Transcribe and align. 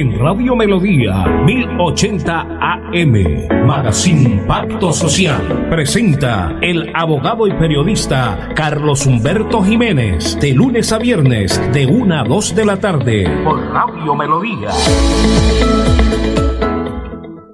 en 0.00 0.18
Radio 0.18 0.56
Melodía 0.56 1.26
1080 1.44 2.40
AM. 2.40 3.66
Magazine 3.66 4.42
Pacto 4.46 4.90
Social. 4.90 5.68
Presenta 5.68 6.56
el 6.62 6.90
abogado 6.94 7.46
y 7.46 7.52
periodista 7.52 8.54
Carlos 8.56 9.04
Humberto 9.04 9.62
Jiménez. 9.62 10.38
De 10.40 10.54
lunes 10.54 10.92
a 10.92 10.98
viernes, 10.98 11.60
de 11.74 11.84
1 11.84 12.20
a 12.20 12.24
2 12.24 12.54
de 12.54 12.64
la 12.64 12.80
tarde. 12.80 13.42
Por 13.44 13.62
Radio 13.70 14.14
Melodía. 14.14 14.70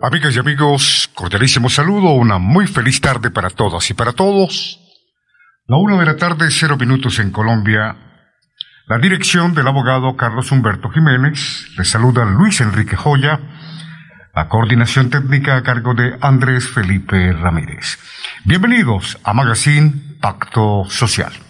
Amigas 0.01 0.37
y 0.37 0.39
amigos, 0.39 1.11
cordialísimo 1.15 1.69
saludo, 1.69 2.13
una 2.13 2.39
muy 2.39 2.69
feliz 2.69 3.01
tarde 3.01 3.33
para 3.33 3.51
todas 3.51 3.91
y 3.91 3.95
para 3.95 4.13
todos. 4.13 4.79
La 5.67 5.77
una 5.77 5.99
de 5.99 6.07
la 6.07 6.17
tarde, 6.17 6.47
cero 6.51 6.77
minutos 6.79 7.19
en 7.19 7.33
Colombia, 7.33 8.08
la 8.89 8.99
dirección 8.99 9.55
del 9.55 9.69
abogado 9.69 10.17
Carlos 10.17 10.51
Humberto 10.51 10.89
Jiménez, 10.89 11.69
le 11.77 11.85
saluda 11.85 12.25
Luis 12.25 12.61
Enrique 12.63 12.97
Joya, 12.97 13.39
la 14.35 14.49
coordinación 14.49 15.11
técnica 15.11 15.57
a 15.57 15.63
cargo 15.63 15.93
de 15.93 16.17
Andrés 16.23 16.67
Felipe 16.67 17.33
Ramírez. 17.35 17.99
Bienvenidos 18.45 19.19
a 19.25 19.35
Magazine 19.35 19.93
Pacto 20.21 20.87
Social. 20.89 21.48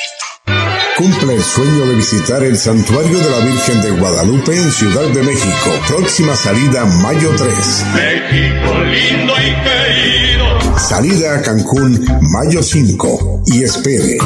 Cumple 0.97 1.35
el 1.35 1.43
sueño 1.43 1.85
de 1.87 1.95
visitar 1.95 2.43
el 2.43 2.57
Santuario 2.57 3.17
de 3.17 3.29
la 3.29 3.39
Virgen 3.45 3.81
de 3.81 3.91
Guadalupe 3.91 4.53
en 4.55 4.71
Ciudad 4.71 5.07
de 5.09 5.23
México. 5.23 5.71
Próxima 5.87 6.35
salida 6.35 6.85
mayo 7.01 7.31
3. 7.37 7.85
México 7.93 8.83
lindo 8.83 9.33
y 9.37 9.55
querido. 9.63 10.40
Salida 10.77 11.35
a 11.35 11.41
Cancún 11.41 12.05
mayo 12.21 12.63
5. 12.63 13.43
Y 13.45 13.63
espere. 13.63 14.17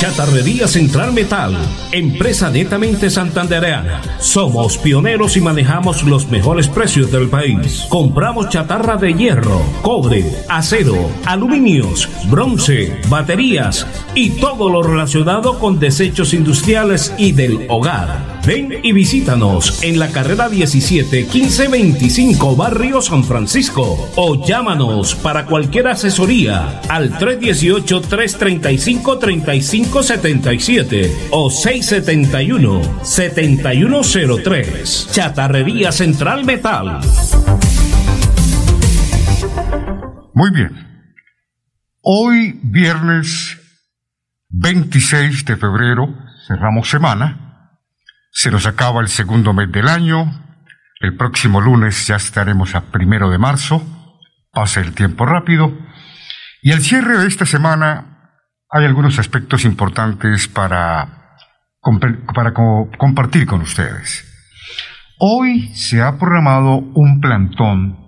Chatarrería 0.03 0.67
Central 0.67 1.13
Metal, 1.13 1.57
empresa 1.93 2.51
netamente 2.51 3.09
santandereana. 3.09 4.03
Somos 4.19 4.77
pioneros 4.77 5.37
y 5.37 5.41
manejamos 5.41 6.03
los 6.03 6.29
mejores 6.29 6.67
precios 6.67 7.13
del 7.13 7.29
país. 7.29 7.87
Compramos 7.89 8.49
chatarra 8.49 8.97
de 8.97 9.15
hierro, 9.15 9.63
cobre, 9.83 10.25
acero, 10.49 11.09
aluminios, 11.25 12.09
bronce, 12.29 13.01
baterías 13.09 13.87
y 14.17 14.31
todo 14.41 14.69
lo 14.69 14.83
relacionado 14.83 15.61
con 15.61 15.79
desechos 15.79 16.35
industriales 16.35 17.15
y 17.17 17.31
del 17.31 17.67
hogar. 17.69 18.42
Ven 18.47 18.81
y 18.83 18.93
visítanos 18.93 19.85
en 19.85 20.01
la 20.01 20.09
carrera 20.09 20.49
17 20.49 21.29
1525 21.33 22.57
Barrio 22.57 23.01
San 23.01 23.23
Francisco 23.23 24.11
o 24.17 24.45
llámanos 24.45 25.15
para 25.15 25.47
cualquier 25.47 25.87
asesoría 25.87 26.81
al 26.89 27.17
318 27.19 28.01
335 28.01 29.19
3577 29.19 31.13
o 31.31 31.51
671 31.51 32.81
7103. 33.03 35.09
Chatarrería 35.13 35.93
Central 35.93 36.45
Metal. 36.45 36.99
Muy 40.35 40.51
bien. 40.51 40.89
Hoy, 42.01 42.59
viernes 42.65 43.57
26 44.49 45.45
de 45.45 45.57
febrero, 45.57 46.13
cerramos 46.49 46.91
semana. 46.91 47.42
Se 48.35 48.51
nos 48.51 48.67
acaba 48.67 49.03
el 49.03 49.09
segundo 49.09 49.53
mes 49.53 49.71
del 49.71 49.89
año. 49.89 50.25
El 51.01 51.17
próximo 51.17 51.61
lunes 51.61 52.07
ya 52.07 52.17
estaremos 52.17 52.75
a 52.75 52.91
primero 52.91 53.31
de 53.31 53.37
marzo. 53.37 53.83
Pasa 54.51 54.81
el 54.81 54.95
tiempo 54.95 55.27
rápido. 55.27 55.71
Y 56.63 56.73
al 56.73 56.81
cierre 56.81 57.19
de 57.19 57.27
esta 57.27 57.45
semana 57.45 58.41
hay 58.71 58.87
algunos 58.87 59.19
aspectos 59.19 59.67
importantes 59.67 60.49
para, 60.49 61.37
para 62.35 62.55
compartir 62.55 63.47
con 63.47 63.61
ustedes. 63.61 64.25
Hoy 65.19 65.69
se 65.75 66.01
ha 66.01 66.19
programado 66.19 66.77
un 66.77 67.21
plantón 67.21 67.99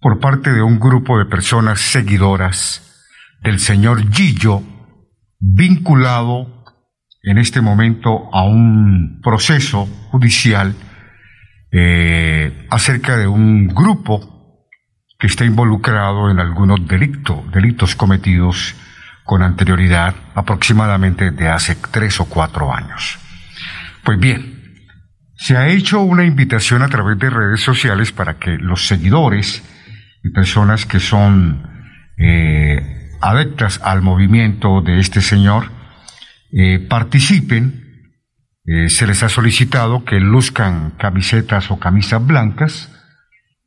por 0.00 0.20
parte 0.20 0.52
de 0.52 0.62
un 0.62 0.78
grupo 0.78 1.18
de 1.18 1.24
personas 1.24 1.80
seguidoras 1.80 3.04
del 3.40 3.58
señor 3.58 4.12
Gillo 4.12 4.62
vinculado 5.40 6.55
en 7.26 7.38
este 7.38 7.60
momento 7.60 8.30
a 8.32 8.44
un 8.44 9.20
proceso 9.20 9.86
judicial 10.10 10.74
eh, 11.72 12.66
acerca 12.70 13.16
de 13.16 13.26
un 13.26 13.66
grupo 13.66 14.64
que 15.18 15.26
está 15.26 15.44
involucrado 15.44 16.30
en 16.30 16.38
algunos 16.38 16.86
delitos, 16.86 17.50
delitos 17.50 17.96
cometidos 17.96 18.76
con 19.24 19.42
anterioridad, 19.42 20.14
aproximadamente 20.36 21.32
de 21.32 21.48
hace 21.48 21.76
tres 21.90 22.20
o 22.20 22.26
cuatro 22.26 22.72
años. 22.72 23.18
Pues 24.04 24.20
bien, 24.20 24.76
se 25.34 25.56
ha 25.56 25.66
hecho 25.66 26.02
una 26.02 26.24
invitación 26.24 26.82
a 26.82 26.88
través 26.88 27.18
de 27.18 27.28
redes 27.28 27.60
sociales 27.60 28.12
para 28.12 28.34
que 28.38 28.56
los 28.56 28.86
seguidores 28.86 29.64
y 30.22 30.30
personas 30.30 30.86
que 30.86 31.00
son 31.00 31.68
eh, 32.18 33.10
adeptas 33.20 33.80
al 33.82 34.02
movimiento 34.02 34.80
de 34.80 35.00
este 35.00 35.20
señor 35.20 35.75
eh, 36.52 36.78
participen. 36.78 37.84
Eh, 38.64 38.88
se 38.88 39.06
les 39.06 39.22
ha 39.22 39.28
solicitado 39.28 40.04
que 40.04 40.18
luzcan 40.18 40.92
camisetas 40.98 41.70
o 41.70 41.78
camisas 41.78 42.24
blancas 42.26 42.92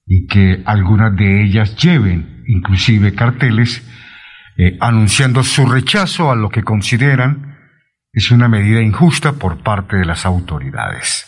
y 0.05 0.27
que 0.27 0.61
algunas 0.65 1.15
de 1.15 1.43
ellas 1.43 1.75
lleven 1.77 2.43
inclusive 2.47 3.13
carteles 3.13 3.81
eh, 4.57 4.77
anunciando 4.81 5.43
su 5.43 5.65
rechazo 5.65 6.31
a 6.31 6.35
lo 6.35 6.49
que 6.49 6.63
consideran 6.63 7.57
es 8.11 8.31
una 8.31 8.49
medida 8.49 8.81
injusta 8.81 9.33
por 9.33 9.63
parte 9.63 9.95
de 9.97 10.05
las 10.05 10.25
autoridades. 10.25 11.25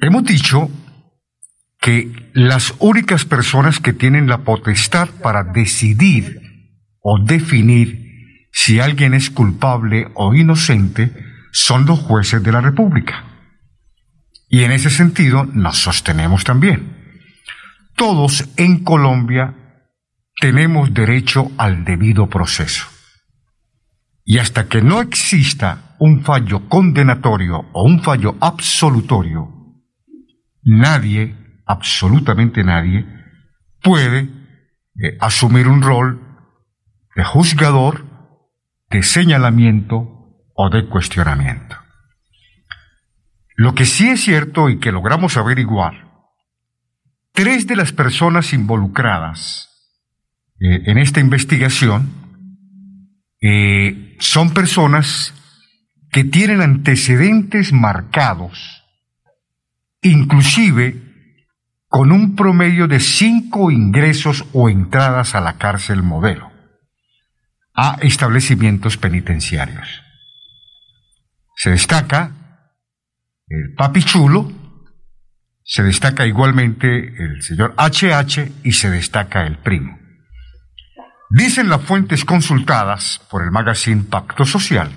Hemos 0.00 0.24
dicho 0.24 0.68
que 1.80 2.10
las 2.34 2.74
únicas 2.78 3.24
personas 3.24 3.78
que 3.78 3.92
tienen 3.92 4.26
la 4.26 4.38
potestad 4.38 5.08
para 5.22 5.44
decidir 5.44 6.40
o 7.00 7.22
definir 7.24 8.03
si 8.56 8.78
alguien 8.78 9.14
es 9.14 9.30
culpable 9.30 10.12
o 10.14 10.32
inocente 10.32 11.12
son 11.50 11.86
los 11.86 11.98
jueces 11.98 12.40
de 12.40 12.52
la 12.52 12.60
República. 12.60 13.24
Y 14.48 14.62
en 14.62 14.70
ese 14.70 14.90
sentido 14.90 15.44
nos 15.44 15.78
sostenemos 15.78 16.44
también. 16.44 17.18
Todos 17.96 18.48
en 18.56 18.84
Colombia 18.84 19.54
tenemos 20.40 20.94
derecho 20.94 21.50
al 21.58 21.84
debido 21.84 22.28
proceso. 22.28 22.86
Y 24.24 24.38
hasta 24.38 24.68
que 24.68 24.80
no 24.80 25.02
exista 25.02 25.96
un 25.98 26.22
fallo 26.22 26.68
condenatorio 26.68 27.66
o 27.72 27.82
un 27.82 28.04
fallo 28.04 28.36
absolutorio, 28.40 29.48
nadie, 30.62 31.34
absolutamente 31.66 32.62
nadie, 32.62 33.04
puede 33.82 34.30
eh, 35.02 35.16
asumir 35.20 35.66
un 35.66 35.82
rol 35.82 36.20
de 37.16 37.24
juzgador 37.24 38.13
de 38.94 39.02
señalamiento 39.02 40.38
o 40.54 40.70
de 40.70 40.86
cuestionamiento. 40.86 41.76
Lo 43.56 43.74
que 43.74 43.86
sí 43.86 44.08
es 44.08 44.22
cierto 44.22 44.68
y 44.68 44.78
que 44.78 44.92
logramos 44.92 45.36
averiguar, 45.36 45.94
tres 47.32 47.66
de 47.66 47.74
las 47.74 47.92
personas 47.92 48.52
involucradas 48.52 49.68
eh, 50.60 50.82
en 50.86 50.98
esta 50.98 51.18
investigación 51.18 52.08
eh, 53.42 54.16
son 54.20 54.54
personas 54.54 55.34
que 56.12 56.22
tienen 56.22 56.60
antecedentes 56.60 57.72
marcados, 57.72 58.84
inclusive 60.02 61.02
con 61.88 62.12
un 62.12 62.36
promedio 62.36 62.86
de 62.86 63.00
cinco 63.00 63.72
ingresos 63.72 64.44
o 64.52 64.68
entradas 64.68 65.34
a 65.34 65.40
la 65.40 65.54
cárcel 65.54 66.04
modelo, 66.04 66.53
a 67.74 67.98
establecimientos 68.00 68.96
penitenciarios. 68.96 70.02
Se 71.56 71.70
destaca 71.70 72.60
el 73.48 73.74
papi 73.74 74.02
chulo, 74.02 74.52
se 75.64 75.82
destaca 75.82 76.26
igualmente 76.26 76.86
el 77.22 77.42
señor 77.42 77.74
HH 77.76 78.52
y 78.64 78.72
se 78.72 78.90
destaca 78.90 79.46
el 79.46 79.58
primo. 79.58 79.98
Dicen 81.30 81.68
las 81.68 81.82
fuentes 81.82 82.24
consultadas 82.24 83.20
por 83.30 83.42
el 83.42 83.50
magazine 83.50 84.04
Pacto 84.04 84.44
Social 84.44 84.92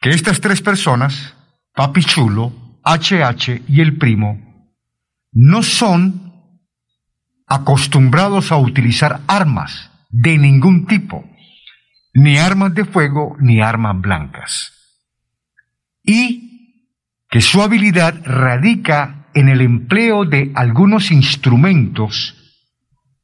que 0.00 0.10
estas 0.10 0.40
tres 0.40 0.60
personas, 0.60 1.34
Papi 1.74 2.02
Chulo, 2.04 2.52
HH 2.84 3.62
y 3.66 3.80
el 3.80 3.96
primo, 3.96 4.38
no 5.32 5.62
son 5.62 6.60
acostumbrados 7.46 8.52
a 8.52 8.58
utilizar 8.58 9.20
armas 9.26 9.90
de 10.10 10.36
ningún 10.36 10.86
tipo, 10.86 11.24
ni 12.14 12.38
armas 12.38 12.74
de 12.74 12.84
fuego 12.84 13.36
ni 13.40 13.60
armas 13.60 14.00
blancas. 14.00 14.72
Y 16.02 16.44
que 17.28 17.40
su 17.40 17.60
habilidad 17.60 18.14
radica 18.24 19.26
en 19.34 19.48
el 19.48 19.60
empleo 19.60 20.24
de 20.24 20.52
algunos 20.54 21.10
instrumentos, 21.10 22.36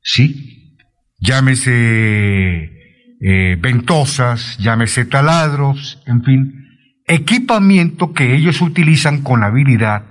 ¿sí? 0.02 0.76
Llámese 1.18 2.80
eh, 3.20 3.56
ventosas, 3.60 4.58
llámese 4.58 5.04
taladros, 5.04 6.02
en 6.06 6.24
fin, 6.24 6.66
equipamiento 7.06 8.12
que 8.12 8.34
ellos 8.34 8.60
utilizan 8.60 9.22
con 9.22 9.44
habilidad 9.44 10.04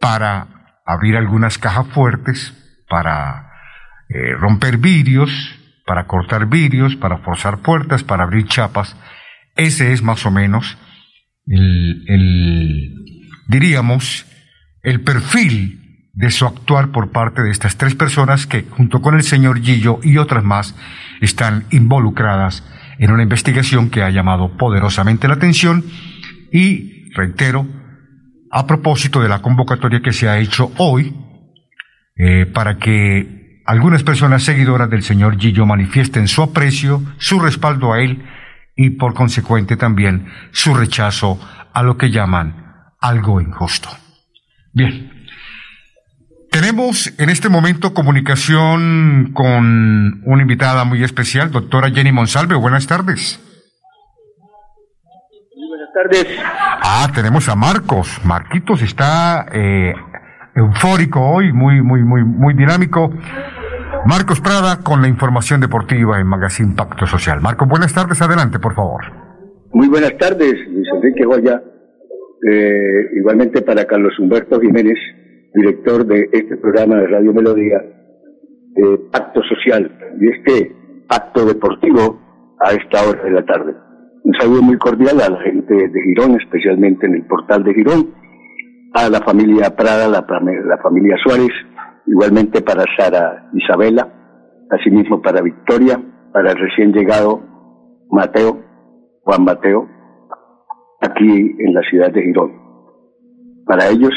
para 0.00 0.82
abrir 0.84 1.16
algunas 1.16 1.58
cajas 1.58 1.86
fuertes, 1.88 2.52
para 2.88 3.50
eh, 4.08 4.32
romper 4.32 4.78
vidrios, 4.78 5.30
para 5.86 6.06
cortar 6.06 6.46
vidrios, 6.46 6.96
para 6.96 7.18
forzar 7.18 7.58
puertas, 7.58 8.02
para 8.02 8.24
abrir 8.24 8.46
chapas. 8.46 8.96
Ese 9.54 9.92
es 9.92 10.02
más 10.02 10.26
o 10.26 10.30
menos 10.30 10.76
el, 11.46 12.94
diríamos, 13.48 14.26
el 14.82 15.00
perfil 15.02 16.10
de 16.12 16.30
su 16.30 16.46
actuar 16.46 16.90
por 16.90 17.12
parte 17.12 17.42
de 17.42 17.50
estas 17.50 17.76
tres 17.76 17.94
personas 17.94 18.46
que, 18.46 18.64
junto 18.64 19.00
con 19.00 19.14
el 19.14 19.22
señor 19.22 19.60
Gillo 19.60 20.00
y 20.02 20.16
otras 20.18 20.42
más, 20.42 20.74
están 21.20 21.66
involucradas 21.70 22.64
en 22.98 23.12
una 23.12 23.22
investigación 23.22 23.90
que 23.90 24.02
ha 24.02 24.10
llamado 24.10 24.56
poderosamente 24.56 25.28
la 25.28 25.34
atención 25.34 25.84
y, 26.52 27.12
reitero, 27.14 27.66
a 28.50 28.66
propósito 28.66 29.20
de 29.20 29.28
la 29.28 29.42
convocatoria 29.42 30.00
que 30.00 30.12
se 30.12 30.28
ha 30.28 30.38
hecho 30.38 30.72
hoy 30.78 31.14
eh, 32.16 32.46
para 32.46 32.78
que 32.78 33.45
algunas 33.66 34.02
personas 34.02 34.44
seguidoras 34.44 34.88
del 34.88 35.02
señor 35.02 35.38
Gillo 35.38 35.66
manifiesten 35.66 36.28
su 36.28 36.42
aprecio, 36.42 37.02
su 37.18 37.40
respaldo 37.40 37.92
a 37.92 38.00
él 38.00 38.24
y 38.76 38.90
por 38.90 39.14
consecuente 39.14 39.76
también 39.76 40.26
su 40.52 40.74
rechazo 40.74 41.38
a 41.72 41.82
lo 41.82 41.96
que 41.96 42.10
llaman 42.10 42.92
algo 43.00 43.40
injusto. 43.40 43.88
Bien, 44.72 45.10
tenemos 46.50 47.12
en 47.18 47.28
este 47.28 47.48
momento 47.48 47.92
comunicación 47.92 49.32
con 49.34 50.22
una 50.24 50.42
invitada 50.42 50.84
muy 50.84 51.02
especial, 51.02 51.50
doctora 51.50 51.90
Jenny 51.90 52.12
Monsalve. 52.12 52.54
Buenas 52.54 52.86
tardes. 52.86 53.40
buenas 55.54 55.88
tardes. 55.92 56.38
Ah, 56.82 57.08
tenemos 57.12 57.48
a 57.48 57.56
Marcos. 57.56 58.20
Marquitos 58.24 58.80
está 58.82 59.46
eh, 59.52 59.94
eufórico 60.54 61.20
hoy, 61.20 61.52
muy, 61.52 61.82
muy, 61.82 62.02
muy, 62.02 62.24
muy 62.24 62.54
dinámico. 62.54 63.10
Marcos 64.06 64.40
Prada 64.40 64.80
con 64.82 65.02
la 65.02 65.08
información 65.08 65.60
deportiva 65.60 66.20
en 66.20 66.26
Magazine 66.26 66.74
Pacto 66.76 67.06
Social. 67.06 67.40
Marcos, 67.40 67.68
buenas 67.68 67.92
tardes, 67.92 68.20
adelante, 68.22 68.58
por 68.58 68.74
favor. 68.74 69.02
Muy 69.72 69.88
buenas 69.88 70.16
tardes, 70.16 70.54
Luis 70.68 70.88
Enrique 70.94 71.24
Goya. 71.24 71.62
Eh, 72.48 73.18
igualmente 73.18 73.62
para 73.62 73.84
Carlos 73.84 74.18
Humberto 74.18 74.60
Jiménez 74.60 74.98
director 75.56 76.06
de 76.06 76.28
este 76.32 76.56
programa 76.58 76.96
de 76.96 77.06
Radio 77.06 77.32
Melodía, 77.32 77.82
de 78.74 78.98
Pacto 79.10 79.40
Social 79.42 79.90
y 80.20 80.28
este 80.28 80.76
acto 81.08 81.46
deportivo 81.46 82.20
a 82.60 82.72
esta 82.72 83.08
hora 83.08 83.22
de 83.24 83.30
la 83.30 83.44
tarde. 83.44 83.74
Un 84.22 84.34
saludo 84.34 84.60
muy 84.60 84.76
cordial 84.76 85.18
a 85.22 85.30
la 85.30 85.40
gente 85.40 85.74
de 85.74 86.02
Girón, 86.02 86.38
especialmente 86.38 87.06
en 87.06 87.14
el 87.14 87.26
portal 87.26 87.64
de 87.64 87.72
Girón, 87.72 88.10
a 88.92 89.08
la 89.08 89.20
familia 89.20 89.74
Prada, 89.74 90.08
la, 90.08 90.26
la 90.28 90.78
familia 90.82 91.16
Suárez, 91.24 91.52
igualmente 92.06 92.62
para 92.62 92.84
Sara 92.96 93.50
Isabela, 93.52 94.08
asimismo 94.70 95.20
para 95.20 95.42
Victoria, 95.42 96.00
para 96.32 96.52
el 96.52 96.58
recién 96.58 96.92
llegado 96.92 97.42
Mateo, 98.10 98.62
Juan 99.22 99.44
Mateo, 99.44 99.88
aquí 101.00 101.56
en 101.58 101.74
la 101.74 101.82
ciudad 101.82 102.12
de 102.12 102.22
Girón. 102.22 102.52
Para 103.66 103.88
ellos 103.88 104.12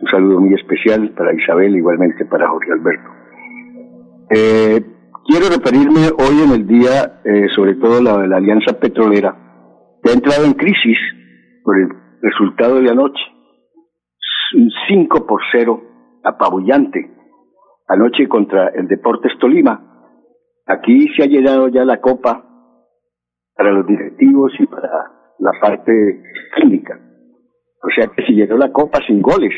un 0.00 0.08
saludo 0.10 0.40
muy 0.40 0.54
especial 0.54 1.10
para 1.10 1.34
Isabel, 1.34 1.76
igualmente 1.76 2.24
para 2.24 2.48
Jorge 2.48 2.72
Alberto. 2.72 3.10
Eh, 4.30 4.80
quiero 5.26 5.46
referirme 5.48 6.08
hoy 6.18 6.42
en 6.44 6.52
el 6.52 6.66
día, 6.66 7.20
eh, 7.24 7.48
sobre 7.54 7.74
todo 7.74 8.02
la 8.02 8.18
de 8.18 8.28
la 8.28 8.36
Alianza 8.38 8.78
Petrolera, 8.78 9.34
que 10.02 10.10
ha 10.10 10.14
entrado 10.14 10.44
en 10.44 10.54
crisis 10.54 10.98
por 11.62 11.78
el 11.78 11.88
resultado 12.20 12.80
de 12.80 12.90
anoche. 12.90 13.22
Un 14.56 14.70
5 14.88 15.26
por 15.26 15.40
0 15.52 15.80
apabullante 16.22 17.10
anoche 17.88 18.28
contra 18.28 18.68
el 18.68 18.88
Deportes 18.88 19.32
Tolima. 19.38 20.12
Aquí 20.66 21.08
se 21.14 21.24
ha 21.24 21.26
llenado 21.26 21.68
ya 21.68 21.84
la 21.84 22.00
copa 22.00 22.44
para 23.54 23.72
los 23.72 23.86
directivos 23.86 24.52
y 24.58 24.66
para 24.66 24.88
la 25.38 25.52
parte 25.60 26.22
clínica. 26.54 26.98
O 27.82 27.88
sea 27.94 28.08
que 28.08 28.24
se 28.24 28.32
llenó 28.32 28.56
la 28.56 28.72
copa 28.72 28.98
sin 29.06 29.20
goles 29.20 29.52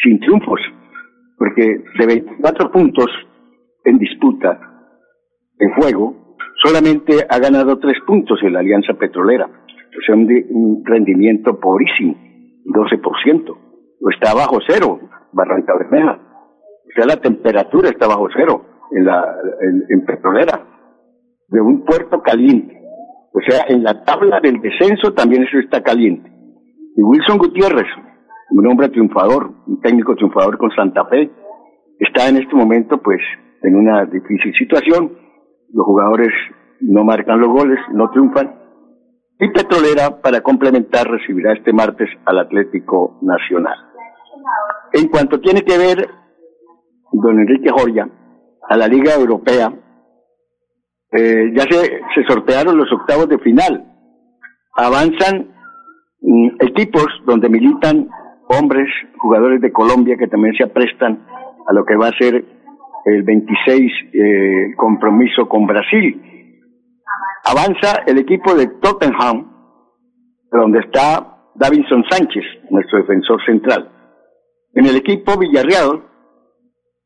sin 0.00 0.18
triunfos, 0.20 0.60
porque 1.36 1.84
de 1.98 2.06
24 2.06 2.70
puntos 2.70 3.06
en 3.84 3.98
disputa, 3.98 4.58
en 5.58 5.74
juego, 5.74 6.36
solamente 6.62 7.26
ha 7.28 7.38
ganado 7.38 7.78
3 7.78 7.96
puntos 8.06 8.38
en 8.42 8.52
la 8.54 8.60
Alianza 8.60 8.94
Petrolera, 8.94 9.46
o 9.46 10.02
sea, 10.06 10.14
un, 10.14 10.82
rendimiento 10.84 11.58
pobrísimo, 11.60 12.16
12%, 12.64 13.50
o 13.50 14.10
está 14.10 14.34
bajo 14.34 14.58
cero, 14.66 15.00
Barranca 15.32 15.74
Bermeja, 15.78 16.18
sea, 16.94 17.06
la 17.06 17.16
temperatura 17.16 17.88
está 17.88 18.06
bajo 18.06 18.28
cero 18.34 18.64
en, 18.92 19.04
la, 19.04 19.24
en 19.88 20.04
Petrolera, 20.04 20.66
de 21.48 21.60
un 21.60 21.84
puerto 21.84 22.22
caliente, 22.22 22.82
o 23.34 23.40
sea, 23.40 23.64
en 23.68 23.82
la 23.82 24.04
tabla 24.04 24.40
del 24.40 24.60
descenso 24.60 25.12
también 25.14 25.44
eso 25.44 25.58
está 25.58 25.82
caliente. 25.82 26.30
Y 26.94 27.02
Wilson 27.02 27.38
Gutiérrez, 27.38 27.86
un 28.50 28.66
hombre 28.66 28.90
triunfador, 28.90 29.50
un 29.66 29.80
técnico 29.80 30.14
triunfador 30.14 30.58
con 30.58 30.70
Santa 30.70 31.06
Fe, 31.06 31.30
está 31.98 32.28
en 32.28 32.36
este 32.36 32.54
momento 32.54 33.00
pues 33.02 33.20
en 33.62 33.76
una 33.76 34.04
difícil 34.04 34.52
situación, 34.58 35.12
los 35.72 35.86
jugadores 35.86 36.32
no 36.80 37.04
marcan 37.04 37.40
los 37.40 37.48
goles, 37.48 37.78
no 37.94 38.10
triunfan, 38.10 38.60
y 39.38 39.48
Petrolera, 39.50 40.20
para 40.22 40.40
complementar, 40.42 41.08
recibirá 41.08 41.54
este 41.54 41.72
martes 41.72 42.08
al 42.26 42.38
Atlético 42.38 43.18
Nacional. 43.22 43.76
En 44.92 45.08
cuanto 45.08 45.40
tiene 45.40 45.62
que 45.62 45.78
ver, 45.78 46.08
don 47.12 47.38
Enrique 47.40 47.70
Joya, 47.70 48.08
a 48.68 48.76
la 48.76 48.86
Liga 48.86 49.14
Europea, 49.14 49.72
eh, 51.12 51.52
ya 51.54 51.62
se, 51.64 52.00
se 52.14 52.24
sortearon 52.26 52.76
los 52.76 52.90
octavos 52.92 53.28
de 53.28 53.38
final. 53.38 53.84
Avanzan 54.76 55.54
mm, 56.20 56.48
equipos 56.60 57.06
donde 57.26 57.48
militan 57.48 58.08
hombres, 58.48 58.88
jugadores 59.18 59.60
de 59.60 59.72
Colombia 59.72 60.16
que 60.18 60.28
también 60.28 60.54
se 60.54 60.64
aprestan 60.64 61.26
a 61.66 61.72
lo 61.72 61.84
que 61.84 61.96
va 61.96 62.08
a 62.08 62.18
ser 62.18 62.44
el 63.04 63.22
26 63.22 63.92
eh, 64.12 64.74
compromiso 64.76 65.48
con 65.48 65.66
Brasil. 65.66 66.20
Avanza 67.44 68.02
el 68.06 68.18
equipo 68.18 68.54
de 68.54 68.68
Tottenham, 68.80 69.50
donde 70.50 70.80
está 70.80 71.50
Davinson 71.54 72.04
Sánchez, 72.08 72.44
nuestro 72.70 72.98
defensor 72.98 73.44
central. 73.44 73.90
En 74.74 74.86
el 74.86 74.96
equipo 74.96 75.38
Villarreal 75.38 76.11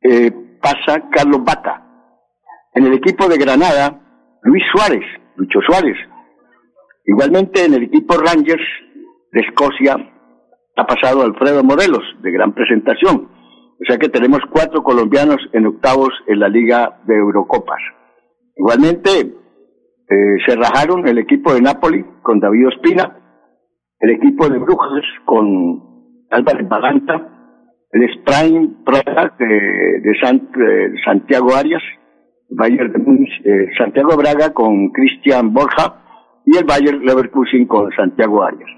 eh, 0.01 0.31
pasa 0.61 1.09
Carlos 1.11 1.43
Bata. 1.43 1.83
En 2.73 2.85
el 2.85 2.93
equipo 2.93 3.27
de 3.27 3.37
Granada, 3.37 3.99
Luis 4.43 4.63
Suárez, 4.71 5.03
Lucho 5.35 5.59
Suárez. 5.61 5.97
Igualmente 7.05 7.65
en 7.65 7.73
el 7.73 7.83
equipo 7.83 8.15
Rangers 8.17 8.63
de 9.31 9.41
Escocia 9.41 9.95
ha 10.75 10.85
pasado 10.85 11.23
Alfredo 11.23 11.63
Morelos, 11.63 12.03
de 12.21 12.31
gran 12.31 12.53
presentación. 12.53 13.29
O 13.79 13.85
sea 13.87 13.97
que 13.97 14.09
tenemos 14.09 14.41
cuatro 14.51 14.83
colombianos 14.83 15.37
en 15.53 15.67
octavos 15.67 16.09
en 16.27 16.39
la 16.39 16.49
Liga 16.49 16.99
de 17.05 17.15
Eurocopas. 17.15 17.81
Igualmente, 18.55 19.09
eh, 20.09 20.37
se 20.45 20.55
rajaron 20.55 21.07
el 21.07 21.17
equipo 21.19 21.53
de 21.53 21.61
Napoli 21.61 22.03
con 22.21 22.39
David 22.39 22.67
Ospina, 22.67 23.17
el 23.99 24.09
equipo 24.11 24.49
de 24.49 24.57
Brujas 24.57 25.03
con 25.25 26.25
Álvarez 26.31 26.67
Balanta, 26.67 27.36
el 27.97 28.13
Sprime 28.13 28.69
Praga 28.85 29.35
de, 29.39 30.13
Santiago 31.03 31.55
Arias, 31.55 31.81
Bayern 32.49 32.93
de 32.93 33.23
eh, 33.43 33.69
Santiago 33.77 34.15
Braga 34.15 34.53
con 34.53 34.89
Cristian 34.89 35.53
Borja 35.53 36.03
y 36.45 36.57
el 36.57 36.65
Bayern 36.65 37.03
Leverkusen 37.03 37.65
con 37.65 37.91
Santiago 37.91 38.43
Arias. 38.43 38.69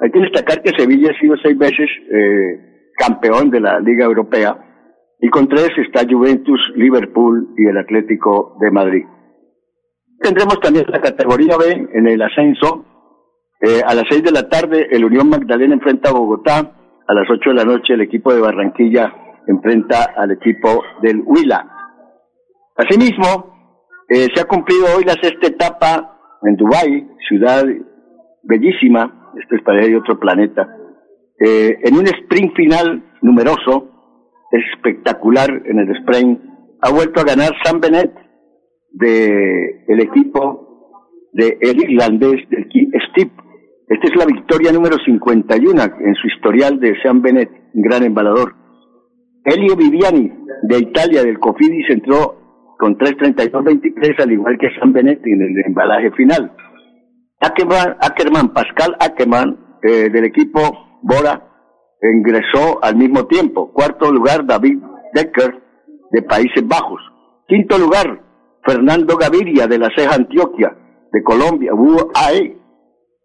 Hay 0.00 0.10
que 0.10 0.20
destacar 0.20 0.62
que 0.62 0.70
Sevilla 0.76 1.10
ha 1.10 1.20
sido 1.20 1.36
seis 1.42 1.56
veces 1.58 1.88
eh, 2.12 2.92
campeón 2.96 3.50
de 3.50 3.60
la 3.60 3.80
Liga 3.80 4.04
Europea 4.04 4.56
y 5.20 5.28
con 5.30 5.48
tres 5.48 5.70
está 5.78 6.02
Juventus, 6.08 6.60
Liverpool 6.76 7.54
y 7.56 7.66
el 7.66 7.78
Atlético 7.78 8.56
de 8.60 8.70
Madrid. 8.70 9.04
Tendremos 10.20 10.60
también 10.60 10.84
la 10.88 11.00
categoría 11.00 11.56
B 11.56 11.88
en 11.94 12.06
el 12.06 12.22
ascenso. 12.22 12.84
Eh, 13.60 13.80
a 13.84 13.94
las 13.94 14.04
seis 14.08 14.22
de 14.22 14.30
la 14.30 14.48
tarde 14.48 14.86
el 14.90 15.04
Unión 15.04 15.28
Magdalena 15.28 15.74
enfrenta 15.74 16.10
a 16.10 16.12
Bogotá. 16.12 16.77
A 17.08 17.14
las 17.14 17.24
ocho 17.30 17.48
de 17.48 17.56
la 17.56 17.64
noche 17.64 17.94
el 17.94 18.02
equipo 18.02 18.34
de 18.34 18.40
Barranquilla 18.42 19.10
enfrenta 19.46 20.12
al 20.14 20.30
equipo 20.32 20.84
del 21.00 21.22
Huila. 21.24 21.66
Asimismo, 22.76 23.56
eh, 24.10 24.26
se 24.34 24.42
ha 24.42 24.44
cumplido 24.44 24.84
hoy 24.94 25.04
la 25.04 25.14
sexta 25.14 25.46
etapa 25.46 26.18
en 26.42 26.54
Dubái, 26.56 27.08
ciudad 27.26 27.64
bellísima, 28.42 29.32
esto 29.42 29.56
es 29.56 29.62
para 29.62 29.86
de 29.86 29.96
otro 29.96 30.20
planeta, 30.20 30.68
eh, 31.40 31.78
en 31.82 31.94
un 31.94 32.06
sprint 32.06 32.54
final 32.54 33.02
numeroso, 33.22 33.88
espectacular 34.52 35.48
en 35.64 35.78
el 35.78 35.96
sprint, 36.02 36.40
ha 36.82 36.90
vuelto 36.92 37.22
a 37.22 37.24
ganar 37.24 37.52
Sam 37.64 37.80
Bennett 37.80 38.12
de 38.92 39.80
equipo 39.88 41.30
de 41.32 41.58
irlandés 41.62 42.46
del 42.50 42.68
Steve. 43.10 43.32
Esta 43.88 44.06
es 44.06 44.16
la 44.16 44.26
victoria 44.26 44.70
número 44.70 44.96
51 45.02 45.82
en 45.82 46.14
su 46.14 46.26
historial 46.26 46.78
de 46.78 46.94
Sam 47.02 47.22
Bennett, 47.22 47.50
gran 47.72 48.02
embalador. 48.02 48.54
Elio 49.44 49.76
Viviani 49.76 50.30
de 50.62 50.78
Italia 50.78 51.22
del 51.22 51.38
Cofidis 51.38 51.88
entró 51.88 52.74
con 52.78 52.98
3.32.23 52.98 54.22
al 54.22 54.32
igual 54.32 54.58
que 54.58 54.68
Sam 54.78 54.92
Bennett 54.92 55.26
en 55.26 55.40
el 55.40 55.64
embalaje 55.66 56.10
final. 56.12 56.52
Ackerman, 57.40 58.52
Pascal 58.52 58.94
Ackerman, 59.00 59.58
eh, 59.82 60.10
del 60.10 60.24
equipo 60.24 60.60
Bora, 61.02 61.48
ingresó 62.02 62.84
al 62.84 62.94
mismo 62.94 63.26
tiempo. 63.26 63.72
Cuarto 63.72 64.12
lugar, 64.12 64.44
David 64.44 64.82
Decker, 65.14 65.62
de 66.10 66.22
Países 66.22 66.66
Bajos. 66.66 67.00
Quinto 67.46 67.78
lugar, 67.78 68.20
Fernando 68.66 69.16
Gaviria, 69.16 69.66
de 69.66 69.78
la 69.78 69.88
Ceja 69.96 70.14
Antioquia, 70.14 70.76
de 71.10 71.22
Colombia. 71.22 71.72
UAE 71.74 72.57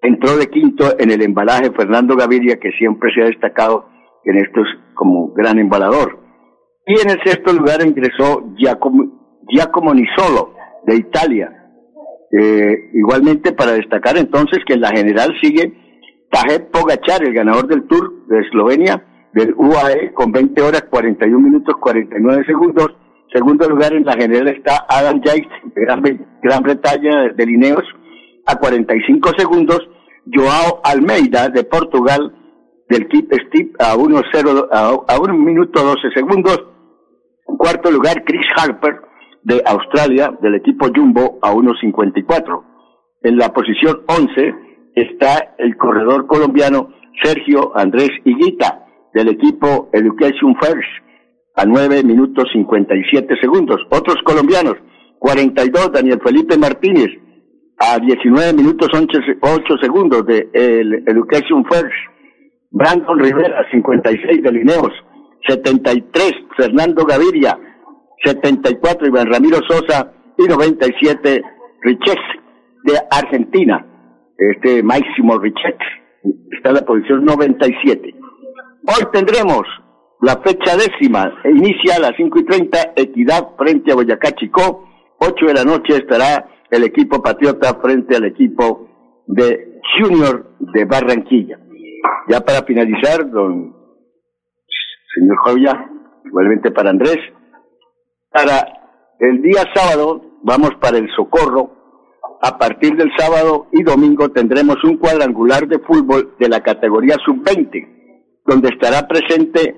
entró 0.03 0.38
de 0.38 0.48
quinto 0.48 0.86
en 1.00 1.12
el 1.12 1.22
embalaje 1.22 1.72
Fernando 1.72 2.15
Gaviria, 2.15 2.60
que 2.60 2.72
siempre 2.77 3.12
se 3.13 3.22
ha 3.22 3.25
destacado 3.25 3.89
en 4.25 4.38
estos 4.38 4.67
como 4.93 5.33
gran 5.33 5.57
embalador. 5.57 6.19
Y 6.86 6.93
en 7.01 7.10
el 7.10 7.24
sexto 7.24 7.53
lugar 7.53 7.86
ingresó 7.86 8.53
Giacomo, 8.57 9.39
Giacomo 9.48 9.93
Nisolo, 9.93 10.53
de 10.86 10.98
Italia, 10.98 11.50
eh, 12.31 12.89
igualmente 12.93 13.53
para 13.53 13.72
destacar 13.72 14.17
entonces 14.17 14.60
que 14.65 14.74
en 14.74 14.81
la 14.81 14.89
general 14.89 15.29
sigue 15.41 15.74
Tajet 16.29 16.72
Pogachar, 16.72 17.24
el 17.24 17.33
ganador 17.33 17.67
del 17.67 17.88
Tour 17.88 18.25
de 18.27 18.39
Eslovenia, 18.39 19.29
del 19.33 19.53
UAE, 19.55 20.13
con 20.13 20.31
20 20.31 20.62
horas 20.62 20.83
41 20.89 21.39
minutos 21.39 21.75
49 21.79 22.43
segundos. 22.45 22.88
Segundo 23.31 23.67
lugar 23.69 23.93
en 23.93 24.03
la 24.03 24.13
general 24.13 24.48
está 24.48 24.86
Adam 24.89 25.22
Yates, 25.22 25.48
de 25.75 26.19
Gran, 26.41 26.63
Bretaña, 26.63 27.33
de 27.36 27.45
Lineos, 27.45 27.83
a 28.45 28.55
45 28.55 29.31
segundos. 29.38 29.79
Joao 30.25 30.79
Almeida, 30.83 31.50
de 31.50 31.63
Portugal, 31.63 32.33
del 32.89 33.07
Keep 33.07 33.33
Steve, 33.47 33.71
a 33.79 33.95
1, 33.95 34.21
a, 34.71 35.19
1 35.19 35.33
minuto 35.33 35.83
12 35.83 36.12
segundos. 36.13 36.63
En 37.47 37.57
cuarto 37.57 37.91
lugar, 37.91 38.23
Chris 38.23 38.45
Harper, 38.55 39.01
de 39.43 39.62
Australia 39.65 40.33
del 40.41 40.55
equipo 40.55 40.88
Jumbo 40.93 41.39
a 41.41 41.51
1.54. 41.53 42.63
En 43.23 43.38
la 43.38 43.53
posición 43.53 44.01
11 44.07 44.55
está 44.95 45.55
el 45.57 45.77
corredor 45.77 46.27
colombiano 46.27 46.89
Sergio 47.21 47.75
Andrés 47.75 48.09
Higuita 48.23 48.85
del 49.13 49.29
equipo 49.29 49.89
Education 49.93 50.55
First 50.59 51.03
a 51.55 51.65
9 51.65 52.03
minutos 52.03 52.45
57 52.53 53.35
segundos. 53.39 53.77
Otros 53.91 54.17
colombianos, 54.23 54.75
42 55.19 55.91
Daniel 55.91 56.19
Felipe 56.23 56.57
Martínez 56.57 57.09
a 57.85 57.99
19 57.99 58.53
minutos 58.53 58.87
8 58.93 59.77
segundos 59.81 60.25
de 60.25 60.49
el 60.53 61.03
Education 61.05 61.65
First. 61.65 61.91
Brandon 62.71 63.19
Rivera, 63.19 63.67
56 63.71 64.41
de 64.41 64.51
Lineos, 64.51 64.91
73 65.47 66.31
Fernando 66.57 67.05
Gaviria, 67.05 67.57
74 68.23 69.07
Iván 69.07 69.31
Ramiro 69.31 69.59
Sosa 69.67 70.11
y 70.37 70.43
97 70.43 71.43
Richet 71.81 72.19
de 72.85 72.93
Argentina. 73.11 73.85
Este 74.37 74.81
Máximo 74.81 75.37
Richet 75.37 75.77
está 76.51 76.69
en 76.69 76.75
la 76.75 76.81
posición 76.85 77.25
97. 77.25 78.15
Hoy 78.87 79.07
tendremos 79.11 79.63
la 80.21 80.37
fecha 80.37 80.75
décima, 80.75 81.31
inicia 81.45 81.97
a 81.97 81.99
las 81.99 82.13
5 82.17 82.39
y 82.39 82.45
30, 82.45 82.93
Equidad 82.95 83.49
frente 83.57 83.91
a 83.91 83.95
Boyacá 83.95 84.31
Chicó, 84.31 84.87
8 85.19 85.45
de 85.45 85.53
la 85.53 85.63
noche 85.63 85.97
estará 85.97 86.52
el 86.70 86.84
equipo 86.84 87.22
Patriota 87.22 87.75
frente 87.82 88.15
al 88.15 88.25
equipo 88.25 88.89
de 89.27 89.82
Junior 89.98 90.55
de 90.60 90.86
Barranquilla. 90.86 91.60
Ya 92.27 92.41
para 92.41 92.63
finalizar, 92.63 93.29
don 93.29 93.75
señor 95.13 95.38
Joya, 95.46 95.89
igualmente 96.25 96.72
para 96.72 96.89
Andrés, 96.89 97.17
para 98.32 98.65
el 99.20 99.41
día 99.41 99.63
sábado 99.74 100.39
vamos 100.43 100.72
para 100.82 100.98
el 100.98 101.08
Socorro. 101.15 101.84
A 102.41 102.58
partir 102.58 102.96
del 102.98 103.10
sábado 103.17 103.67
y 103.72 103.84
domingo 103.84 104.29
tendremos 104.29 104.84
un 104.84 104.98
cuadrangular 104.98 105.67
de 105.67 105.79
fútbol 105.79 106.36
de 106.39 106.50
la 106.50 106.62
categoría 106.62 107.15
sub-20, 107.24 108.41
donde 108.46 108.70
estará 108.70 109.08
presente 109.08 109.77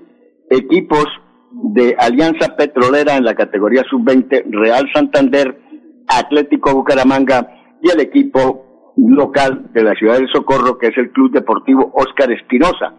equipos 0.49 1.05
de 1.51 1.95
Alianza 1.97 2.55
Petrolera 2.55 3.17
en 3.17 3.23
la 3.23 3.35
categoría 3.35 3.83
sub-20, 3.87 4.45
Real 4.49 4.89
Santander, 4.93 5.64
Atlético 6.07 6.73
Bucaramanga 6.73 7.47
y 7.81 7.89
el 7.89 8.01
equipo 8.01 8.93
local 8.97 9.71
de 9.73 9.83
la 9.83 9.93
ciudad 9.93 10.15
del 10.15 10.29
Socorro, 10.31 10.77
que 10.77 10.87
es 10.87 10.97
el 10.97 11.11
Club 11.11 11.31
Deportivo 11.31 11.91
Óscar 11.93 12.31
Espinosa. 12.31 12.95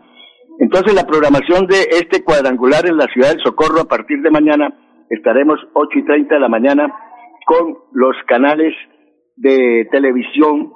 Entonces 0.58 0.94
la 0.94 1.06
programación 1.06 1.66
de 1.66 1.80
este 1.90 2.24
cuadrangular 2.24 2.86
en 2.86 2.96
la 2.96 3.06
ciudad 3.06 3.30
del 3.30 3.42
Socorro 3.42 3.80
a 3.80 3.88
partir 3.88 4.22
de 4.22 4.30
mañana 4.30 4.74
estaremos 5.10 5.58
8 5.74 5.98
y 5.98 6.04
30 6.04 6.34
de 6.34 6.40
la 6.40 6.48
mañana 6.48 6.92
con 7.46 7.76
los 7.92 8.16
canales 8.26 8.74
de 9.36 9.86
televisión 9.90 10.72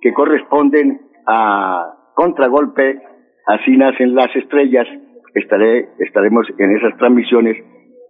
que 0.00 0.12
corresponden 0.12 1.00
a 1.26 1.94
Contragolpe, 2.14 3.00
así 3.46 3.76
nacen 3.76 4.14
las 4.14 4.34
estrellas, 4.36 4.86
estaré, 5.34 5.88
estaremos 5.98 6.46
en 6.58 6.76
esas 6.76 6.96
transmisiones 6.98 7.56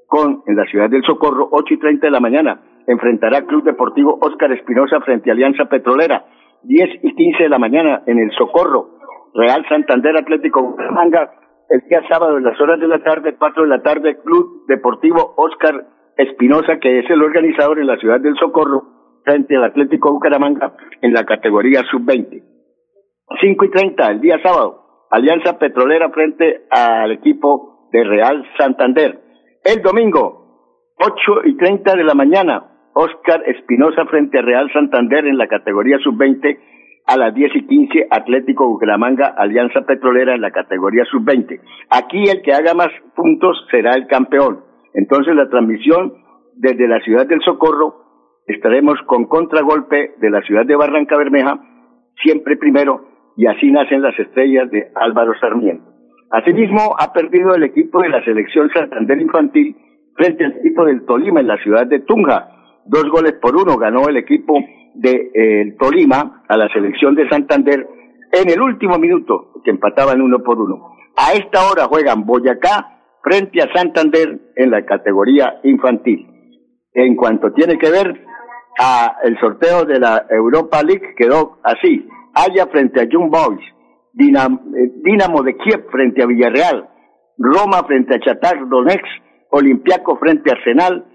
con, 0.07 0.43
en 0.47 0.57
la 0.57 0.67
ciudad 0.67 0.91
del 0.91 1.05
Socorro, 1.05 1.49
8 1.51 1.75
y 1.75 1.79
30 1.79 2.07
de 2.07 2.11
la 2.11 2.21
mañana, 2.21 2.61
enfrentará 2.87 3.47
Club 3.47 3.65
Deportivo 3.65 4.19
Óscar 4.21 4.53
Espinosa 4.53 5.01
frente 5.01 5.31
a 5.31 5.33
Alianza 5.33 5.67
Petrolera, 5.67 6.25
10 6.63 6.89
y 7.03 7.15
15 7.15 7.45
de 7.45 7.49
la 7.49 7.59
mañana 7.59 8.03
en 8.07 8.19
el 8.19 8.31
Socorro, 8.33 8.99
Real 9.35 9.65
Santander 9.69 10.17
Atlético 10.17 10.63
Bucaramanga 10.63 11.31
el 11.71 11.81
día 11.89 12.03
sábado 12.09 12.37
en 12.37 12.45
las 12.45 12.61
horas 12.61 12.79
de 12.79 12.89
la 12.89 13.03
tarde, 13.03 13.37
4 13.39 13.63
de 13.63 13.69
la 13.69 13.83
tarde, 13.83 14.19
Club 14.23 14.67
Deportivo 14.69 15.35
Oscar 15.37 15.87
Espinosa, 16.17 16.79
que 16.79 17.01
es 17.01 17.11
el 17.11 17.23
organizador 17.23 17.79
en 17.79 17.87
la 17.87 17.97
ciudad 17.97 18.21
del 18.21 18.37
Socorro, 18.37 18.83
frente 19.25 19.57
al 19.57 19.65
Atlético 19.65 20.13
Bucaramanga 20.13 20.77
en 21.01 21.13
la 21.13 21.25
categoría 21.25 21.83
sub-20. 21.91 22.43
5 23.41 23.65
y 23.65 23.71
30 23.71 24.11
el 24.11 24.21
día 24.21 24.39
sábado, 24.43 25.07
Alianza 25.11 25.59
Petrolera 25.59 26.11
frente 26.11 26.67
al 26.71 27.13
equipo 27.13 27.89
de 27.91 28.05
Real 28.05 28.45
Santander. 28.59 29.21
El 29.65 29.83
domingo, 29.83 30.93
8 30.99 31.47
y 31.47 31.57
30 31.57 31.97
de 31.97 32.05
la 32.05 32.15
mañana, 32.15 32.74
Oscar 32.95 33.43
Espinosa 33.47 34.07
frente 34.07 34.39
a 34.39 34.43
Real 34.43 34.71
Santander 34.73 35.27
en 35.27 35.37
la 35.37 35.49
categoría 35.49 35.99
sub-20 35.99 36.59
a 37.07 37.17
las 37.19 37.35
10 37.35 37.57
y 37.57 37.67
15 37.67 38.07
Atlético 38.11 38.67
Bucaramanga, 38.67 39.35
Alianza 39.37 39.83
Petrolera 39.83 40.35
en 40.35 40.41
la 40.41 40.53
categoría 40.53 41.05
sub-20. 41.05 41.61
Aquí 41.91 42.23
el 42.31 42.43
que 42.43 42.55
haga 42.55 42.73
más 42.75 42.89
puntos 43.15 43.67
será 43.71 43.95
el 43.95 44.07
campeón. 44.07 44.61
Entonces 44.95 45.35
la 45.35 45.49
transmisión 45.49 46.15
desde 46.55 46.89
la 46.89 47.01
ciudad 47.01 47.27
del 47.27 47.43
Socorro 47.43 48.05
estaremos 48.47 48.99
con 49.07 49.27
contragolpe 49.27 50.15
de 50.21 50.31
la 50.31 50.41
ciudad 50.43 50.65
de 50.65 50.77
Barranca 50.77 51.17
Bermeja, 51.17 51.61
siempre 52.23 52.57
primero, 52.57 53.09
y 53.37 53.47
así 53.47 53.71
nacen 53.71 54.03
las 54.03 54.19
estrellas 54.19 54.71
de 54.71 54.89
Álvaro 54.95 55.33
Sarmiento. 55.41 55.85
Asimismo, 56.31 56.95
ha 56.99 57.13
perdido 57.13 57.55
el 57.55 57.65
equipo 57.65 58.01
de 58.03 58.09
la 58.09 58.25
selección 58.25 58.71
Santander 58.71 59.21
Infantil 59.21 59.77
frente 60.17 60.45
al 60.45 60.53
equipo 60.59 60.85
del 60.85 61.05
Tolima 61.05 61.41
en 61.41 61.49
la 61.49 61.57
ciudad 61.59 61.87
de 61.87 62.01
Tunja. 62.01 62.54
Dos 62.87 63.05
goles 63.11 63.35
por 63.41 63.57
uno 63.57 63.77
ganó 63.77 64.09
el 64.09 64.17
equipo 64.17 64.55
de 64.95 65.31
eh, 65.35 65.77
Tolima 65.79 66.45
a 66.49 66.57
la 66.57 66.69
selección 66.69 67.15
de 67.15 67.29
Santander 67.29 67.87
en 68.33 68.51
el 68.51 68.61
último 68.61 68.99
minuto, 68.99 69.53
que 69.65 69.71
empataban 69.71 70.21
uno 70.21 70.41
por 70.43 70.61
uno. 70.61 70.95
A 71.17 71.33
esta 71.33 71.71
hora 71.71 71.87
juegan 71.87 72.27
Boyacá 72.27 72.95
frente 73.23 73.63
a 73.63 73.73
Santander 73.73 74.53
en 74.57 74.71
la 74.71 74.85
categoría 74.85 75.61
infantil. 75.63 76.27
En 76.93 77.17
cuanto 77.17 77.53
tiene 77.53 77.79
que 77.79 77.91
ver 77.91 78.25
a 78.79 79.17
el 79.25 79.39
sorteo 79.39 79.85
de 79.85 79.99
la 79.99 80.27
Europa 80.29 80.83
League, 80.83 81.15
quedó 81.17 81.59
así. 81.63 82.07
Haya 82.35 82.67
frente 82.67 83.01
a 83.01 83.05
Young 83.05 83.31
Boys, 83.31 83.61
eh, 83.61 84.93
Dinamo 85.03 85.43
de 85.43 85.57
Kiev 85.57 85.87
frente 85.91 86.23
a 86.23 86.27
Villarreal, 86.27 86.89
Roma 87.39 87.85
frente 87.87 88.15
a 88.17 88.21
Chatar 88.21 88.69
Donetsk, 88.69 89.07
Olympiaco 89.51 90.19
frente 90.19 90.51
a 90.51 90.55
Arsenal, 90.55 91.07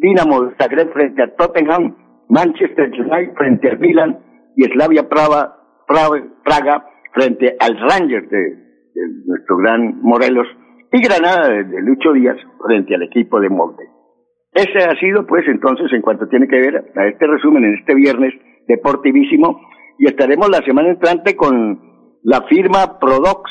Dinamo 0.00 0.44
de 0.44 0.54
Zagreb 0.56 0.92
frente 0.92 1.22
a 1.22 1.34
Tottenham, 1.34 1.96
Manchester 2.28 2.90
United 2.92 3.34
frente 3.34 3.70
al 3.70 3.78
Milan 3.78 4.18
y 4.56 4.64
Slavia 4.64 5.08
Praga, 5.08 5.56
Praga, 5.86 6.86
frente 7.12 7.56
al 7.58 7.76
Rangers 7.78 8.30
de, 8.30 8.68
nuestro 9.26 9.56
gran 9.56 10.00
Morelos 10.02 10.46
y 10.92 11.00
Granada 11.02 11.48
de, 11.48 11.82
Lucho 11.82 12.12
Díaz 12.12 12.36
frente 12.64 12.94
al 12.94 13.02
equipo 13.02 13.40
de 13.40 13.48
Molde. 13.48 13.84
Ese 14.52 14.84
ha 14.84 14.98
sido, 14.98 15.26
pues, 15.26 15.46
entonces, 15.46 15.92
en 15.92 16.02
cuanto 16.02 16.28
tiene 16.28 16.48
que 16.48 16.58
ver 16.58 16.92
a 16.96 17.06
este 17.06 17.26
resumen 17.26 17.64
en 17.64 17.74
este 17.74 17.94
viernes 17.94 18.32
deportivísimo, 18.66 19.60
y 19.98 20.06
estaremos 20.06 20.48
la 20.48 20.64
semana 20.64 20.90
entrante 20.90 21.36
con 21.36 21.80
la 22.22 22.42
firma 22.42 22.98
Prodox, 23.00 23.50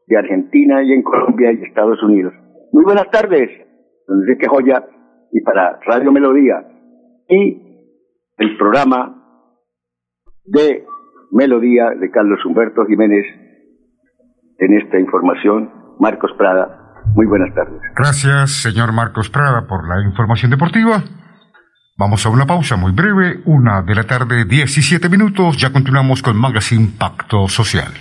de 0.08 0.18
Argentina 0.18 0.82
y 0.82 0.92
en 0.92 1.04
Colombia 1.04 1.52
y 1.52 1.62
Estados 1.62 2.02
Unidos. 2.02 2.34
Muy 2.72 2.82
buenas 2.82 3.08
tardes, 3.08 3.48
don 4.08 4.22
Enrique 4.22 4.48
Joya, 4.48 4.84
y 5.30 5.42
para 5.42 5.78
Radio 5.86 6.10
Melodía 6.10 6.66
y 7.28 7.94
el 8.38 8.56
programa 8.56 9.14
de 10.44 10.84
Melodía 11.30 11.90
de 11.90 12.10
Carlos 12.10 12.44
Humberto 12.44 12.84
Jiménez 12.84 13.47
en 14.58 14.78
esta 14.78 14.98
información. 14.98 15.70
Marcos 15.98 16.30
Prada, 16.36 17.02
muy 17.14 17.26
buenas 17.26 17.54
tardes. 17.54 17.80
Gracias, 17.96 18.62
señor 18.62 18.92
Marcos 18.92 19.30
Prada, 19.30 19.66
por 19.66 19.88
la 19.88 20.02
información 20.02 20.50
deportiva. 20.50 21.02
Vamos 21.96 22.24
a 22.24 22.28
una 22.28 22.46
pausa 22.46 22.76
muy 22.76 22.92
breve, 22.92 23.40
una 23.44 23.82
de 23.82 23.94
la 23.94 24.04
tarde, 24.04 24.44
17 24.44 25.08
minutos. 25.08 25.56
Ya 25.56 25.72
continuamos 25.72 26.22
con 26.22 26.36
Magazine 26.36 26.90
Pacto 26.96 27.48
Social. 27.48 27.92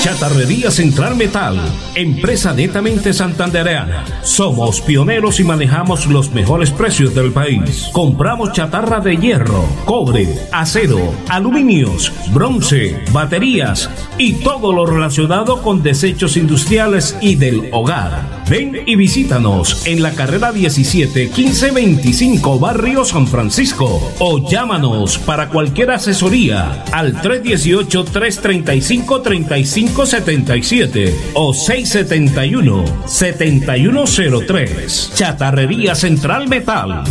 Chatarrería 0.04 0.70
Central 0.70 1.16
Metal, 1.16 1.58
empresa 1.94 2.52
netamente 2.52 3.14
santandereana. 3.14 4.04
Somos 4.22 4.82
pioneros 4.82 5.40
y 5.40 5.44
manejamos 5.44 6.04
los 6.06 6.30
mejores 6.32 6.70
precios 6.70 7.14
del 7.14 7.32
país. 7.32 7.88
Compramos 7.90 8.52
chatarra 8.52 9.00
de 9.00 9.16
hierro, 9.16 9.64
cobre, 9.86 10.28
acero, 10.52 11.14
aluminios, 11.28 12.12
bronce, 12.34 13.02
baterías 13.12 13.88
y 14.18 14.34
todo 14.34 14.74
lo 14.74 14.84
relacionado 14.84 15.62
con 15.62 15.82
desechos 15.82 16.36
industriales 16.36 17.16
y 17.22 17.36
del 17.36 17.70
hogar. 17.72 18.44
Ven 18.50 18.82
y 18.84 18.96
visítanos 18.96 19.86
en 19.86 20.02
la 20.02 20.12
carrera 20.12 20.52
17 20.52 21.30
1525 21.34 22.58
Barrio 22.58 23.06
San 23.06 23.26
Francisco 23.26 24.12
o 24.18 24.50
llámanos 24.50 25.16
para 25.16 25.48
cualquier 25.48 25.92
asesoría 25.92 26.84
al 26.92 27.22
318 27.22 28.04
335 28.04 29.03
3577 29.04 31.32
o 31.34 31.52
671 31.52 32.84
7103. 33.06 35.12
Chatarrería 35.14 35.94
Central 35.94 36.48
Metal. 36.48 37.04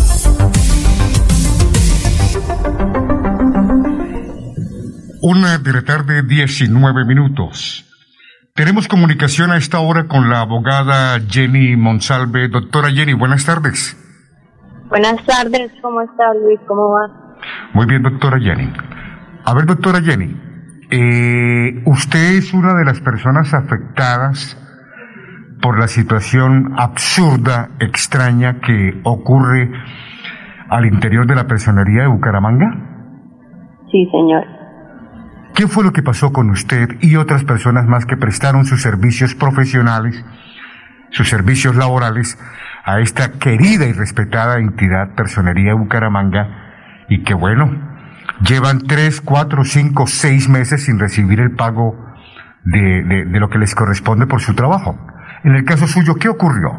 Una 5.21 5.57
de 5.57 5.71
la 5.71 5.81
tarde, 5.83 6.23
19 6.23 7.05
minutos. 7.05 7.85
Tenemos 8.55 8.87
comunicación 8.87 9.51
a 9.51 9.57
esta 9.57 9.79
hora 9.79 10.07
con 10.07 10.29
la 10.29 10.41
abogada 10.41 11.19
Jenny 11.29 11.75
Monsalve. 11.75 12.49
Doctora 12.49 12.91
Jenny, 12.91 13.13
buenas 13.13 13.45
tardes. 13.45 13.97
Buenas 14.89 15.23
tardes, 15.25 15.71
¿cómo 15.81 16.01
está 16.01 16.33
Luis? 16.33 16.59
¿Cómo 16.67 16.89
va? 16.89 17.37
Muy 17.73 17.85
bien, 17.85 18.03
doctora 18.03 18.39
Jenny. 18.39 18.71
A 19.45 19.53
ver, 19.53 19.65
doctora 19.65 20.01
Jenny, 20.01 20.35
eh, 20.95 21.81
usted 21.85 22.37
es 22.37 22.53
una 22.53 22.75
de 22.75 22.85
las 22.85 23.01
personas 23.01 23.51
afectadas 23.55 24.55
por 25.59 25.79
la 25.79 25.87
situación 25.87 26.75
absurda, 26.77 27.69
extraña 27.79 28.59
que 28.59 29.01
ocurre 29.03 29.71
al 30.69 30.85
interior 30.85 31.25
de 31.25 31.33
la 31.33 31.47
personería 31.47 32.03
de 32.03 32.09
Bucaramanga. 32.09 32.69
Sí, 33.91 34.07
señor. 34.11 34.43
¿Qué 35.55 35.67
fue 35.67 35.83
lo 35.83 35.93
que 35.93 36.03
pasó 36.03 36.31
con 36.31 36.51
usted 36.51 36.89
y 37.01 37.15
otras 37.15 37.43
personas 37.43 37.87
más 37.87 38.05
que 38.05 38.15
prestaron 38.15 38.65
sus 38.65 38.83
servicios 38.83 39.33
profesionales, 39.33 40.23
sus 41.09 41.27
servicios 41.27 41.75
laborales 41.75 42.37
a 42.85 42.99
esta 42.99 43.39
querida 43.39 43.87
y 43.87 43.93
respetada 43.93 44.59
entidad 44.59 45.15
Personería 45.15 45.73
Bucaramanga 45.73 47.05
y 47.09 47.23
que 47.23 47.33
bueno, 47.33 47.92
llevan 48.47 48.79
tres, 48.87 49.21
cuatro, 49.21 49.63
cinco, 49.63 50.07
seis 50.07 50.49
meses 50.49 50.85
sin 50.85 50.99
recibir 50.99 51.39
el 51.39 51.55
pago 51.55 51.95
de, 52.65 53.25
lo 53.39 53.49
que 53.49 53.59
les 53.59 53.75
corresponde 53.75 54.27
por 54.27 54.41
su 54.41 54.55
trabajo. 54.55 54.95
En 55.43 55.55
el 55.55 55.65
caso 55.65 55.87
suyo, 55.87 56.15
¿qué 56.15 56.29
ocurrió? 56.29 56.71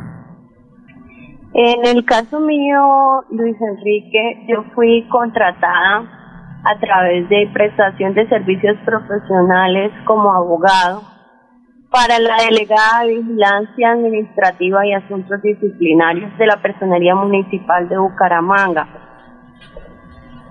En 1.54 1.86
el 1.86 2.04
caso 2.04 2.40
mío, 2.40 3.24
Luis 3.30 3.56
Enrique, 3.60 4.46
yo 4.48 4.64
fui 4.74 5.06
contratada 5.08 6.10
a 6.64 6.80
través 6.80 7.28
de 7.28 7.48
prestación 7.52 8.14
de 8.14 8.28
servicios 8.28 8.76
profesionales 8.84 9.92
como 10.06 10.32
abogado 10.32 11.02
para 11.90 12.18
la 12.18 12.42
delegada 12.42 13.04
de 13.04 13.18
Vigilancia 13.18 13.92
Administrativa 13.92 14.84
y 14.84 14.94
Asuntos 14.94 15.40
Disciplinarios 15.42 16.36
de 16.38 16.46
la 16.46 16.56
Personería 16.56 17.14
Municipal 17.14 17.88
de 17.88 17.98
Bucaramanga. 17.98 19.03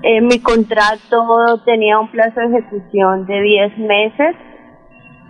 Eh, 0.05 0.19
mi 0.19 0.39
contrato 0.39 1.61
tenía 1.63 1.97
un 1.97 2.11
plazo 2.11 2.41
de 2.41 2.57
ejecución 2.57 3.25
de 3.25 3.41
10 3.41 3.77
meses 3.77 4.35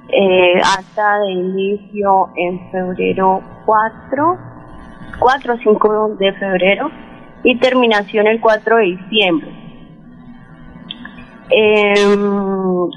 eh, 0.09 0.59
hasta 0.61 1.19
de 1.19 1.31
inicio 1.31 2.29
en 2.35 2.71
febrero 2.71 3.43
4, 3.65 4.37
4 5.19 5.53
o 5.53 5.57
5 5.57 6.15
de 6.17 6.33
febrero 6.33 6.89
y 7.43 7.59
terminación 7.59 8.25
el 8.25 8.41
4 8.41 8.77
de 8.77 8.83
diciembre. 8.83 9.47
Eh, 11.51 11.93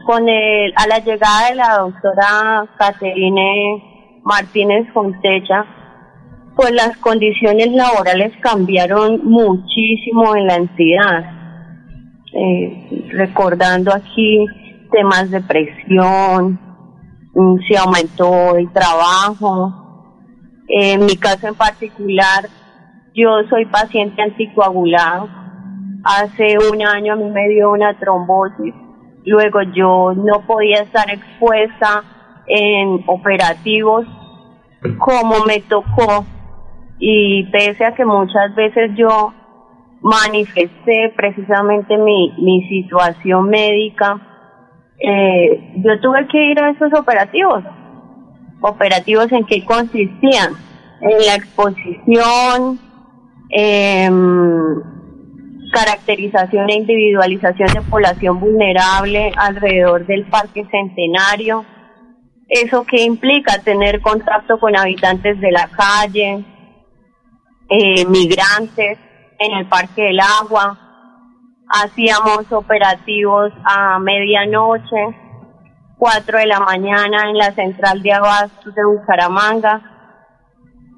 con 0.07 0.29
el, 0.31 0.73
a 0.77 0.87
la 0.87 0.99
llegada 1.01 1.51
de 1.51 1.57
la 1.57 1.77
doctora 1.77 2.67
Caterine 2.79 4.21
Martínez 4.25 4.91
Fonseca, 4.95 5.67
pues 6.57 6.73
las 6.73 6.97
condiciones 6.97 7.71
laborales 7.73 8.33
cambiaron 8.41 9.21
muchísimo 9.25 10.35
en 10.35 10.47
la 10.47 10.55
entidad. 10.55 11.36
Eh, 12.33 13.09
recordando 13.13 13.93
aquí 13.95 14.45
temas 14.91 15.31
de 15.31 15.41
presión, 15.41 16.59
Mm, 17.39 17.59
se 17.69 17.77
aumentó 17.77 18.57
el 18.57 18.73
trabajo. 18.73 19.75
En 20.69 21.05
mi 21.05 21.17
caso 21.17 21.47
en 21.47 21.55
particular, 21.55 22.49
yo 23.15 23.29
soy 23.51 23.67
paciente 23.67 24.23
anticoagulado. 24.23 25.29
Hace 26.03 26.57
un 26.73 26.83
año 26.87 27.13
a 27.13 27.17
mí 27.17 27.29
me 27.29 27.47
dio 27.51 27.73
una 27.73 27.99
trombosis. 27.99 28.75
Luego 29.27 29.61
yo 29.75 30.15
no 30.15 30.47
podía 30.47 30.81
estar 30.81 31.11
expuesta 31.11 32.05
en 32.47 33.05
operativos 33.07 34.07
como 34.99 35.45
me 35.47 35.61
tocó. 35.61 36.25
Y 36.99 37.45
pese 37.51 37.85
a 37.85 37.95
que 37.95 38.07
muchas 38.07 38.55
veces 38.55 38.93
yo 38.97 39.35
manifesté 40.07 41.13
precisamente 41.17 41.99
mi, 41.99 42.33
mi 42.39 42.69
situación 42.69 43.49
médica, 43.49 44.21
eh, 45.01 45.73
yo 45.79 46.01
tuve 46.01 46.29
que 46.29 46.53
ir 46.53 46.61
a 46.61 46.71
esos 46.71 46.93
operativos. 46.95 47.65
¿Operativos 48.61 49.31
en 49.33 49.45
qué 49.45 49.65
consistían? 49.65 50.53
En 51.01 51.27
la 51.27 51.35
exposición, 51.35 52.79
caracterización 55.73 56.71
e 56.71 56.75
individualización 56.75 57.69
de 57.75 57.83
población 57.83 58.39
vulnerable 58.39 59.33
alrededor 59.37 60.07
del 60.07 60.25
Parque 60.27 60.65
Centenario. 60.71 61.65
¿Eso 62.49 62.85
qué 62.85 63.03
implica? 63.03 63.59
Tener 63.59 64.01
contacto 64.01 64.59
con 64.61 64.77
habitantes 64.77 65.39
de 65.41 65.51
la 65.51 65.69
calle, 65.69 66.45
eh, 67.69 68.07
migrantes 68.07 68.99
en 69.39 69.53
el 69.59 69.67
Parque 69.67 70.03
del 70.03 70.21
Agua, 70.21 70.79
hacíamos 71.69 72.51
operativos 72.53 73.53
a 73.65 73.99
medianoche, 73.99 75.17
4 75.99 76.39
de 76.39 76.47
la 76.47 76.61
mañana 76.61 77.31
en 77.31 77.39
la 77.39 77.53
central 77.53 78.03
de 78.03 78.13
abastos 78.13 78.75
de 78.75 78.85
Bucaramanga, 78.85 79.81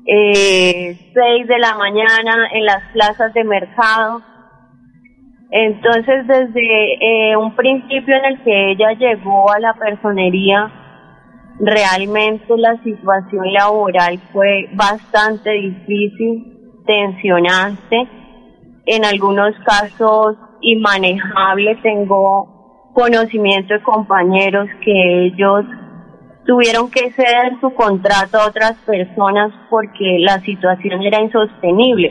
eh, 0.07 0.97
6 1.15 1.47
de 1.47 1.59
la 1.59 1.75
mañana 1.77 2.49
en 2.53 2.65
las 2.65 2.83
plazas 2.93 3.33
de 3.35 3.45
mercado. 3.45 4.23
Entonces, 5.51 6.27
desde 6.27 7.31
eh, 7.31 7.37
un 7.37 7.55
principio 7.55 8.17
en 8.17 8.25
el 8.25 8.43
que 8.43 8.73
ella 8.73 8.93
llegó 8.93 9.51
a 9.51 9.61
la 9.61 9.75
personería, 9.75 10.71
realmente 11.61 12.57
la 12.57 12.77
situación 12.83 13.53
laboral 13.53 14.19
fue 14.33 14.69
bastante 14.75 15.51
difícil, 15.51 16.73
tensionante. 16.87 18.09
En 18.91 19.05
algunos 19.05 19.55
casos 19.65 20.37
inmanejable. 20.61 21.77
Tengo 21.83 22.91
conocimiento 22.95 23.75
de 23.75 23.83
compañeros 23.83 24.69
que 24.85 25.27
ellos 25.27 25.65
tuvieron 26.47 26.91
que 26.91 27.11
ceder 27.13 27.61
su 27.61 27.73
contrato 27.75 28.39
a 28.39 28.47
otras 28.47 28.75
personas 28.87 29.53
porque 29.71 30.19
la 30.21 30.41
situación 30.41 31.03
era 31.03 31.21
insostenible. 31.21 32.11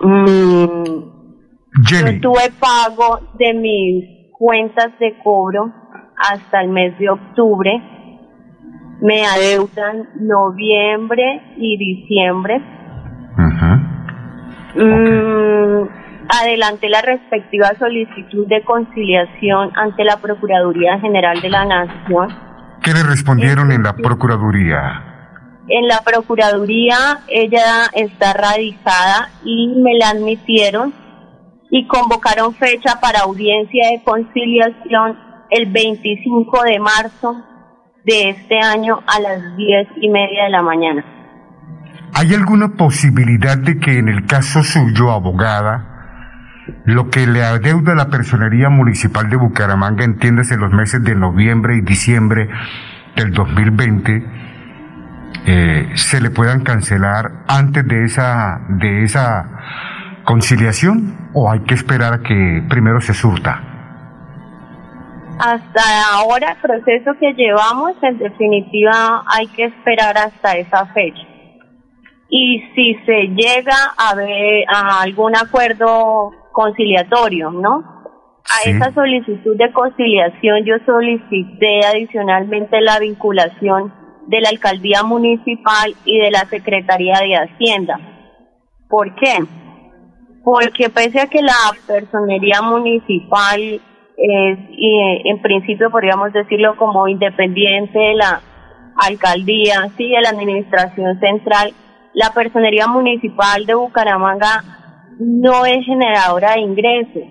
Mm, 0.00 0.84
yo 1.90 2.20
tuve 2.22 2.50
pago 2.58 3.20
de 3.38 3.54
mis 3.54 4.04
cuentas 4.38 4.98
de 4.98 5.18
cobro 5.22 5.72
hasta 6.16 6.62
el 6.62 6.68
mes 6.68 6.98
de 6.98 7.10
octubre. 7.10 7.70
Me 9.02 9.24
adeudan 9.24 10.08
noviembre 10.20 11.54
y 11.56 11.76
diciembre. 11.76 12.62
Mm, 14.74 15.88
adelante 16.28 16.88
la 16.88 17.02
respectiva 17.02 17.72
solicitud 17.78 18.46
de 18.46 18.62
conciliación 18.62 19.72
ante 19.76 20.04
la 20.04 20.18
Procuraduría 20.18 20.98
General 21.00 21.40
de 21.40 21.50
la 21.50 21.64
Nación. 21.64 22.28
¿Qué 22.82 22.92
le 22.92 23.02
respondieron 23.02 23.72
en 23.72 23.82
la 23.82 23.94
Procuraduría? 23.94 25.04
En 25.68 25.86
la 25.86 26.00
Procuraduría 26.04 27.20
ella 27.28 27.86
está 27.92 28.32
radicada 28.32 29.30
y 29.44 29.68
me 29.82 29.94
la 29.98 30.10
admitieron 30.10 30.92
y 31.70 31.86
convocaron 31.86 32.54
fecha 32.54 33.00
para 33.00 33.20
audiencia 33.20 33.90
de 33.90 34.02
conciliación 34.02 35.18
el 35.50 35.66
25 35.66 36.62
de 36.62 36.78
marzo 36.78 37.44
de 38.04 38.30
este 38.30 38.58
año 38.58 39.00
a 39.06 39.20
las 39.20 39.56
10 39.56 39.88
y 40.00 40.08
media 40.08 40.44
de 40.44 40.50
la 40.50 40.62
mañana. 40.62 41.19
¿Hay 42.14 42.34
alguna 42.34 42.68
posibilidad 42.68 43.56
de 43.58 43.78
que 43.78 43.98
en 43.98 44.08
el 44.08 44.26
caso 44.26 44.62
suyo, 44.62 45.10
abogada, 45.10 45.90
lo 46.84 47.08
que 47.10 47.26
le 47.26 47.42
adeuda 47.42 47.94
la 47.94 48.08
Personería 48.08 48.68
Municipal 48.68 49.28
de 49.28 49.36
Bucaramanga, 49.36 50.04
entiéndase 50.04 50.56
los 50.56 50.72
meses 50.72 51.02
de 51.02 51.14
noviembre 51.14 51.76
y 51.76 51.80
diciembre 51.80 52.48
del 53.16 53.32
2020, 53.32 54.24
eh, 55.46 55.88
se 55.94 56.20
le 56.20 56.30
puedan 56.30 56.62
cancelar 56.62 57.44
antes 57.48 57.86
de 57.86 58.04
esa, 58.04 58.60
de 58.68 59.04
esa 59.04 59.48
conciliación 60.24 61.30
o 61.32 61.50
hay 61.50 61.60
que 61.60 61.74
esperar 61.74 62.12
a 62.14 62.18
que 62.20 62.62
primero 62.68 63.00
se 63.00 63.14
surta? 63.14 63.62
Hasta 65.38 65.82
ahora, 66.12 66.52
el 66.52 66.58
proceso 66.58 67.12
que 67.18 67.32
llevamos, 67.32 67.92
en 68.02 68.18
definitiva, 68.18 69.22
hay 69.26 69.46
que 69.48 69.64
esperar 69.64 70.18
hasta 70.18 70.52
esa 70.52 70.84
fecha. 70.86 71.29
Y 72.30 72.62
si 72.74 72.94
se 73.04 73.28
llega 73.34 73.76
a 73.96 74.14
ver 74.14 74.64
a 74.72 75.02
algún 75.02 75.36
acuerdo 75.36 76.30
conciliatorio, 76.52 77.50
¿no? 77.50 78.00
A 78.44 78.68
esa 78.68 78.92
solicitud 78.92 79.56
de 79.56 79.72
conciliación 79.72 80.64
yo 80.64 80.76
solicité 80.86 81.80
adicionalmente 81.86 82.80
la 82.80 82.98
vinculación 82.98 83.92
de 84.26 84.40
la 84.40 84.48
alcaldía 84.48 85.02
municipal 85.02 85.94
y 86.04 86.18
de 86.18 86.30
la 86.30 86.44
Secretaría 86.46 87.18
de 87.18 87.36
Hacienda. 87.36 87.98
¿Por 88.88 89.14
qué? 89.16 89.38
Porque 90.44 90.88
pese 90.88 91.20
a 91.20 91.26
que 91.26 91.42
la 91.42 91.52
personería 91.86 92.62
municipal 92.62 93.60
es, 93.60 94.58
en 95.24 95.42
principio 95.42 95.90
podríamos 95.90 96.32
decirlo 96.32 96.76
como 96.76 97.08
independiente 97.08 97.98
de 97.98 98.14
la 98.14 98.40
alcaldía, 98.96 99.88
sí, 99.96 100.10
de 100.10 100.20
la 100.20 100.30
administración 100.30 101.18
central, 101.20 101.72
la 102.14 102.30
personería 102.30 102.86
municipal 102.86 103.64
de 103.66 103.74
Bucaramanga 103.74 104.62
no 105.18 105.66
es 105.66 105.84
generadora 105.84 106.54
de 106.54 106.60
ingresos. 106.60 107.22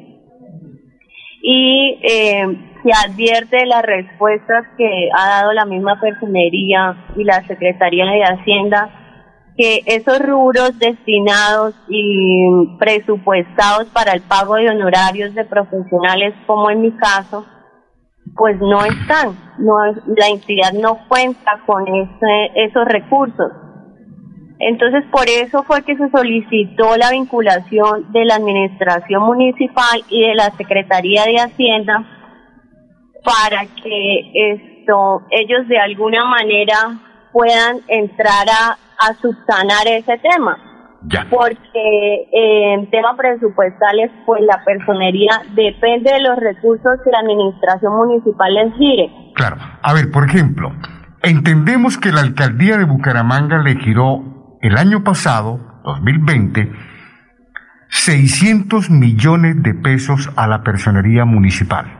Y 1.42 2.00
eh, 2.04 2.70
se 2.84 2.92
advierte 2.92 3.66
las 3.66 3.84
respuestas 3.84 4.66
que 4.78 5.10
ha 5.18 5.42
dado 5.42 5.54
la 5.54 5.66
misma 5.66 6.00
personería 6.00 7.12
y 7.16 7.24
la 7.24 7.46
Secretaría 7.48 8.06
de 8.06 8.24
Hacienda 8.24 8.96
que 9.58 9.82
esos 9.88 10.20
rubros 10.20 10.80
destinados 10.80 11.76
y 11.90 12.78
presupuestados 12.78 13.90
para 13.90 14.14
el 14.14 14.22
pago 14.22 14.56
de 14.56 14.70
honorarios 14.70 15.36
de 15.36 15.44
profesionales, 15.44 16.34
como 16.48 16.70
en 16.70 16.82
mi 16.82 16.92
caso, 16.92 17.46
pues 18.38 18.58
no 18.62 18.86
están. 18.86 19.36
No, 19.58 19.74
la 20.16 20.28
entidad 20.30 20.72
no 20.72 21.00
cuenta 21.10 21.60
con 21.66 21.86
esos 22.56 22.86
recursos. 22.86 23.52
Entonces, 24.60 25.06
por 25.12 25.28
eso 25.30 25.64
fue 25.64 25.84
que 25.84 25.96
se 25.96 26.10
solicitó 26.10 26.98
la 26.98 27.12
vinculación 27.12 28.12
de 28.12 28.26
la 28.26 28.36
Administración 28.36 29.24
Municipal 29.24 30.04
y 30.10 30.28
de 30.28 30.36
la 30.36 30.52
Secretaría 30.52 31.24
de 31.24 31.36
Hacienda 31.38 32.04
para 33.24 33.66
que 33.82 34.32
esto 34.34 35.22
ellos 35.32 35.68
de 35.68 35.80
alguna 35.80 36.26
manera 36.26 37.00
puedan 37.32 37.78
entrar 37.88 38.48
a, 38.50 38.78
a 39.00 39.14
subsanar 39.16 39.88
ese 39.88 40.18
tema. 40.18 40.58
Porque 41.30 42.28
eh, 42.34 42.74
en 42.74 42.90
temas 42.90 43.16
presupuestales, 43.16 44.12
pues 44.26 44.42
la 44.42 44.64
personería 44.66 45.42
depende 45.56 46.12
de 46.12 46.20
los 46.22 46.38
recursos 46.38 47.00
que 47.04 47.12
la 47.12 47.20
administración 47.20 47.96
municipal 47.96 48.54
les 48.54 48.74
gire. 48.76 49.10
Claro. 49.36 49.56
A 49.82 49.94
ver, 49.94 50.12
por 50.12 50.26
ejemplo, 50.26 50.74
entendemos 51.24 51.98
que 51.98 52.12
la 52.12 52.20
alcaldía 52.22 52.78
de 52.78 52.84
Bucaramanga 52.84 53.60
le 53.60 53.76
giró 53.78 54.24
el 54.62 54.78
año 54.78 55.04
pasado, 55.04 55.82
2020, 55.84 56.72
600 57.90 58.90
millones 58.90 59.62
de 59.64 59.74
pesos 59.74 60.30
a 60.36 60.48
la 60.48 60.64
personería 60.64 61.26
municipal. 61.26 62.00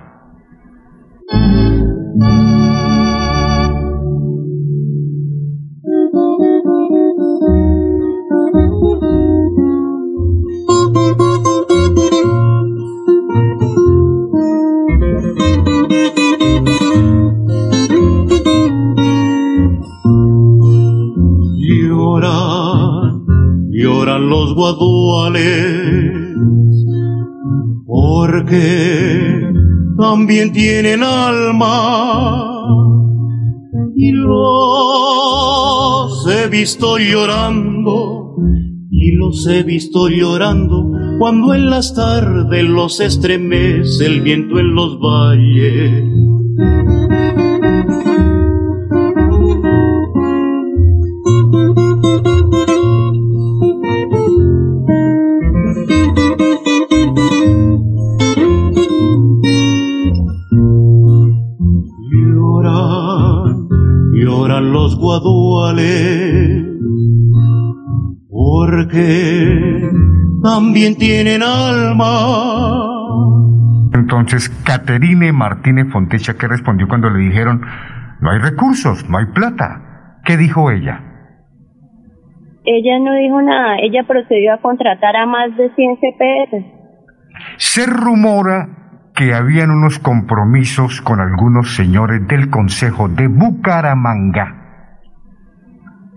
Los 24.30 24.54
guaduales, 24.54 26.14
porque 27.86 29.42
también 29.98 30.54
tienen 30.54 31.04
alma 31.04 32.40
y 33.96 34.12
los 34.12 34.40
he 36.28 36.48
visto 36.48 36.98
llorando 36.98 38.36
y 38.92 39.12
los 39.14 39.46
he 39.48 39.64
visto 39.64 40.08
llorando 40.08 40.92
cuando 41.18 41.54
en 41.54 41.70
las 41.70 41.94
tardes 41.94 42.64
los 42.64 43.00
estremece 43.02 44.06
el 44.06 44.22
viento 44.22 44.58
en 44.60 44.74
los 44.74 45.00
valles. 45.00 46.29
También 70.60 70.98
tienen 70.98 71.42
alma. 71.42 72.06
Entonces, 73.94 74.50
Caterine 74.66 75.32
Martínez 75.32 75.88
Fontecha, 75.90 76.34
¿qué 76.38 76.50
respondió 76.50 76.86
cuando 76.90 77.10
le 77.10 77.20
dijeron, 77.20 77.62
no 78.20 78.30
hay 78.30 78.40
recursos, 78.40 79.10
no 79.10 79.20
hay 79.20 79.28
plata? 79.28 80.20
¿Qué 80.26 80.36
dijo 80.36 80.70
ella? 80.70 81.00
Ella 82.66 83.00
no 83.00 83.14
dijo 83.16 83.42
nada, 83.42 83.78
ella 83.82 84.04
procedió 84.06 84.54
a 84.54 84.62
contratar 84.62 85.16
a 85.16 85.26
más 85.26 85.56
de 85.56 85.74
100 85.74 85.96
CPS. 85.96 86.66
Se 87.56 87.86
rumora 87.86 88.68
que 89.16 89.34
habían 89.34 89.72
unos 89.72 89.98
compromisos 89.98 91.02
con 91.02 91.22
algunos 91.22 91.74
señores 91.76 92.28
del 92.28 92.50
Consejo 92.50 93.08
de 93.08 93.28
Bucaramanga, 93.28 95.00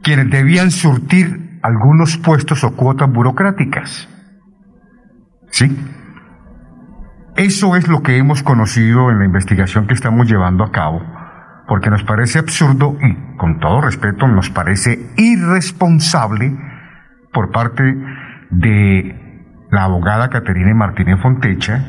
quienes 0.03 0.29
debían 0.31 0.73
surtir 0.73 1.61
algunos 1.63 2.17
puestos 2.17 2.65
o 2.65 2.75
cuotas 2.75 3.11
burocráticas. 3.11 4.12
¿Sí? 5.53 5.69
Eso 7.37 7.77
es 7.77 7.87
lo 7.87 8.03
que 8.03 8.17
hemos 8.17 8.43
conocido 8.43 9.11
en 9.11 9.19
la 9.19 9.27
investigación 9.27 9.87
que 9.87 9.95
estamos 9.95 10.27
llevando 10.27 10.65
a 10.65 10.73
cabo, 10.73 11.03
porque 11.69 11.91
nos 11.91 12.03
parece 12.05 12.39
absurdo 12.39 12.97
y, 13.01 13.37
con 13.37 13.61
todo 13.61 13.83
respeto, 13.83 14.27
nos 14.27 14.51
parece 14.51 14.99
irresponsable 15.17 16.53
por 17.33 17.51
parte 17.51 17.83
de 18.51 19.15
la 19.71 19.85
abogada 19.85 20.31
Caterina 20.31 20.75
Martínez 20.75 21.21
Fontecha, 21.21 21.81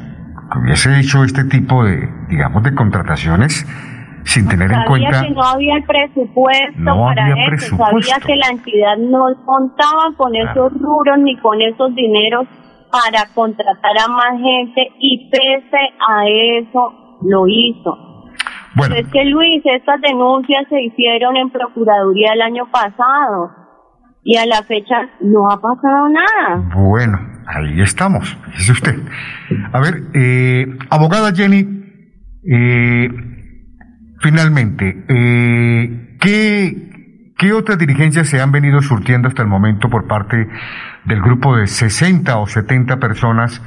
que 0.52 0.60
hubiese 0.60 1.00
hecho 1.00 1.24
este 1.24 1.46
tipo 1.46 1.84
de, 1.86 2.10
digamos, 2.30 2.64
de 2.64 2.76
contrataciones 2.76 3.66
sin 4.24 4.48
tener 4.48 4.72
en 4.72 4.84
cuenta... 4.84 5.24
que 5.24 5.32
no 5.32 5.42
había 5.44 5.76
el 5.76 5.84
presupuesto 5.84 6.78
No 6.78 7.06
para 7.06 7.26
había 7.26 7.44
eso, 7.44 7.50
presupuesto. 7.50 8.02
sabía 8.02 8.26
que 8.26 8.36
la 8.36 8.48
entidad 8.48 8.98
no 8.98 9.26
contaba 9.46 10.16
con 10.18 10.36
esos 10.36 10.74
rubros 10.74 11.20
ni 11.20 11.38
con 11.40 11.62
esos 11.62 11.94
dineros 11.96 12.48
para 12.94 13.26
contratar 13.34 13.98
a 13.98 14.08
más 14.08 14.40
gente 14.40 14.88
y 15.00 15.28
pese 15.32 15.82
a 16.08 16.28
eso 16.60 17.18
lo 17.24 17.48
hizo. 17.48 18.30
Bueno, 18.76 18.96
Es 18.96 19.08
que 19.08 19.26
Luis, 19.26 19.64
estas 19.66 20.00
denuncias 20.02 20.68
se 20.70 20.80
hicieron 20.80 21.36
en 21.36 21.50
Procuraduría 21.50 22.34
el 22.34 22.42
año 22.44 22.70
pasado 22.72 23.50
y 24.24 24.38
a 24.38 24.46
la 24.46 24.62
fecha 24.62 25.10
no 25.22 25.50
ha 25.50 25.60
pasado 25.60 26.08
nada. 26.10 26.70
Bueno, 26.76 27.20
ahí 27.48 27.82
estamos, 27.82 28.38
fíjese 28.46 28.72
usted. 28.72 28.96
A 29.72 29.80
ver, 29.80 29.96
eh, 30.14 30.78
abogada 30.92 31.34
Jenny, 31.34 31.66
eh, 32.48 33.10
finalmente, 34.20 35.04
eh, 35.10 36.18
¿qué, 36.22 36.93
¿qué 37.38 37.54
otras 37.54 37.78
dirigencias 37.78 38.28
se 38.28 38.42
han 38.42 38.52
venido 38.52 38.82
surtiendo 38.82 39.28
hasta 39.28 39.42
el 39.42 39.48
momento 39.48 39.90
por 39.90 40.08
parte 40.08 40.48
del 41.06 41.22
grupo 41.22 41.56
de 41.56 41.68
60 41.68 42.38
o 42.38 42.48
70 42.48 42.98
personas 43.00 43.62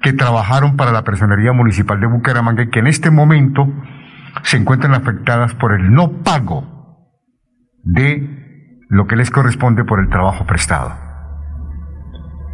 que 0.00 0.12
trabajaron 0.12 0.76
para 0.76 0.92
la 0.92 1.04
Personería 1.04 1.52
Municipal 1.52 2.00
de 2.00 2.06
Bucaramanga 2.06 2.62
y 2.62 2.70
que 2.70 2.78
en 2.78 2.86
este 2.86 3.10
momento 3.10 3.68
se 4.42 4.56
encuentran 4.56 4.94
afectadas 4.94 5.54
por 5.54 5.72
el 5.72 5.92
no 5.92 6.22
pago 6.22 6.80
de 7.82 8.84
lo 8.88 9.06
que 9.06 9.16
les 9.16 9.30
corresponde 9.30 9.84
por 9.84 10.00
el 10.00 10.08
trabajo 10.08 10.46
prestado? 10.46 11.09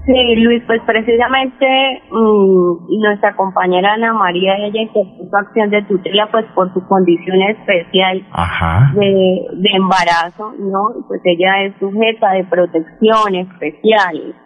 Sí, 0.06 0.36
Luis, 0.36 0.62
pues 0.68 0.80
precisamente 0.86 1.66
mm, 2.12 3.00
nuestra 3.00 3.34
compañera 3.34 3.94
Ana 3.94 4.12
María, 4.12 4.54
ella 4.56 4.82
interpuso 4.82 5.36
acción 5.36 5.70
de 5.70 5.82
tutela 5.82 6.28
pues 6.30 6.44
por 6.54 6.72
su 6.72 6.86
condición 6.86 7.42
especial 7.42 8.24
Ajá. 8.30 8.92
de, 8.94 9.46
de 9.52 9.70
embarazo, 9.74 10.54
¿no? 10.60 10.94
Pues 11.08 11.20
ella 11.24 11.64
es 11.64 11.74
sujeta 11.80 12.30
de 12.32 12.44
protección 12.44 13.34
especial. 13.34 14.36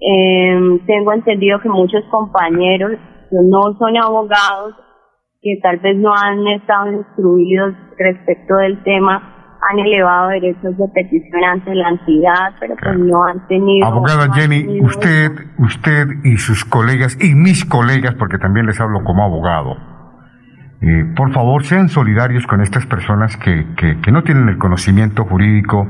Eh, 0.00 0.80
tengo 0.86 1.12
entendido 1.12 1.60
que 1.60 1.68
muchos 1.68 2.02
compañeros 2.10 2.92
que 3.28 3.36
no 3.42 3.74
son 3.78 3.96
abogados, 3.98 4.74
que 5.42 5.58
tal 5.62 5.78
vez 5.80 5.96
no 5.98 6.14
han 6.14 6.46
estado 6.48 6.92
instruidos 6.92 7.74
respecto 7.98 8.56
del 8.56 8.82
tema, 8.84 9.31
han 9.70 9.78
elevado 9.78 10.28
derechos 10.30 10.76
de 10.76 10.88
petición 10.92 11.44
ante 11.44 11.74
la 11.74 11.90
entidad, 11.90 12.54
pero 12.58 12.74
pues 12.82 12.98
no 12.98 13.24
han 13.24 13.46
tenido... 13.46 13.86
Abogada 13.86 14.32
Jenny, 14.34 14.64
tenido- 14.64 14.86
usted, 14.86 15.30
usted 15.58 16.06
y 16.24 16.36
sus 16.36 16.64
colegas, 16.64 17.16
y 17.22 17.34
mis 17.34 17.64
colegas, 17.64 18.14
porque 18.16 18.38
también 18.38 18.66
les 18.66 18.80
hablo 18.80 19.04
como 19.04 19.24
abogado, 19.24 19.76
eh, 20.80 21.04
por 21.16 21.32
favor 21.32 21.62
sean 21.64 21.88
solidarios 21.88 22.44
con 22.46 22.60
estas 22.60 22.86
personas 22.86 23.36
que, 23.36 23.66
que, 23.76 24.00
que 24.00 24.10
no 24.10 24.22
tienen 24.24 24.48
el 24.48 24.58
conocimiento 24.58 25.24
jurídico, 25.24 25.86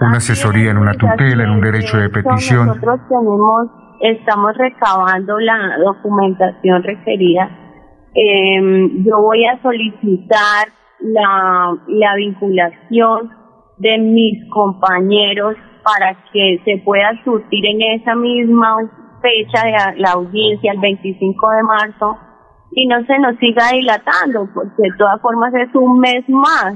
una 0.00 0.16
asesoría 0.18 0.70
en 0.70 0.78
una 0.78 0.92
tutela, 0.94 1.44
en 1.44 1.50
un 1.50 1.60
derecho 1.60 1.96
de 1.98 2.08
petición. 2.10 2.66
Nosotros 2.66 3.00
tenemos, 3.08 3.66
estamos 4.00 4.56
recabando 4.56 5.38
la 5.40 5.76
documentación 5.84 6.82
requerida. 6.82 7.48
Eh, 8.14 9.04
yo 9.06 9.20
voy 9.22 9.44
a 9.46 9.60
solicitar 9.62 10.68
la, 11.00 11.76
la 11.88 12.14
vinculación 12.16 13.30
de 13.78 13.98
mis 13.98 14.48
compañeros 14.50 15.56
para 15.82 16.14
que 16.32 16.60
se 16.64 16.82
pueda 16.84 17.12
surtir 17.24 17.64
en 17.66 18.00
esa 18.00 18.14
misma 18.14 18.76
fecha 19.22 19.64
de 19.64 20.00
la 20.00 20.12
audiencia, 20.12 20.72
el 20.72 20.80
25 20.80 21.50
de 21.50 21.62
marzo, 21.62 22.18
y 22.72 22.86
no 22.86 23.04
se 23.04 23.18
nos 23.18 23.36
siga 23.38 23.70
dilatando, 23.72 24.48
porque 24.54 24.82
de 24.82 24.96
todas 24.98 25.20
formas 25.20 25.52
es 25.54 25.74
un 25.74 25.98
mes 25.98 26.28
más. 26.28 26.74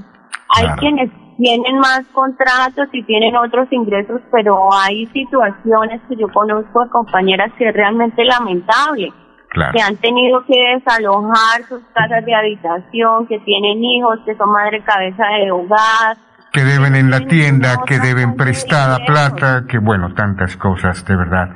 Hay 0.57 0.65
Claro. 0.65 0.81
quienes 0.81 1.11
tienen 1.37 1.79
más 1.79 2.05
contratos 2.13 2.89
y 2.93 3.03
tienen 3.05 3.37
otros 3.37 3.67
ingresos, 3.73 4.21
pero 4.31 4.69
hay 4.73 5.07
situaciones 5.07 6.01
que 6.09 6.17
yo 6.17 6.29
conozco 6.33 6.85
de 6.85 6.91
compañeras 6.91 7.53
que 7.59 7.69
es 7.69 7.75
realmente 7.75 8.25
lamentable, 8.25 9.13
Claro. 9.55 9.73
que 9.73 9.81
han 9.81 9.97
tenido 9.99 10.45
que 10.47 10.75
desalojar 10.75 11.63
sus 11.69 11.81
casas 11.95 12.25
de 12.27 12.35
habitación, 12.35 13.29
que 13.29 13.39
tienen 13.39 13.85
hijos, 13.85 14.19
que 14.27 14.35
son 14.35 14.51
madre 14.51 14.83
cabeza 14.83 15.25
de 15.29 15.51
hogar, 15.53 16.17
que 16.53 16.65
deben 16.65 16.97
en 16.97 17.09
la 17.11 17.21
tienda, 17.21 17.83
que 17.87 18.01
deben 18.01 18.35
prestada 18.35 18.99
plata, 19.07 19.65
que 19.69 19.79
bueno, 19.79 20.13
tantas 20.15 20.57
cosas, 20.57 21.05
de 21.05 21.17
verdad. 21.17 21.51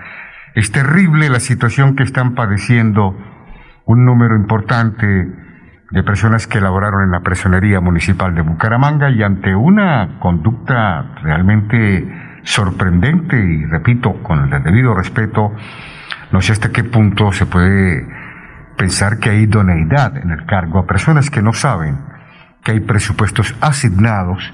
Es 0.54 0.70
terrible 0.70 1.28
la 1.28 1.40
situación 1.40 1.96
que 1.96 2.04
están 2.04 2.36
padeciendo 2.36 3.16
un 3.84 4.04
número 4.04 4.36
importante 4.36 5.06
de 5.90 6.02
personas 6.02 6.46
que 6.46 6.60
laboraron 6.60 7.02
en 7.02 7.10
la 7.10 7.20
presonería 7.20 7.80
municipal 7.80 8.34
de 8.34 8.42
Bucaramanga 8.42 9.10
y 9.10 9.22
ante 9.22 9.54
una 9.54 10.18
conducta 10.18 11.02
realmente 11.22 12.06
sorprendente 12.42 13.36
y 13.36 13.64
repito, 13.66 14.22
con 14.22 14.52
el 14.52 14.62
debido 14.62 14.94
respeto, 14.94 15.52
no 16.32 16.40
sé 16.40 16.52
hasta 16.52 16.70
qué 16.70 16.84
punto 16.84 17.32
se 17.32 17.46
puede 17.46 18.06
pensar 18.76 19.18
que 19.18 19.30
hay 19.30 19.42
idoneidad 19.42 20.16
en 20.16 20.30
el 20.30 20.46
cargo 20.46 20.78
a 20.78 20.86
personas 20.86 21.30
que 21.30 21.42
no 21.42 21.52
saben 21.52 21.98
que 22.62 22.72
hay 22.72 22.80
presupuestos 22.80 23.54
asignados 23.60 24.52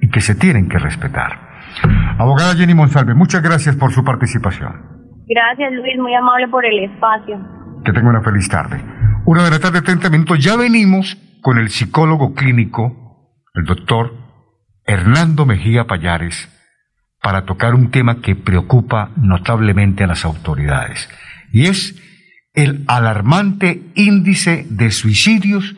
y 0.00 0.10
que 0.10 0.20
se 0.20 0.34
tienen 0.34 0.68
que 0.68 0.78
respetar. 0.78 1.48
Abogada 2.18 2.54
Jenny 2.54 2.74
Monsalve, 2.74 3.14
muchas 3.14 3.42
gracias 3.42 3.76
por 3.76 3.92
su 3.92 4.04
participación. 4.04 4.72
Gracias 5.28 5.72
Luis, 5.72 5.98
muy 5.98 6.14
amable 6.14 6.48
por 6.48 6.64
el 6.64 6.84
espacio. 6.84 7.38
Que 7.84 7.92
tenga 7.92 8.08
una 8.08 8.22
feliz 8.22 8.48
tarde. 8.48 8.80
Una 9.26 9.44
de 9.44 9.50
la 9.50 9.58
tarde, 9.58 9.82
30 9.82 10.08
minutos. 10.10 10.38
Ya 10.42 10.56
venimos 10.56 11.16
con 11.42 11.58
el 11.58 11.68
psicólogo 11.68 12.34
clínico, 12.34 13.32
el 13.54 13.64
doctor 13.64 14.12
Hernando 14.86 15.44
Mejía 15.44 15.84
Payares, 15.84 16.48
para 17.22 17.44
tocar 17.44 17.74
un 17.74 17.90
tema 17.90 18.20
que 18.20 18.36
preocupa 18.36 19.10
notablemente 19.16 20.04
a 20.04 20.06
las 20.06 20.24
autoridades. 20.24 21.08
Y 21.52 21.66
es 21.66 21.96
el 22.54 22.84
alarmante 22.88 23.82
índice 23.94 24.66
de 24.68 24.90
suicidios 24.90 25.76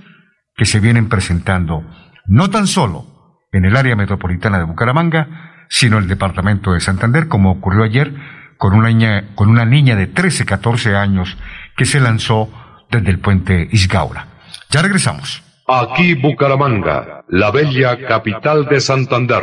que 0.57 0.67
se 0.67 0.81
vienen 0.81 1.09
presentando, 1.09 1.85
no 2.27 2.51
tan 2.51 2.67
solo 2.67 3.07
en 3.53 3.65
el 3.65 3.77
área 3.77 3.97
metropolitana 3.97 4.59
de 4.59 4.65
Bucaramanga, 4.65 5.67
sino 5.69 5.97
en 5.97 6.05
el 6.05 6.09
departamento 6.09 6.73
de 6.73 6.81
Santander, 6.81 7.29
como 7.29 7.51
ocurrió 7.53 7.85
ayer 7.85 8.13
con 8.57 8.75
una 8.75 9.65
niña, 9.65 9.97
de 9.97 10.07
13, 10.07 10.45
14 10.45 10.97
años 10.97 11.39
que 11.77 11.87
se 11.87 11.99
lanzó 11.99 12.51
desde 12.91 13.11
el 13.11 13.19
puente 13.19 13.69
Isgaura. 13.73 14.27
Ya 14.69 14.83
regresamos. 14.83 15.43
Aquí 15.67 16.15
Bucaramanga, 16.15 17.25
la 17.29 17.51
bella 17.51 18.07
capital 18.07 18.67
de 18.67 18.81
Santander. 18.81 19.43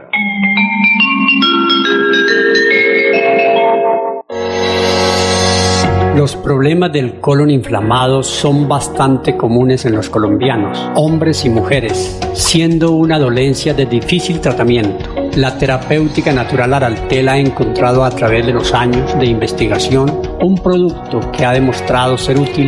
Los 6.15 6.35
problemas 6.35 6.91
del 6.91 7.21
colon 7.21 7.49
inflamado 7.49 8.21
son 8.21 8.67
bastante 8.67 9.37
comunes 9.37 9.85
en 9.85 9.95
los 9.95 10.09
colombianos, 10.09 10.77
hombres 10.95 11.45
y 11.45 11.49
mujeres, 11.49 12.19
siendo 12.33 12.91
una 12.91 13.17
dolencia 13.17 13.73
de 13.73 13.85
difícil 13.85 14.41
tratamiento. 14.41 15.09
La 15.37 15.57
terapéutica 15.57 16.33
natural 16.33 16.73
Araltel 16.73 17.29
ha 17.29 17.37
encontrado 17.37 18.03
a 18.03 18.09
través 18.09 18.45
de 18.45 18.51
los 18.51 18.73
años 18.73 19.17
de 19.17 19.25
investigación 19.25 20.21
un 20.41 20.55
producto 20.55 21.31
que 21.31 21.45
ha 21.45 21.53
demostrado 21.53 22.17
ser 22.17 22.37
útil 22.37 22.67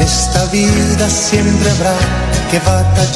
En 0.00 0.06
esta 0.06 0.46
vida 0.46 1.10
siempre 1.10 1.70
habrá 1.72 1.94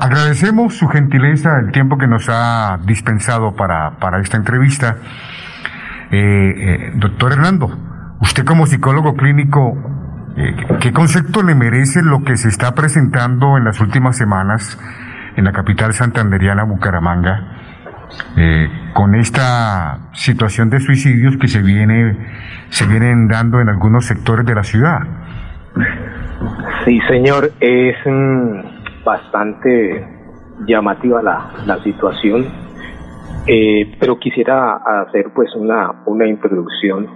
Agradecemos 0.00 0.74
su 0.76 0.88
gentileza, 0.88 1.58
el 1.58 1.72
tiempo 1.72 1.96
que 1.96 2.06
nos 2.06 2.28
ha 2.28 2.78
dispensado 2.84 3.54
para, 3.54 3.98
para 3.98 4.20
esta 4.20 4.36
entrevista. 4.36 4.96
Eh, 6.10 6.54
eh, 6.56 6.92
doctor 6.94 7.32
Hernando, 7.32 7.68
usted 8.20 8.44
como 8.44 8.66
psicólogo 8.66 9.14
clínico, 9.14 9.76
eh, 10.36 10.54
¿qué 10.80 10.92
concepto 10.92 11.42
le 11.42 11.54
merece 11.54 12.02
lo 12.02 12.22
que 12.22 12.36
se 12.36 12.48
está 12.48 12.74
presentando 12.74 13.56
en 13.56 13.64
las 13.64 13.80
últimas 13.80 14.16
semanas 14.16 14.78
en 15.36 15.44
la 15.44 15.52
capital 15.52 15.92
santanderiana, 15.92 16.64
Bucaramanga, 16.64 17.52
con 18.94 19.14
esta 19.16 20.10
situación 20.12 20.70
de 20.70 20.80
suicidios 20.80 21.36
que 21.36 21.48
se, 21.48 21.60
viene, 21.60 22.16
se 22.70 22.86
vienen 22.86 23.28
dando 23.28 23.60
en 23.60 23.68
algunos 23.68 24.06
sectores 24.06 24.46
de 24.46 24.54
la 24.54 24.62
ciudad? 24.62 25.00
Sí, 26.84 27.00
señor, 27.08 27.50
es 27.60 27.96
bastante 29.04 30.08
llamativa 30.66 31.20
la, 31.20 31.50
la 31.66 31.82
situación, 31.82 32.46
eh, 33.46 33.96
pero 34.00 34.18
quisiera 34.18 34.76
hacer 35.02 35.32
pues 35.34 35.54
una, 35.54 36.02
una 36.06 36.26
introducción 36.26 37.06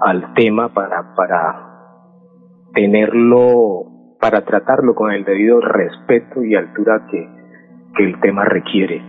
al 0.00 0.32
tema 0.34 0.72
para, 0.72 1.14
para 1.14 1.70
tenerlo, 2.72 3.84
para 4.20 4.44
tratarlo 4.44 4.94
con 4.94 5.12
el 5.12 5.24
debido 5.24 5.60
respeto 5.60 6.42
y 6.42 6.54
altura 6.54 7.06
que, 7.10 7.28
que 7.96 8.04
el 8.04 8.20
tema 8.20 8.44
requiere. 8.44 9.02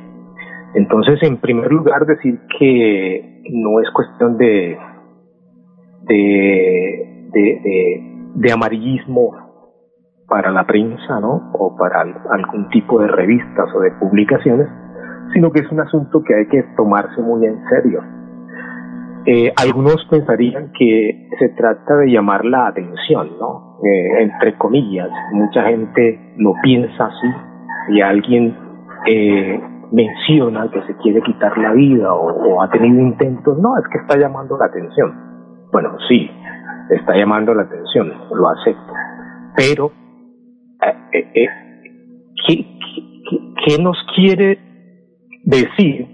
Entonces, 0.73 1.21
en 1.23 1.37
primer 1.37 1.71
lugar, 1.71 2.05
decir 2.05 2.39
que 2.59 3.41
no 3.49 3.81
es 3.81 3.89
cuestión 3.91 4.37
de, 4.37 4.77
de, 6.03 7.29
de, 7.31 8.01
de 8.35 8.51
amarillismo 8.51 9.51
para 10.27 10.51
la 10.51 10.65
prensa, 10.65 11.19
¿no? 11.19 11.51
O 11.53 11.75
para 11.77 12.01
algún 12.01 12.69
tipo 12.69 13.01
de 13.01 13.07
revistas 13.07 13.69
o 13.75 13.81
de 13.81 13.91
publicaciones, 13.99 14.67
sino 15.33 15.51
que 15.51 15.61
es 15.61 15.71
un 15.71 15.79
asunto 15.79 16.23
que 16.23 16.35
hay 16.35 16.47
que 16.47 16.63
tomarse 16.75 17.21
muy 17.21 17.45
en 17.45 17.59
serio. 17.69 18.01
Eh, 19.25 19.53
algunos 19.55 20.03
pensarían 20.09 20.71
que 20.77 21.29
se 21.37 21.49
trata 21.49 21.97
de 21.97 22.11
llamar 22.11 22.43
la 22.43 22.67
atención, 22.67 23.37
¿no? 23.39 23.77
Eh, 23.83 24.23
entre 24.23 24.57
comillas, 24.57 25.09
mucha 25.33 25.63
gente 25.63 26.33
lo 26.37 26.53
piensa 26.63 27.05
así. 27.05 27.27
Si 27.87 28.01
alguien 28.01 28.55
eh, 29.07 29.59
menciona 29.91 30.69
que 30.71 30.81
se 30.83 30.95
quiere 30.97 31.21
quitar 31.21 31.57
la 31.57 31.73
vida 31.73 32.13
o, 32.13 32.61
ha 32.61 32.69
tenido 32.69 32.99
intentos, 32.99 33.57
no, 33.59 33.77
es 33.77 33.83
que 33.91 33.99
está 33.99 34.17
llamando 34.17 34.57
la 34.57 34.65
atención. 34.65 35.67
Bueno, 35.71 35.97
sí, 36.07 36.29
está 36.89 37.15
llamando 37.15 37.53
la 37.53 37.63
atención, 37.63 38.11
lo 38.33 38.49
acepto. 38.49 38.93
Pero 39.55 39.91
eh, 41.13 41.31
eh, 41.33 41.47
¿qué, 42.47 43.77
nos 43.81 43.97
quiere 44.15 44.57
decir 45.43 46.07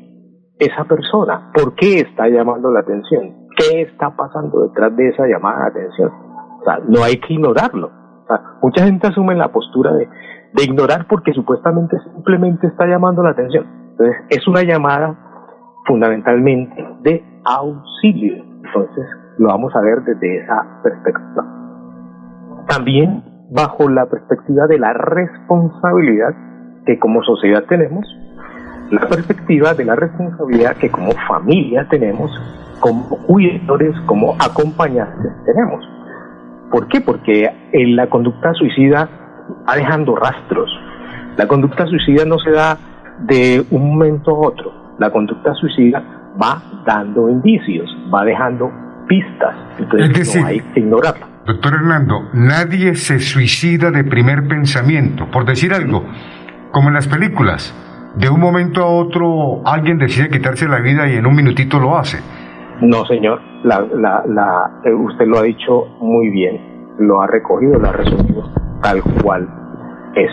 esa 0.59 0.84
persona? 0.86 1.51
¿Por 1.53 1.75
qué 1.75 1.99
está 1.99 2.28
llamando 2.28 2.71
la 2.71 2.82
atención? 2.82 3.47
¿Qué 3.55 3.82
está 3.82 4.15
pasando 4.15 4.67
detrás 4.67 4.95
de 4.95 5.09
esa 5.09 5.25
llamada 5.28 5.65
de 5.65 5.82
atención? 5.82 6.11
O 6.59 6.63
sea, 6.63 6.80
no 6.88 7.03
hay 7.03 7.17
que 7.17 7.34
ignorarlo. 7.34 7.91
Mucha 8.61 8.86
gente 8.86 9.07
asume 9.07 9.36
la 9.36 9.51
postura 9.51 9.93
de, 9.93 10.07
de 10.53 10.63
ignorar 10.63 11.07
porque 11.07 11.32
supuestamente 11.34 11.97
simplemente 12.13 12.67
está 12.67 12.86
llamando 12.86 13.23
la 13.23 13.32
atención. 13.32 13.65
Entonces, 13.91 14.17
es 14.30 14.47
una 14.47 14.63
llamada 14.63 15.15
fundamentalmente 15.86 16.86
de 17.01 17.23
auxilio. 17.45 18.43
Entonces, 18.65 19.05
lo 19.38 19.47
vamos 19.47 19.73
a 19.75 19.82
ver 19.82 20.01
desde 20.03 20.43
esa 20.43 20.82
perspectiva. 20.84 21.45
También 22.67 23.23
bajo 23.49 23.89
la 23.89 24.05
perspectiva 24.07 24.67
de 24.67 24.78
la 24.78 24.93
responsabilidad 24.93 26.36
que 26.86 26.99
como 26.99 27.23
sociedad 27.23 27.63
tenemos, 27.69 28.05
la 28.92 29.08
perspectiva 29.08 29.74
de 29.74 29.86
la 29.86 29.96
responsabilidad 29.96 30.78
que 30.78 30.90
como 30.90 31.12
familia 31.28 31.88
tenemos, 31.90 32.32
como 32.80 33.10
cuidadores, 33.26 33.96
como 34.06 34.36
acompañantes 34.40 35.32
tenemos. 35.46 35.88
¿Por 36.72 36.88
qué? 36.88 37.02
Porque 37.02 37.50
en 37.72 37.96
la 37.96 38.08
conducta 38.08 38.54
suicida 38.54 39.10
va 39.68 39.76
dejando 39.76 40.16
rastros. 40.16 40.70
La 41.38 41.48
conducta 41.48 41.86
suicida 41.86 42.26
no 42.26 42.40
se 42.40 42.52
da 42.52 42.78
de 43.20 43.66
un 43.72 43.90
momento 43.90 44.32
a 44.32 44.48
otro. 44.48 44.96
La 45.00 45.12
conducta 45.12 45.54
suicida 45.54 46.04
va 46.42 46.62
dando 46.86 47.30
indicios, 47.30 47.90
va 48.14 48.24
dejando 48.26 48.72
pistas. 49.08 49.56
Entonces 49.80 50.36
no 50.36 50.48
hay 50.48 50.60
que 50.60 50.80
ignorarla. 50.80 51.28
Doctor 51.46 51.76
Hernando, 51.76 52.30
nadie 52.34 52.96
se 52.96 53.20
suicida 53.20 53.92
de 53.92 54.04
primer 54.04 54.48
pensamiento. 54.48 55.28
Por 55.32 55.46
decir 55.46 55.74
algo, 55.74 56.04
como 56.72 56.90
en 56.90 56.96
las 56.96 57.08
películas, 57.08 57.74
de 58.18 58.30
un 58.30 58.39
momento 58.39 58.82
a 58.82 58.88
otro 58.88 59.61
alguien 59.65 59.97
decide 59.97 60.30
quitarse 60.30 60.68
la 60.68 60.80
vida 60.80 61.07
y 61.07 61.15
en 61.15 61.26
un 61.26 61.36
minutito 61.36 61.80
lo 61.80 61.97
hace. 61.97 62.18
No, 62.82 63.05
señor, 63.05 63.39
la, 63.63 63.82
la, 63.82 64.24
la, 64.28 64.82
eh, 64.84 64.93
usted 64.93 65.26
lo 65.26 65.39
ha 65.39 65.43
dicho 65.43 65.86
muy 65.99 66.30
bien, 66.30 66.95
lo 66.99 67.22
ha 67.22 67.28
recogido, 67.28 67.80
lo 67.80 67.89
ha 67.89 67.91
resumido 67.91 68.43
tal 68.82 69.01
cual 69.24 69.47
es. 70.15 70.32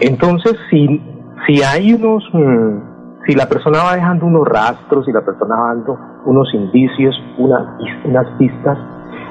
Entonces, 0.00 0.56
si, 0.70 1.00
si 1.46 1.62
hay 1.62 1.94
unos, 1.94 2.24
mm, 2.32 3.24
si 3.26 3.34
la 3.34 3.46
persona 3.46 3.82
va 3.82 3.94
dejando 3.94 4.26
unos 4.26 4.46
rastros, 4.46 5.04
si 5.06 5.12
la 5.12 5.24
persona 5.24 5.56
va 5.56 5.68
dando 5.74 5.98
unos 6.26 6.52
indicios, 6.54 7.14
una, 7.38 7.78
unas 8.04 8.26
pistas, 8.38 8.78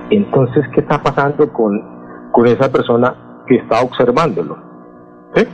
entonces, 0.10 0.66
¿qué 0.74 0.82
está 0.82 1.02
pasando 1.02 1.52
con, 1.52 2.30
con 2.32 2.46
esa 2.48 2.72
persona 2.72 3.44
que 3.48 3.56
está 3.56 3.82
observándolo? 3.82 4.58
¿Eh? 5.36 5.48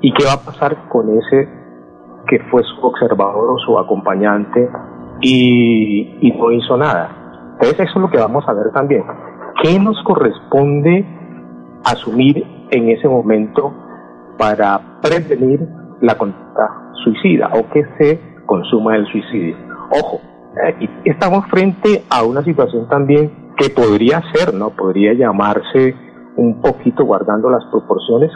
¿Y 0.00 0.12
qué 0.12 0.24
va 0.24 0.34
a 0.34 0.44
pasar 0.44 0.88
con 0.88 1.08
ese 1.18 1.63
que 2.28 2.38
fue 2.50 2.62
su 2.62 2.86
observador 2.86 3.50
o 3.50 3.58
su 3.58 3.78
acompañante 3.78 4.68
y, 5.20 6.18
y 6.20 6.32
no 6.32 6.50
hizo 6.52 6.76
nada? 6.76 7.24
Entonces, 7.54 7.80
eso 7.80 7.92
es 7.98 8.02
lo 8.02 8.10
que 8.10 8.18
vamos 8.18 8.44
a 8.48 8.52
ver 8.52 8.70
también. 8.72 9.04
¿Qué 9.62 9.78
nos 9.78 10.02
corresponde 10.02 11.06
asumir 11.84 12.44
en 12.70 12.88
ese 12.90 13.08
momento 13.08 13.72
para 14.38 15.00
prevenir 15.00 15.60
la 16.00 16.16
conducta 16.16 16.92
suicida 17.04 17.50
o 17.54 17.68
que 17.70 17.84
se 17.98 18.20
consuma 18.46 18.96
el 18.96 19.06
suicidio? 19.06 19.56
Ojo, 19.90 20.20
eh, 20.66 20.88
estamos 21.04 21.46
frente 21.46 22.04
a 22.10 22.24
una 22.24 22.42
situación 22.42 22.88
también 22.88 23.52
que 23.56 23.70
podría 23.70 24.22
ser, 24.32 24.52
¿no? 24.54 24.70
Podría 24.70 25.12
llamarse 25.14 25.94
un 26.36 26.60
poquito 26.60 27.04
guardando 27.04 27.48
las 27.48 27.64
proporciones 27.66 28.30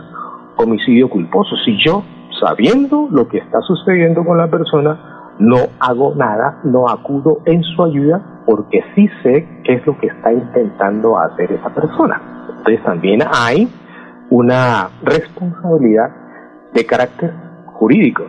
homicidio 0.56 1.08
culposo. 1.08 1.56
Si 1.64 1.76
yo, 1.84 2.02
sabiendo 2.40 3.08
lo 3.10 3.28
que 3.28 3.38
está 3.38 3.60
sucediendo 3.60 4.24
con 4.24 4.38
la 4.38 4.48
persona, 4.48 5.34
no 5.38 5.56
hago 5.80 6.14
nada, 6.14 6.60
no 6.64 6.88
acudo 6.88 7.40
en 7.44 7.62
su 7.62 7.82
ayuda 7.82 8.42
porque 8.46 8.82
sí 8.94 9.08
sé 9.22 9.46
qué 9.64 9.74
es 9.74 9.86
lo 9.86 9.98
que 9.98 10.08
está 10.08 10.32
intentando 10.32 11.18
hacer 11.18 11.52
esa 11.52 11.70
persona. 11.70 12.20
Entonces 12.58 12.82
también 12.82 13.20
hay 13.32 13.68
una 14.30 14.88
responsabilidad 15.02 16.10
de 16.72 16.84
carácter 16.84 17.32
jurídico, 17.66 18.24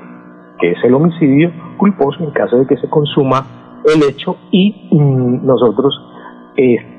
que 0.59 0.71
es 0.71 0.83
el 0.83 0.93
homicidio 0.93 1.51
culposo 1.77 2.23
en 2.23 2.31
caso 2.31 2.57
de 2.57 2.67
que 2.67 2.77
se 2.77 2.89
consuma 2.89 3.45
el 3.85 4.03
hecho 4.03 4.35
y 4.51 4.89
mm, 4.91 5.45
nosotros 5.45 5.93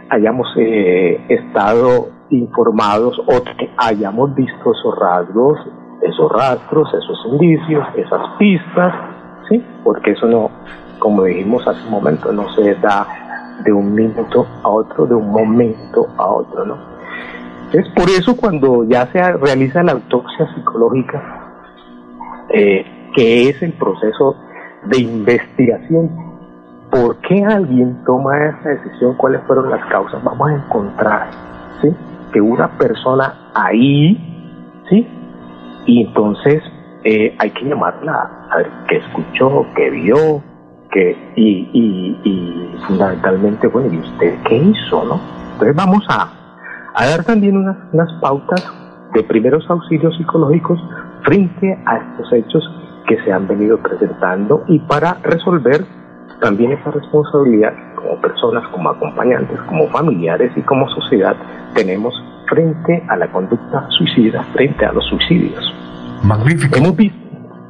hayamos 0.09 0.49
eh, 0.57 1.21
estado 1.29 2.09
informados 2.31 3.19
o 3.27 3.43
que 3.43 3.71
hayamos 3.77 4.35
visto 4.35 4.73
esos 4.73 4.99
rasgos, 4.99 5.59
esos 6.03 6.31
rastros, 6.33 6.89
esos 6.95 7.19
indicios, 7.27 7.87
esas 7.97 8.21
pistas, 8.39 8.95
¿sí? 9.49 9.65
Porque 9.85 10.13
eso 10.13 10.27
no, 10.27 10.51
como 10.99 11.25
dijimos 11.25 11.67
hace 11.67 11.85
un 11.85 11.91
momento, 11.91 12.33
no 12.33 12.53
se 12.55 12.75
da 12.77 13.07
de 13.65 13.73
un 13.73 13.95
minuto 13.95 14.47
a 14.63 14.69
otro, 14.69 15.07
de 15.07 15.15
un 15.15 15.31
momento 15.31 16.07
a 16.17 16.27
otro, 16.27 16.65
¿no? 16.65 16.77
Es 17.73 17.89
por 17.91 18.09
eso 18.09 18.37
cuando 18.37 18.85
ya 18.85 19.07
se 19.13 19.33
realiza 19.33 19.83
la 19.83 19.93
autopsia 19.93 20.49
psicológica, 20.55 21.23
eh, 22.49 22.85
que 23.15 23.49
es 23.49 23.63
el 23.63 23.73
proceso 23.75 24.37
de 24.87 24.99
investigación 24.99 26.31
por 26.91 27.17
qué 27.19 27.45
alguien 27.45 28.03
toma 28.05 28.37
esa 28.49 28.71
decisión, 28.71 29.15
cuáles 29.17 29.41
fueron 29.43 29.71
las 29.71 29.85
causas, 29.87 30.23
vamos 30.25 30.51
a 30.51 30.55
encontrar 30.55 31.31
¿sí? 31.81 31.95
que 32.33 32.41
una 32.41 32.69
persona 32.77 33.51
ahí, 33.55 34.83
¿sí? 34.89 35.07
Y 35.87 36.07
entonces 36.07 36.62
eh, 37.05 37.35
hay 37.39 37.51
que 37.51 37.64
llamarla 37.64 38.31
a 38.51 38.57
ver 38.59 38.70
qué 38.89 38.97
escuchó, 38.97 39.66
qué 39.74 39.91
vio, 39.91 40.43
que, 40.91 41.16
y, 41.37 41.68
y, 41.72 42.20
y 42.24 42.76
fundamentalmente, 42.87 43.66
bueno, 43.68 43.93
¿y 43.93 43.99
usted 43.99 44.35
qué 44.49 44.57
hizo? 44.57 45.05
no 45.05 45.20
Entonces 45.53 45.76
vamos 45.76 46.05
a, 46.09 46.31
a 46.95 47.07
dar 47.07 47.24
también 47.24 47.57
unas, 47.57 47.76
unas 47.93 48.12
pautas 48.20 48.72
de 49.14 49.22
primeros 49.22 49.68
auxilios 49.68 50.16
psicológicos 50.16 50.81
frente 51.22 51.78
a 51.87 51.97
estos 51.97 52.33
hechos 52.33 52.70
que 53.07 53.16
se 53.24 53.33
han 53.33 53.47
venido 53.47 53.78
presentando 53.78 54.64
y 54.68 54.78
para 54.81 55.14
resolver 55.22 55.85
también 56.41 56.72
esa 56.72 56.91
responsabilidad 56.91 57.72
como 57.95 58.20
personas, 58.20 58.66
como 58.68 58.91
acompañantes, 58.91 59.61
como 59.62 59.89
familiares 59.89 60.53
y 60.57 60.62
como 60.62 60.89
sociedad 60.89 61.37
tenemos 61.74 62.14
frente 62.51 63.05
a 63.09 63.17
la 63.17 63.31
conducta 63.31 63.87
suicida, 63.91 64.43
frente 64.53 64.85
a 64.85 64.93
los 64.93 65.07
suicidios. 65.07 65.65
Magnífico. 66.23 66.77
Hemos 66.77 66.97
visto, 66.97 67.19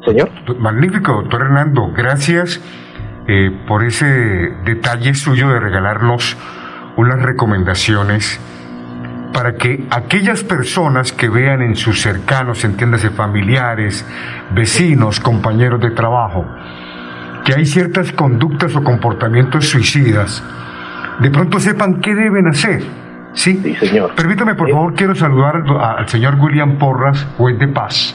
señor. 0.04 0.30
Magnífico, 0.58 1.12
doctor 1.12 1.42
Hernando. 1.42 1.92
Gracias 1.94 2.60
eh, 3.28 3.50
por 3.68 3.84
ese 3.84 4.06
detalle 4.64 5.14
suyo 5.14 5.50
de 5.50 5.60
regalarnos 5.60 6.36
unas 6.96 7.22
recomendaciones 7.22 8.40
para 9.32 9.54
que 9.54 9.86
aquellas 9.90 10.42
personas 10.42 11.12
que 11.12 11.28
vean 11.28 11.62
en 11.62 11.76
sus 11.76 12.00
cercanos, 12.00 12.64
entiéndase 12.64 13.10
familiares, 13.10 14.04
vecinos, 14.52 15.20
compañeros 15.20 15.80
de 15.80 15.90
trabajo, 15.90 16.44
que 17.44 17.54
hay 17.54 17.66
ciertas 17.66 18.10
conductas 18.12 18.74
o 18.74 18.82
comportamientos 18.82 19.68
suicidas, 19.68 20.42
de 21.20 21.30
pronto 21.30 21.60
sepan 21.60 22.00
qué 22.00 22.14
deben 22.14 22.48
hacer. 22.48 22.82
Sí, 23.32 23.74
señor. 23.76 24.14
Permítame, 24.14 24.54
por 24.54 24.70
favor, 24.70 24.94
quiero 24.94 25.14
saludar 25.14 25.62
al, 25.80 26.08
señor 26.08 26.34
William 26.40 26.78
Porras, 26.78 27.26
juez 27.36 27.58
de 27.58 27.68
paz. 27.68 28.14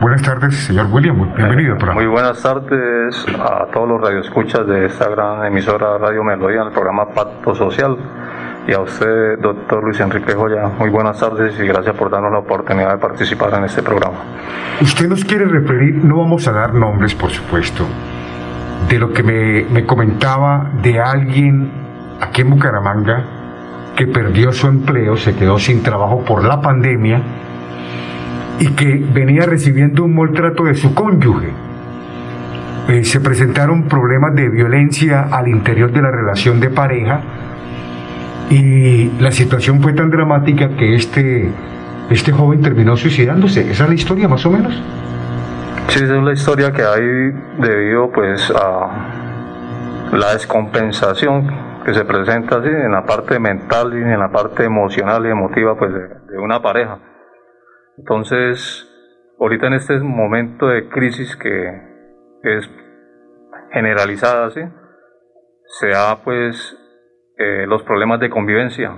Buenas 0.00 0.22
tardes, 0.22 0.54
señor 0.56 0.86
William. 0.90 1.34
Bienvenido. 1.34 1.76
Muy, 1.76 1.94
muy 1.94 2.06
buenas 2.06 2.42
tardes 2.42 3.26
a 3.38 3.66
todos 3.72 3.88
los 3.88 4.00
radioescuchas 4.00 4.66
de 4.66 4.86
esta 4.86 5.08
gran 5.08 5.44
emisora 5.46 5.98
Radio 5.98 6.22
Melodía, 6.22 6.62
en 6.62 6.68
el 6.68 6.72
programa 6.72 7.08
Pacto 7.08 7.54
Social. 7.54 7.96
Y 8.66 8.72
a 8.72 8.80
usted, 8.80 9.38
doctor 9.38 9.84
Luis 9.84 10.00
Enrique 10.00 10.34
Joya, 10.34 10.66
muy 10.78 10.90
buenas 10.90 11.20
tardes 11.20 11.58
y 11.60 11.66
gracias 11.66 11.94
por 11.94 12.10
darnos 12.10 12.32
la 12.32 12.38
oportunidad 12.38 12.92
de 12.92 12.98
participar 12.98 13.54
en 13.54 13.64
este 13.64 13.82
programa. 13.82 14.18
Usted 14.80 15.08
nos 15.08 15.24
quiere 15.24 15.44
referir, 15.44 16.04
no 16.04 16.16
vamos 16.18 16.48
a 16.48 16.52
dar 16.52 16.74
nombres, 16.74 17.14
por 17.14 17.30
supuesto, 17.30 17.86
de 18.88 18.98
lo 18.98 19.12
que 19.12 19.22
me, 19.22 19.64
me 19.70 19.86
comentaba 19.86 20.70
de 20.82 21.00
alguien 21.00 21.70
aquí 22.20 22.40
en 22.42 22.50
Bucaramanga 22.50 23.35
que 23.96 24.06
perdió 24.06 24.52
su 24.52 24.68
empleo, 24.68 25.16
se 25.16 25.34
quedó 25.34 25.58
sin 25.58 25.82
trabajo 25.82 26.22
por 26.24 26.44
la 26.44 26.60
pandemia 26.60 27.22
y 28.60 28.68
que 28.68 29.02
venía 29.12 29.46
recibiendo 29.46 30.04
un 30.04 30.14
maltrato 30.14 30.64
de 30.64 30.74
su 30.74 30.94
cónyuge. 30.94 31.48
Eh, 32.88 33.04
se 33.04 33.20
presentaron 33.20 33.84
problemas 33.84 34.34
de 34.34 34.48
violencia 34.48 35.22
al 35.32 35.48
interior 35.48 35.90
de 35.90 36.02
la 36.02 36.10
relación 36.10 36.60
de 36.60 36.68
pareja 36.68 37.20
y 38.50 39.10
la 39.18 39.32
situación 39.32 39.82
fue 39.82 39.92
tan 39.92 40.10
dramática 40.10 40.68
que 40.76 40.94
este, 40.94 41.50
este 42.10 42.32
joven 42.32 42.60
terminó 42.60 42.96
suicidándose. 42.96 43.62
¿Esa 43.70 43.84
es 43.84 43.88
la 43.88 43.94
historia 43.94 44.28
más 44.28 44.44
o 44.46 44.50
menos? 44.50 44.80
Sí, 45.88 46.04
esa 46.04 46.16
es 46.16 46.22
la 46.22 46.32
historia 46.32 46.72
que 46.72 46.82
hay 46.82 47.32
debido 47.58 48.10
pues 48.12 48.50
a 48.50 48.90
la 50.12 50.32
descompensación 50.34 51.65
que 51.86 51.94
se 51.94 52.04
presenta 52.04 52.56
así 52.56 52.68
en 52.68 52.90
la 52.90 53.06
parte 53.06 53.38
mental 53.38 53.94
y 53.94 54.02
en 54.02 54.18
la 54.18 54.32
parte 54.32 54.64
emocional 54.64 55.24
y 55.24 55.30
emotiva 55.30 55.78
pues 55.78 55.92
de, 55.94 56.36
una 56.36 56.60
pareja. 56.60 56.98
Entonces, 57.96 58.90
ahorita 59.38 59.68
en 59.68 59.74
este 59.74 60.00
momento 60.00 60.66
de 60.66 60.88
crisis 60.88 61.36
que, 61.36 61.80
que 62.42 62.58
es 62.58 62.68
generalizada, 63.70 64.50
¿sí? 64.50 64.62
se 65.78 65.90
da 65.90 66.24
pues 66.24 66.76
eh, 67.38 67.66
los 67.68 67.84
problemas 67.84 68.18
de 68.18 68.30
convivencia 68.30 68.90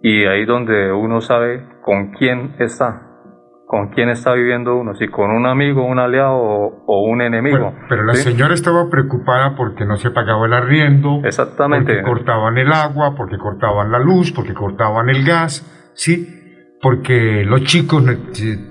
y 0.00 0.26
ahí 0.26 0.44
donde 0.44 0.92
uno 0.92 1.20
sabe 1.20 1.66
con 1.82 2.12
quién 2.12 2.54
está, 2.60 3.09
con 3.70 3.90
quién 3.90 4.08
está 4.08 4.34
viviendo 4.34 4.74
uno, 4.74 4.94
si 4.94 5.06
con 5.06 5.30
un 5.30 5.46
amigo, 5.46 5.86
un 5.86 6.00
aliado 6.00 6.34
o, 6.34 6.82
o 6.88 7.08
un 7.08 7.22
enemigo. 7.22 7.70
Bueno, 7.70 7.86
pero 7.88 8.02
la 8.02 8.14
¿sí? 8.14 8.32
señora 8.32 8.52
estaba 8.52 8.90
preocupada 8.90 9.54
porque 9.54 9.84
no 9.84 9.94
se 9.94 10.10
pagaba 10.10 10.44
el 10.46 10.54
arriendo, 10.54 11.20
Exactamente. 11.22 11.94
porque 12.02 12.02
cortaban 12.02 12.58
el 12.58 12.72
agua, 12.72 13.14
porque 13.16 13.38
cortaban 13.38 13.92
la 13.92 14.00
luz, 14.00 14.32
porque 14.32 14.54
cortaban 14.54 15.08
el 15.08 15.24
gas, 15.24 15.92
¿sí? 15.94 16.26
Porque 16.82 17.44
los 17.44 17.62
chicos 17.62 18.02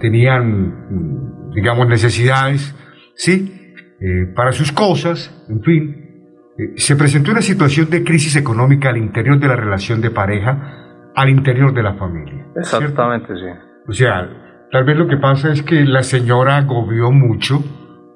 tenían, 0.02 1.52
digamos, 1.56 1.88
necesidades, 1.88 2.76
¿sí? 3.16 3.74
Eh, 4.02 4.34
para 4.36 4.52
sus 4.52 4.74
cosas, 4.74 5.34
en 5.48 5.62
fin. 5.62 5.96
Eh, 6.58 6.74
se 6.76 6.98
presentó 6.98 7.32
una 7.32 7.42
situación 7.42 7.90
de 7.90 8.04
crisis 8.04 8.36
económica 8.36 8.90
al 8.90 8.98
interior 8.98 9.40
de 9.40 9.48
la 9.48 9.56
relación 9.56 10.02
de 10.02 10.12
pareja, 10.12 11.12
al 11.16 11.30
interior 11.30 11.74
de 11.74 11.84
la 11.84 11.94
familia. 11.94 12.48
Exactamente, 12.58 13.34
sí. 13.34 13.48
O 13.88 13.94
sea, 13.94 14.49
tal 14.72 14.84
vez 14.86 14.98
lo 14.98 15.08
que 15.08 15.18
pasa 15.18 15.52
es 15.52 15.62
que 15.64 15.86
la 15.86 16.04
señora 16.04 16.58
agobió 16.58 17.12
mucho, 17.12 17.60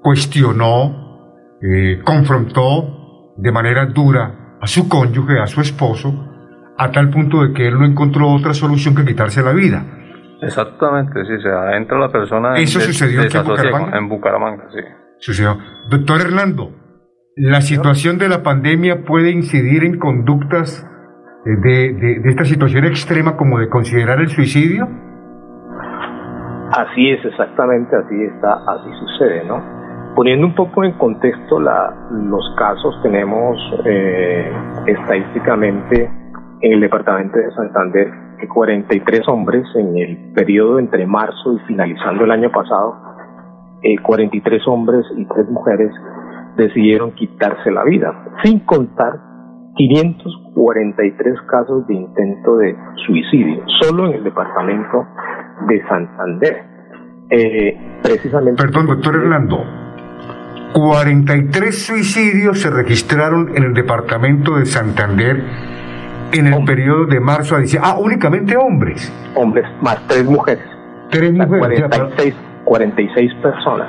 cuestionó, 0.01 1.29
eh, 1.61 1.99
confrontó 2.03 3.33
de 3.37 3.51
manera 3.51 3.85
dura 3.87 4.57
a 4.61 4.67
su 4.67 4.87
cónyuge, 4.87 5.39
a 5.39 5.47
su 5.47 5.61
esposo, 5.61 6.29
a 6.77 6.91
tal 6.91 7.09
punto 7.09 7.43
de 7.43 7.53
que 7.53 7.67
él 7.67 7.79
no 7.79 7.85
encontró 7.85 8.29
otra 8.29 8.53
solución 8.53 8.95
que 8.95 9.05
quitarse 9.05 9.41
la 9.41 9.53
vida. 9.53 9.85
Exactamente, 10.41 11.23
sí, 11.25 11.33
o 11.33 11.41
sea, 11.41 11.77
entra 11.77 11.97
la 11.97 12.11
persona 12.11 12.57
en 12.57 12.63
¿Eso 12.63 12.79
des- 12.79 12.87
sucedió 12.87 13.21
en 13.21 13.27
Bucaramanga? 13.45 13.97
en 13.97 14.09
Bucaramanga, 14.09 14.63
sí. 14.71 14.79
Sucedió. 15.19 15.57
Doctor 15.89 16.21
Hernando, 16.21 16.71
¿la 17.37 17.61
situación 17.61 18.17
de 18.17 18.27
la 18.29 18.43
pandemia 18.43 19.03
puede 19.05 19.31
incidir 19.31 19.83
en 19.85 19.97
conductas 19.99 20.85
eh, 21.45 21.49
de, 21.63 21.93
de- 21.93 22.19
de 22.19 22.29
esta 22.29 22.43
situación 22.45 22.85
extrema 22.85 23.37
como 23.37 23.57
de 23.59 23.69
considerar 23.69 24.19
el 24.19 24.29
suicidio? 24.29 24.87
Así 26.75 27.07
es, 27.11 27.23
exactamente, 27.23 27.95
así 27.95 28.15
está, 28.23 28.63
así 28.65 28.89
sucede, 28.99 29.43
¿no? 29.45 29.61
Poniendo 30.15 30.47
un 30.47 30.55
poco 30.55 30.83
en 30.83 30.93
contexto 30.93 31.59
la, 31.59 31.93
los 32.11 32.43
casos, 32.57 32.99
tenemos 33.03 33.57
eh, 33.85 34.51
estadísticamente 34.87 36.09
en 36.61 36.73
el 36.73 36.81
departamento 36.81 37.37
de 37.37 37.51
Santander 37.51 38.11
que 38.39 38.47
43 38.47 39.27
hombres 39.27 39.67
en 39.75 39.97
el 39.97 40.33
periodo 40.33 40.79
entre 40.79 41.05
marzo 41.05 41.53
y 41.53 41.59
finalizando 41.67 42.23
el 42.23 42.31
año 42.31 42.51
pasado, 42.51 42.95
eh, 43.83 43.95
43 44.01 44.67
hombres 44.67 45.05
y 45.15 45.25
3 45.25 45.49
mujeres 45.49 45.91
decidieron 46.57 47.11
quitarse 47.11 47.69
la 47.69 47.83
vida, 47.83 48.13
sin 48.43 48.59
contar 48.61 49.32
543 49.75 51.41
casos 51.49 51.87
de 51.87 51.95
intento 51.95 52.57
de 52.57 52.75
suicidio, 53.05 53.63
solo 53.81 54.07
en 54.07 54.13
el 54.13 54.23
departamento 54.23 55.07
de 55.67 55.87
Santander. 55.87 56.63
Eh, 57.29 57.99
precisamente. 58.03 58.61
Perdón, 58.61 58.87
doctor 58.87 59.15
Hernando. 59.15 59.63
43 60.73 61.85
suicidios 61.85 62.59
se 62.59 62.69
registraron 62.69 63.55
en 63.55 63.63
el 63.63 63.73
departamento 63.73 64.57
de 64.57 64.65
Santander 64.65 65.43
en 66.33 66.47
el 66.47 66.65
periodo 66.65 67.05
de 67.05 67.19
marzo 67.19 67.55
a 67.55 67.59
diciembre. 67.59 67.91
Ah, 67.91 67.97
únicamente 67.99 68.57
hombres. 68.57 69.11
Hombres 69.35 69.65
más 69.81 69.99
tres 70.07 70.25
mujeres. 70.25 70.63
Tres 71.09 71.31
mujeres. 71.31 71.83
o 71.83 71.89
sea, 71.89 71.89
46, 71.89 72.35
46 72.63 73.33
personas. 73.35 73.87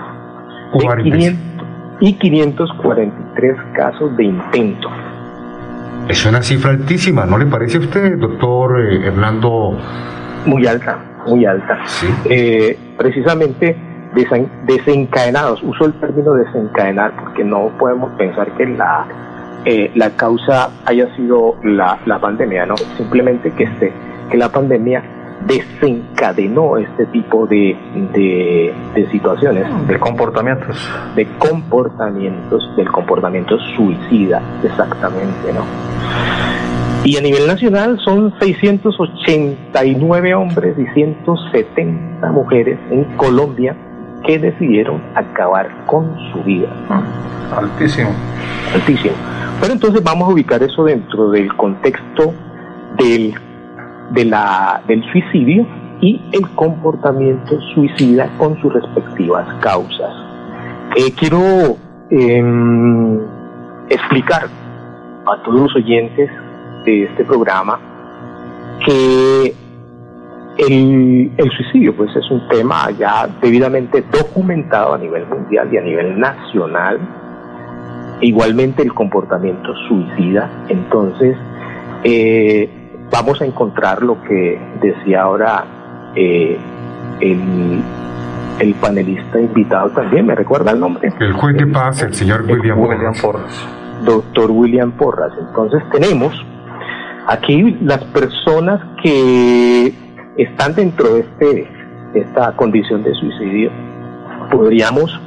De 0.75 0.85
46. 0.85 1.15
500 1.15 1.67
y 2.01 2.13
543 2.15 3.57
casos 3.75 4.17
de 4.17 4.25
intento. 4.25 4.91
Es 6.09 6.25
una 6.27 6.43
cifra 6.43 6.71
altísima, 6.73 7.25
¿no 7.25 7.39
le 7.39 7.47
parece 7.47 7.79
a 7.79 7.81
usted, 7.81 8.19
doctor 8.19 8.81
eh, 8.81 9.07
Hernando? 9.07 9.79
Muy 10.47 10.67
alta, 10.67 10.99
muy 11.27 11.47
alta. 11.47 11.79
Eh, 12.27 12.79
precisamente 12.99 13.75
desen- 14.15 14.49
desencadenados, 14.67 15.63
uso 15.63 15.87
el 15.87 15.95
término 15.95 16.35
desencadenar 16.35 17.13
porque 17.19 17.43
no 17.43 17.71
podemos 17.79 18.13
pensar 18.19 18.49
que 18.57 18.67
la, 18.67 19.07
eh, 19.65 19.91
la 19.95 20.11
causa 20.11 20.69
haya 20.85 21.07
sido 21.17 21.57
la, 21.65 21.99
la 22.05 22.19
pandemia, 22.21 22.67
¿no? 22.67 22.77
Simplemente 22.99 23.51
que, 23.53 23.65
este, 23.65 23.93
que 24.31 24.37
la 24.37 24.51
pandemia 24.51 25.03
desencadenó 25.47 26.77
este 26.79 27.07
tipo 27.07 27.47
de, 27.47 27.77
de, 28.13 28.75
de 28.95 29.11
situaciones, 29.11 29.67
de 29.87 29.99
comportamientos. 29.99 30.77
De 31.15 31.27
comportamientos, 31.39 32.75
del 32.77 32.91
comportamiento 32.91 33.59
suicida, 33.77 34.43
exactamente, 34.63 35.53
¿no? 35.53 35.65
Y 37.05 37.19
a 37.19 37.21
nivel 37.21 37.47
nacional 37.47 37.99
son 38.03 38.33
689 38.41 40.35
hombres 40.35 40.75
y 40.79 40.87
170 40.95 42.33
mujeres 42.33 42.79
en 42.91 43.05
Colombia 43.17 43.77
que 44.25 44.39
decidieron 44.39 45.03
acabar 45.15 45.85
con 45.85 46.17
su 46.33 46.43
vida. 46.45 46.69
Altísimo. 47.55 48.11
Altísimo. 48.73 49.15
Pero 49.61 49.75
entonces 49.75 50.03
vamos 50.03 50.31
a 50.31 50.33
ubicar 50.33 50.63
eso 50.63 50.85
dentro 50.85 51.31
del 51.31 51.55
contexto 51.55 52.33
del, 52.97 53.35
de 54.11 54.25
la, 54.25 54.83
del 54.87 55.03
suicidio 55.11 55.67
y 56.01 56.21
el 56.33 56.49
comportamiento 56.51 57.59
suicida 57.75 58.29
con 58.37 58.61
sus 58.61 58.73
respectivas 58.73 59.47
causas. 59.61 60.13
Eh, 60.97 61.13
quiero 61.19 61.77
em, 62.11 63.19
explicar 63.89 64.49
a 65.27 65.43
todos 65.43 65.61
los 65.61 65.77
oyentes 65.77 66.31
de 66.85 67.05
este 67.05 67.25
programa 67.25 67.81
que 68.85 69.55
el, 70.59 71.33
el 71.37 71.51
suicidio 71.51 71.97
pues 71.97 72.15
es 72.15 72.31
un 72.31 72.47
tema 72.49 72.91
ya 72.93 73.27
debidamente 73.41 74.05
documentado 74.13 74.95
a 74.95 74.99
nivel 74.99 75.27
mundial 75.27 75.69
y 75.73 75.79
a 75.79 75.81
nivel 75.81 76.19
nacional 76.19 77.01
igualmente 78.21 78.83
el 78.83 78.95
comportamiento 78.95 79.75
suicida 79.89 80.67
entonces 80.69 81.37
eh, 82.05 82.84
vamos 83.11 83.41
a 83.41 83.45
encontrar 83.45 84.03
lo 84.03 84.21
que 84.23 84.61
decía 84.81 85.23
ahora 85.23 85.65
eh, 86.15 86.59
el, 87.21 87.83
el 88.59 88.75
panelista 88.75 89.41
invitado 89.41 89.91
también, 89.91 90.27
¿me 90.27 90.35
recuerda 90.35 90.73
el 90.73 90.81
nombre? 90.81 91.13
El 91.19 91.33
juez 91.33 91.57
de 91.57 91.67
paz, 91.67 92.03
el 92.03 92.15
señor 92.15 92.45
William, 92.49 92.79
William 92.79 93.15
Porras. 93.21 93.67
Doctor 94.05 94.51
William 94.51 94.93
Porras. 94.93 95.33
Entonces 95.39 95.83
tenemos 95.91 96.35
aquí 97.27 97.77
las 97.83 98.03
personas 98.05 98.81
que 99.03 99.93
están 100.37 100.75
dentro 100.75 101.15
de 101.15 101.21
este, 101.21 101.69
esta 102.15 102.53
condición 102.57 103.03
de 103.03 103.15
suicidio. 103.15 103.71
Podríamos 104.51 105.21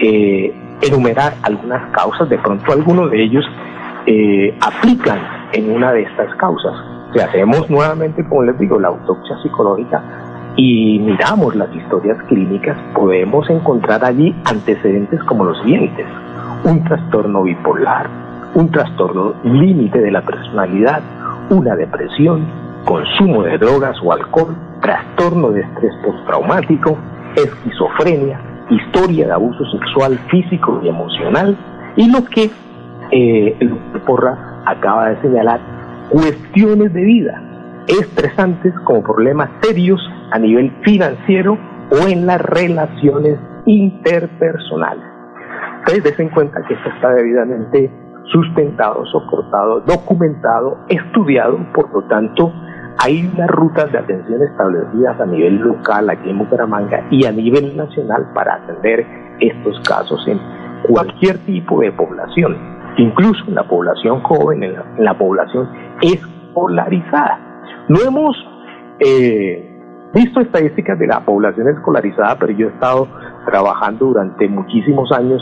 eh, 0.00 0.52
enumerar 0.82 1.34
algunas 1.42 1.90
causas, 1.92 2.28
de 2.28 2.38
pronto 2.38 2.72
algunos 2.72 3.10
de 3.10 3.22
ellos 3.22 3.44
eh, 4.06 4.56
aplican 4.60 5.18
en 5.52 5.70
una 5.70 5.92
de 5.92 6.02
estas 6.02 6.34
causas. 6.36 6.74
Si 7.12 7.20
hacemos 7.20 7.70
nuevamente, 7.70 8.24
como 8.24 8.42
les 8.42 8.58
digo, 8.58 8.78
la 8.78 8.88
autopsia 8.88 9.38
psicológica 9.42 10.02
y 10.56 10.98
miramos 10.98 11.54
las 11.54 11.74
historias 11.74 12.22
clínicas, 12.24 12.76
podemos 12.94 13.48
encontrar 13.48 14.04
allí 14.04 14.34
antecedentes 14.44 15.22
como 15.24 15.44
los 15.44 15.58
siguientes. 15.62 16.06
Un 16.64 16.84
trastorno 16.84 17.44
bipolar, 17.44 18.08
un 18.54 18.70
trastorno 18.70 19.34
límite 19.44 20.00
de 20.00 20.10
la 20.10 20.20
personalidad, 20.20 21.00
una 21.48 21.76
depresión, 21.76 22.46
consumo 22.84 23.42
de 23.44 23.56
drogas 23.56 23.96
o 24.02 24.12
alcohol, 24.12 24.54
trastorno 24.82 25.50
de 25.50 25.62
estrés 25.62 25.92
postraumático, 26.04 26.98
esquizofrenia, 27.36 28.40
historia 28.70 29.26
de 29.26 29.32
abuso 29.32 29.64
sexual 29.70 30.18
físico 30.30 30.80
y 30.82 30.88
emocional 30.88 31.56
y 31.96 32.10
lo 32.10 32.24
que 32.24 32.50
eh, 33.10 33.56
el 33.60 33.70
Porra 34.06 34.62
acaba 34.66 35.08
de 35.08 35.20
señalar, 35.22 35.60
cuestiones 36.10 36.92
de 36.92 37.02
vida 37.02 37.42
estresantes 37.86 38.74
como 38.84 39.02
problemas 39.02 39.50
serios 39.62 40.00
a 40.30 40.38
nivel 40.38 40.72
financiero 40.82 41.58
o 41.90 42.06
en 42.06 42.26
las 42.26 42.40
relaciones 42.40 43.38
interpersonales. 43.66 45.04
Ustedes 45.86 46.16
den 46.18 46.28
cuenta 46.30 46.60
que 46.66 46.74
esto 46.74 46.88
está 46.90 47.14
debidamente 47.14 47.90
sustentado, 48.30 49.06
soportado, 49.06 49.80
documentado, 49.80 50.78
estudiado, 50.88 51.58
por 51.72 51.90
lo 51.92 52.02
tanto, 52.08 52.52
hay 52.98 53.30
unas 53.32 53.48
rutas 53.48 53.90
de 53.92 53.98
atención 53.98 54.42
establecidas 54.42 55.20
a 55.20 55.26
nivel 55.26 55.56
local 55.56 56.10
aquí 56.10 56.28
en 56.28 56.38
Bucaramanga 56.38 57.06
y 57.10 57.24
a 57.24 57.32
nivel 57.32 57.76
nacional 57.76 58.28
para 58.34 58.56
atender 58.56 59.06
estos 59.40 59.80
casos 59.88 60.20
en 60.26 60.38
cualquier 60.82 61.38
tipo 61.38 61.80
de 61.80 61.92
población, 61.92 62.56
incluso 62.98 63.44
en 63.46 63.54
la 63.54 63.66
población 63.66 64.20
joven, 64.22 64.62
en 64.62 65.04
la, 65.04 65.16
población 65.16 65.68
escolarizada. 66.02 67.62
No 67.88 67.98
hemos 68.06 68.36
eh, 69.00 69.64
visto 70.12 70.40
estadísticas 70.40 70.98
de 70.98 71.06
la 71.06 71.20
población 71.20 71.68
escolarizada, 71.68 72.36
pero 72.38 72.52
yo 72.52 72.66
he 72.66 72.70
estado 72.70 73.08
trabajando 73.46 74.06
durante 74.06 74.48
muchísimos 74.48 75.10
años 75.12 75.40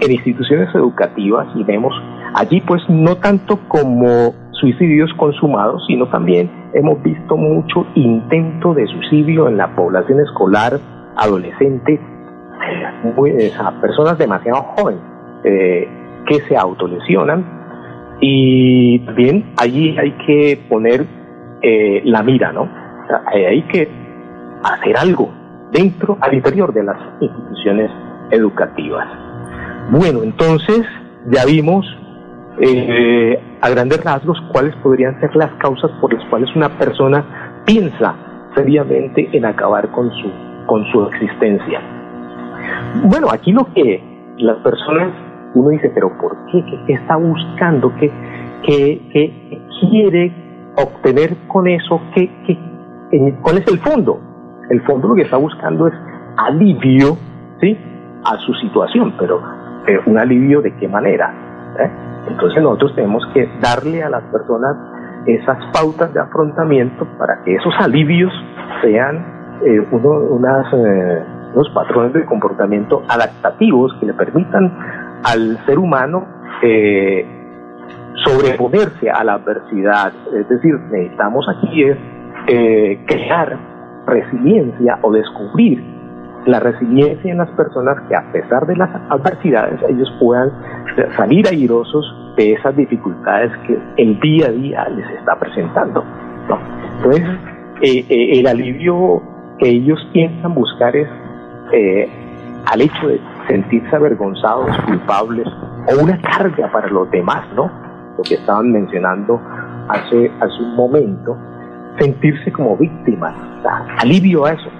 en 0.00 0.12
instituciones 0.12 0.74
educativas 0.74 1.48
y 1.54 1.64
vemos 1.64 1.92
allí 2.34 2.60
pues 2.60 2.82
no 2.88 3.16
tanto 3.16 3.58
como 3.68 4.34
suicidios 4.52 5.10
consumados, 5.14 5.82
sino 5.86 6.06
también 6.08 6.50
hemos 6.74 7.02
visto 7.02 7.36
mucho 7.36 7.86
intento 7.94 8.74
de 8.74 8.86
suicidio 8.86 9.48
en 9.48 9.56
la 9.56 9.74
población 9.74 10.20
escolar, 10.20 10.78
adolescente, 11.16 11.98
muy, 13.16 13.32
personas 13.80 14.18
demasiado 14.18 14.62
jóvenes 14.76 15.00
eh, 15.44 15.88
que 16.30 16.40
se 16.46 16.56
autolesionan 16.56 17.44
y 18.20 19.00
también 19.00 19.52
allí 19.56 19.98
hay 19.98 20.12
que 20.24 20.60
poner 20.68 21.04
eh, 21.60 22.02
la 22.04 22.22
mira, 22.22 22.52
¿no? 22.52 22.68
hay 23.26 23.62
que 23.62 23.88
hacer 24.62 24.96
algo 24.96 25.28
dentro, 25.72 26.16
al 26.20 26.34
interior 26.34 26.72
de 26.72 26.84
las 26.84 26.96
instituciones 27.20 27.90
educativas. 28.30 29.08
Bueno, 29.90 30.22
entonces 30.22 30.86
ya 31.26 31.44
vimos 31.44 31.84
eh, 32.60 33.42
a 33.60 33.68
grandes 33.70 34.04
rasgos 34.04 34.38
cuáles 34.52 34.76
podrían 34.76 35.18
ser 35.18 35.34
las 35.34 35.50
causas 35.54 35.90
por 36.00 36.14
las 36.14 36.24
cuales 36.28 36.54
una 36.54 36.68
persona 36.78 37.62
piensa 37.66 38.14
seriamente 38.54 39.28
en 39.32 39.46
acabar 39.46 39.90
con 39.90 40.08
su, 40.12 40.30
con 40.66 40.84
su 40.92 41.02
existencia. 41.08 41.80
Bueno, 43.04 43.28
aquí 43.32 43.50
lo 43.50 43.64
que 43.74 44.00
las 44.38 44.58
personas, 44.58 45.12
uno 45.54 45.70
dice, 45.70 45.90
pero 45.94 46.16
¿por 46.18 46.36
qué? 46.46 46.64
¿Qué, 46.86 46.92
está 46.92 47.16
buscando? 47.16 47.92
¿Qué, 47.98 48.10
qué, 48.64 49.62
quiere 49.80 50.32
obtener 50.76 51.36
con 51.48 51.66
eso? 51.66 52.00
¿Qué, 52.14 52.30
qué, 52.46 52.58
¿Cuál 53.42 53.58
es 53.58 53.66
el 53.68 53.78
fondo? 53.78 54.20
El 54.68 54.80
fondo 54.82 55.08
lo 55.08 55.14
que 55.14 55.22
está 55.22 55.36
buscando 55.36 55.88
es 55.88 55.94
alivio 56.36 57.16
¿sí? 57.60 57.76
a 58.24 58.36
su 58.38 58.54
situación, 58.54 59.14
pero 59.18 59.40
un 60.06 60.18
alivio 60.18 60.62
de 60.62 60.74
qué 60.76 60.88
manera. 60.88 61.34
¿Eh? 61.78 61.90
Entonces 62.28 62.62
nosotros 62.62 62.94
tenemos 62.94 63.26
que 63.34 63.48
darle 63.60 64.02
a 64.02 64.10
las 64.10 64.22
personas 64.24 64.76
esas 65.26 65.58
pautas 65.72 66.12
de 66.14 66.20
afrontamiento 66.20 67.06
para 67.18 67.42
que 67.44 67.54
esos 67.54 67.74
alivios 67.78 68.32
sean 68.82 69.60
eh, 69.64 69.86
uno, 69.90 70.10
unas, 70.30 70.72
eh, 70.72 71.24
unos 71.54 71.68
patrones 71.70 72.12
de 72.12 72.24
comportamiento 72.24 73.02
adaptativos 73.08 73.94
que 74.00 74.06
le 74.06 74.14
permitan 74.14 74.72
al 75.24 75.64
ser 75.66 75.78
humano 75.78 76.26
eh, 76.62 77.24
sobreponerse 78.24 79.10
a 79.10 79.24
la 79.24 79.34
adversidad. 79.34 80.12
Es 80.34 80.48
decir, 80.48 80.74
necesitamos 80.90 81.46
aquí 81.48 81.84
es 81.84 81.96
crear 83.06 83.56
resiliencia 84.06 84.98
o 85.02 85.12
descubrir 85.12 85.84
la 86.46 86.58
resiliencia 86.58 87.30
en 87.30 87.38
las 87.38 87.50
personas 87.50 87.96
que 88.08 88.16
a 88.16 88.32
pesar 88.32 88.66
de 88.66 88.76
las 88.76 88.90
adversidades 89.10 89.80
ellos 89.88 90.10
puedan 90.18 90.50
salir 91.16 91.46
airosos 91.46 92.34
de 92.36 92.54
esas 92.54 92.74
dificultades 92.76 93.52
que 93.66 93.78
el 93.96 94.18
día 94.20 94.46
a 94.46 94.50
día 94.50 94.88
les 94.88 95.08
está 95.18 95.38
presentando. 95.38 96.04
Entonces, 96.96 97.24
eh, 97.82 98.04
eh, 98.08 98.40
el 98.40 98.46
alivio 98.46 99.22
que 99.58 99.68
ellos 99.68 99.98
piensan 100.12 100.54
buscar 100.54 100.96
es 100.96 101.08
eh, 101.72 102.08
al 102.66 102.80
hecho 102.80 103.08
de 103.08 103.20
sentirse 103.50 103.96
avergonzados, 103.96 104.70
culpables 104.86 105.46
o 105.88 106.02
una 106.02 106.20
carga 106.22 106.70
para 106.70 106.88
los 106.88 107.10
demás, 107.10 107.42
¿no? 107.54 107.70
Lo 108.16 108.22
que 108.22 108.34
estaban 108.34 108.70
mencionando 108.70 109.40
hace, 109.88 110.30
hace 110.40 110.62
un 110.62 110.76
momento, 110.76 111.36
sentirse 111.98 112.52
como 112.52 112.76
víctimas, 112.76 113.34
alivio 113.98 114.46
a 114.46 114.52
eso. 114.52 114.70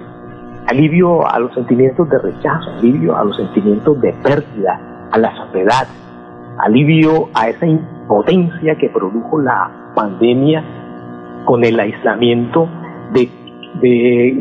Alivio 0.69 1.27
a 1.27 1.39
los 1.41 1.53
sentimientos 1.55 2.09
de 2.11 2.19
rechazo, 2.19 2.71
alivio 2.79 3.17
a 3.17 3.25
los 3.25 3.37
sentimientos 3.37 4.01
de 4.01 4.13
pérdida, 4.23 5.09
a 5.11 5.19
la 5.19 5.35
soledad, 5.35 5.89
alivio 6.59 7.29
a 7.35 7.49
esa 7.49 7.67
impotencia 7.67 8.77
que 8.77 8.89
produjo 8.91 9.41
la 9.41 9.93
pandemia 9.97 10.63
con 11.45 11.65
el 11.65 11.81
aislamiento 11.81 12.69
de, 13.13 13.29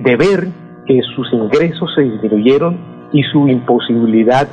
de, 0.03 0.15
ver 0.17 0.49
que 0.85 1.01
sus 1.15 1.33
ingresos 1.33 1.89
se 1.95 2.01
disminuyeron 2.01 2.98
y 3.11 3.23
su 3.23 3.47
imposibilidad 3.47 4.47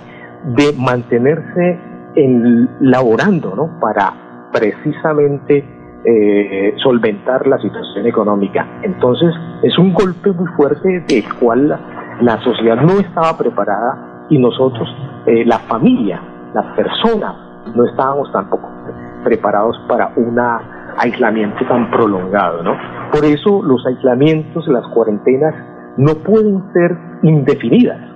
de 0.45 0.73
mantenerse 0.79 1.79
en, 2.15 2.69
laborando 2.81 3.55
¿no? 3.55 3.81
para 3.81 4.49
precisamente 4.53 5.65
eh, 6.05 6.75
solventar 6.83 7.47
la 7.47 7.59
situación 7.59 8.07
económica. 8.07 8.67
Entonces 8.83 9.35
es 9.63 9.77
un 9.79 9.93
golpe 9.93 10.31
muy 10.33 10.47
fuerte 10.57 11.05
del 11.09 11.35
cual 11.35 11.79
la, 12.21 12.41
sociedad 12.43 12.77
no 12.77 12.99
estaba 13.01 13.37
preparada 13.37 14.27
y 14.31 14.39
nosotros, 14.39 14.89
eh, 15.27 15.45
la 15.45 15.59
familia, 15.61 16.21
las 16.55 16.67
personas, 16.77 17.35
no 17.75 17.85
estábamos 17.85 18.31
tampoco 18.33 18.71
preparados 19.25 19.77
para 19.89 20.13
un 20.17 20.39
aislamiento 20.99 21.65
tan 21.67 21.91
prolongado. 21.91 22.63
¿no? 22.63 22.77
Por 23.13 23.25
eso 23.25 23.63
los 23.63 23.85
aislamientos, 23.87 24.67
las 24.69 24.87
cuarentenas 24.89 25.55
no 25.97 26.15
pueden 26.15 26.63
ser 26.73 26.97
indefinidas. 27.23 28.16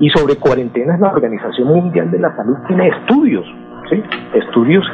Y 0.00 0.08
sobre 0.10 0.36
cuarentenas 0.36 0.98
la 0.98 1.12
Organización 1.12 1.68
Mundial 1.68 2.10
de 2.10 2.18
la 2.18 2.34
Salud 2.34 2.56
tiene 2.66 2.88
estudios, 2.88 3.46
¿sí? 3.88 4.02
estudios 4.34 4.84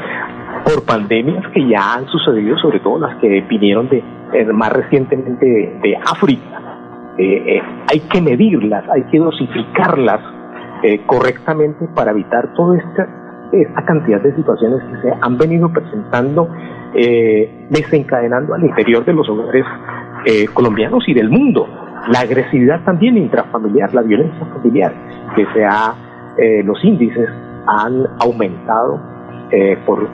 por 0.65 0.85
pandemias 0.85 1.47
que 1.53 1.67
ya 1.67 1.95
han 1.95 2.07
sucedido, 2.07 2.59
sobre 2.59 2.81
todo 2.81 2.99
las 2.99 3.17
que 3.17 3.41
vinieron 3.49 3.89
de 3.89 4.03
eh, 4.33 4.45
más 4.53 4.73
recientemente 4.73 5.47
de, 5.83 5.97
África. 5.97 6.61
Eh, 7.19 7.57
eh, 7.57 7.63
hay 7.91 8.01
que 8.01 8.21
medirlas, 8.21 8.85
hay 8.89 9.03
que 9.05 9.19
dosificarlas 9.19 10.21
correctamente 11.05 11.87
para 11.95 12.11
evitar 12.13 12.55
toda 12.55 12.79
esta, 12.79 13.07
esta 13.53 13.85
cantidad 13.85 14.19
de 14.23 14.35
situaciones 14.35 14.83
que 14.85 15.03
se 15.03 15.15
han 15.21 15.37
venido 15.37 15.71
presentando, 15.71 16.49
desencadenando 17.69 18.55
al 18.55 18.65
interior 18.65 19.05
de 19.05 19.13
los 19.13 19.29
hogares 19.29 19.67
colombianos 20.55 21.07
y 21.07 21.13
del 21.13 21.29
mundo. 21.29 21.69
La 22.09 22.21
agresividad 22.21 22.83
también 22.85 23.17
intrafamiliar, 23.17 23.93
la 23.95 24.03
violencia 24.03 24.47
familiar, 24.47 24.93
que 25.37 25.47
se 25.55 25.65
ha, 25.65 25.95
los 26.65 26.83
índices 26.85 27.29
han 27.67 28.07
aumentado 28.19 29.01
por 29.85 30.09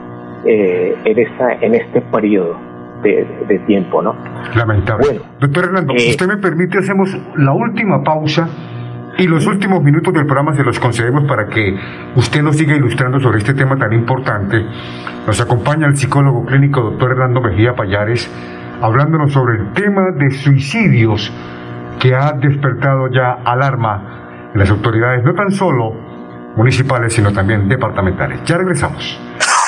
eh, 0.45 0.95
en, 1.03 1.19
esta, 1.19 1.53
en 1.53 1.73
este 1.73 1.99
periodo 2.01 2.55
de, 3.01 3.59
tiempo, 3.65 4.01
¿no? 4.01 4.15
Lamentable. 4.55 5.03
Bueno, 5.05 5.21
Doctor 5.39 5.65
Hernando, 5.65 5.93
eh, 5.93 6.11
usted 6.11 6.27
me 6.27 6.37
permite, 6.37 6.77
hacemos 6.77 7.09
la 7.35 7.53
última 7.53 8.03
pausa 8.03 8.47
Y 9.17 9.27
los 9.27 9.47
últimos 9.47 9.83
minutos 9.83 10.13
del 10.13 10.25
programa 10.25 10.55
se 10.55 10.63
los 10.63 10.79
concedemos 10.79 11.23
para 11.23 11.47
que 11.47 11.75
usted 12.15 12.43
nos 12.43 12.55
siga 12.55 12.75
ilustrando 12.75 13.19
sobre 13.19 13.39
este 13.39 13.55
tema 13.55 13.77
tan 13.77 13.91
importante. 13.93 14.63
Nos 15.25 15.41
acompaña 15.41 15.87
el 15.87 15.97
psicólogo 15.97 16.45
clínico 16.45 16.81
doctor 16.81 17.11
Hernando 17.11 17.41
Mejía 17.41 17.73
Payares, 17.73 18.31
hablándonos 18.81 19.33
sobre 19.33 19.57
el 19.57 19.73
tema 19.73 20.11
de 20.11 20.29
suicidios 20.31 21.33
que 21.99 22.15
ha 22.15 22.31
despertado 22.33 23.07
ya 23.11 23.39
alarma 23.43 24.49
en 24.53 24.59
las 24.59 24.69
autoridades, 24.69 25.23
no 25.23 25.33
tan 25.33 25.51
solo 25.51 25.93
municipales, 26.55 27.13
sino 27.13 27.31
también 27.31 27.67
departamentales. 27.67 28.43
Ya 28.45 28.57
regresamos. 28.57 29.19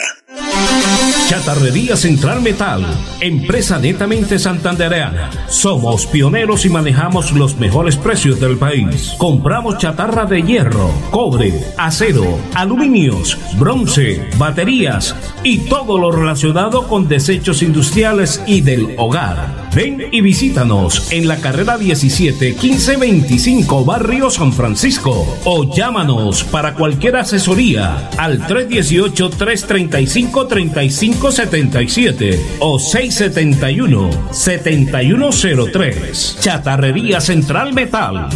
Chatarrería 1.27 1.97
Central 1.97 2.41
Metal, 2.41 2.85
empresa 3.19 3.79
netamente 3.79 4.39
santandereana. 4.39 5.29
Somos 5.49 6.05
pioneros 6.05 6.65
y 6.65 6.69
manejamos 6.69 7.33
los 7.33 7.57
mejores 7.57 7.97
precios 7.97 8.39
del 8.39 8.57
país. 8.57 9.13
Compramos 9.17 9.77
chatarra 9.77 10.25
de 10.25 10.41
hierro, 10.41 10.89
cobre, 11.11 11.53
acero, 11.77 12.39
aluminios, 12.53 13.37
bronce, 13.59 14.25
baterías 14.37 15.15
y 15.43 15.59
todo 15.67 15.97
lo 15.97 16.11
relacionado 16.11 16.87
con 16.87 17.09
desechos 17.09 17.61
industriales 17.61 18.41
y 18.47 18.61
del 18.61 18.95
hogar. 18.97 19.66
Ven 19.77 20.01
y 20.11 20.21
visítanos 20.21 21.11
en 21.11 21.27
la 21.27 21.37
carrera 21.37 21.77
17 21.77 22.57
1525 22.59 23.85
Barrio 23.85 24.31
San 24.31 24.51
Francisco 24.51 25.37
o 25.45 25.71
llámanos 25.71 26.43
para 26.45 26.73
cualquier 26.73 27.17
asesoría 27.17 28.09
al 28.17 28.47
318 28.47 29.29
335 29.29 30.47
3577 30.47 32.39
o 32.59 32.79
671 32.79 34.09
7103. 34.31 36.37
Chatarrería 36.39 37.21
Central 37.21 37.75
Metal. 37.75 38.29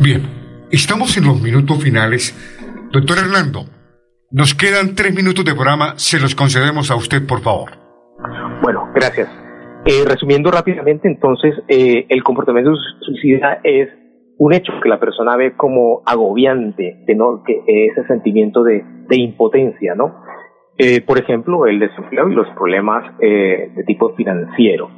Bien, 0.00 0.22
estamos 0.72 1.16
en 1.16 1.24
los 1.24 1.40
minutos 1.40 1.80
finales. 1.80 2.34
Doctor 2.90 3.18
Hernando, 3.18 3.75
nos 4.30 4.54
quedan 4.54 4.94
tres 4.94 5.14
minutos 5.14 5.44
de 5.44 5.54
programa, 5.54 5.94
se 5.96 6.20
los 6.20 6.34
concedemos 6.34 6.90
a 6.90 6.96
usted, 6.96 7.26
por 7.26 7.40
favor. 7.40 7.70
Bueno, 8.62 8.90
gracias. 8.94 9.28
Eh, 9.84 10.04
resumiendo 10.06 10.50
rápidamente, 10.50 11.08
entonces, 11.08 11.54
eh, 11.68 12.06
el 12.08 12.22
comportamiento 12.24 12.72
suicida 13.00 13.60
es 13.62 13.88
un 14.38 14.52
hecho 14.52 14.72
que 14.82 14.88
la 14.88 14.98
persona 14.98 15.36
ve 15.36 15.56
como 15.56 16.02
agobiante, 16.04 17.04
de 17.06 17.16
que 17.46 17.62
ese 17.86 18.06
sentimiento 18.06 18.62
de, 18.62 18.84
de 19.08 19.16
impotencia, 19.16 19.94
¿no? 19.94 20.26
Eh, 20.78 21.00
por 21.00 21.18
ejemplo, 21.18 21.66
el 21.66 21.78
desempleo 21.78 22.28
y 22.28 22.34
los 22.34 22.48
problemas 22.50 23.04
eh, 23.20 23.70
de 23.74 23.84
tipo 23.84 24.14
financiero. 24.14 24.90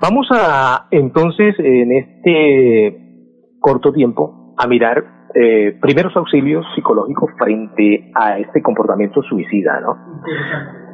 Vamos 0.00 0.28
a, 0.30 0.86
entonces, 0.92 1.56
en 1.58 1.92
este 1.92 3.56
corto 3.58 3.92
tiempo, 3.92 4.54
a 4.56 4.66
mirar 4.68 5.19
eh, 5.34 5.78
primeros 5.80 6.16
auxilios 6.16 6.64
psicológicos 6.74 7.30
frente 7.38 8.10
a 8.14 8.38
este 8.38 8.62
comportamiento 8.62 9.22
suicida, 9.22 9.80
¿no? 9.80 9.96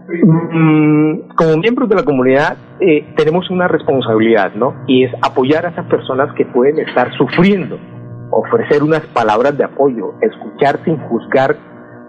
Mm, 0.09 1.35
como 1.37 1.57
miembros 1.57 1.89
de 1.89 1.97
la 1.97 2.05
comunidad 2.05 2.57
eh, 2.79 3.13
tenemos 3.17 3.51
una 3.51 3.67
responsabilidad, 3.67 4.53
¿no? 4.55 4.75
Y 4.87 5.05
es 5.05 5.13
apoyar 5.23 5.67
a 5.67 5.71
esas 5.71 5.87
personas 5.87 6.33
que 6.35 6.47
pueden 6.47 6.79
estar 6.79 7.11
sufriendo, 7.15 7.79
ofrecer 8.31 8.83
unas 8.83 9.01
palabras 9.09 9.57
de 9.59 9.65
apoyo, 9.65 10.15
escuchar 10.21 10.79
sin 10.85 10.97
juzgar 11.09 11.57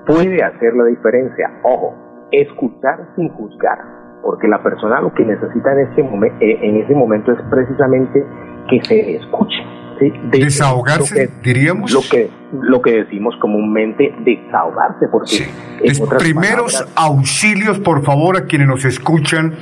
puede 0.06 0.44
hacer 0.44 0.74
la 0.76 0.86
diferencia. 0.86 1.50
Ojo, 1.64 1.96
escuchar 2.32 3.00
sin 3.16 3.30
juzgar, 3.30 3.80
porque 4.22 4.48
la 4.48 4.62
persona 4.62 5.02
lo 5.02 5.14
que 5.14 5.26
necesita 5.26 5.74
en 5.74 5.80
ese, 5.92 6.04
momen- 6.04 6.38
eh, 6.40 6.60
en 6.62 6.78
ese 6.78 6.94
momento 6.94 7.32
es 7.32 7.42
precisamente 7.50 8.24
que 8.70 8.84
se 8.84 9.16
escuche. 9.16 9.64
¿Sí? 10.00 10.12
De- 10.32 10.40
Desahogarse, 10.46 11.24
lo 11.26 11.30
que- 11.30 11.34
diríamos. 11.44 11.92
Lo 11.92 12.02
que, 12.10 12.30
lo 12.54 12.82
que 12.82 12.92
decimos 13.04 13.36
comúnmente, 13.42 14.14
desahogarse, 14.24 15.08
porque 15.12 15.50
en 15.84 15.92
Es 15.92 16.02
otras 16.02 16.22
primeros 16.24 16.74
palabras, 16.74 16.94
auxilios, 16.96 17.80
por 17.80 18.04
favor, 18.04 18.38
a 18.38 18.46
quienes 18.46 18.68
nos 18.68 18.86
escuchan. 18.86 19.56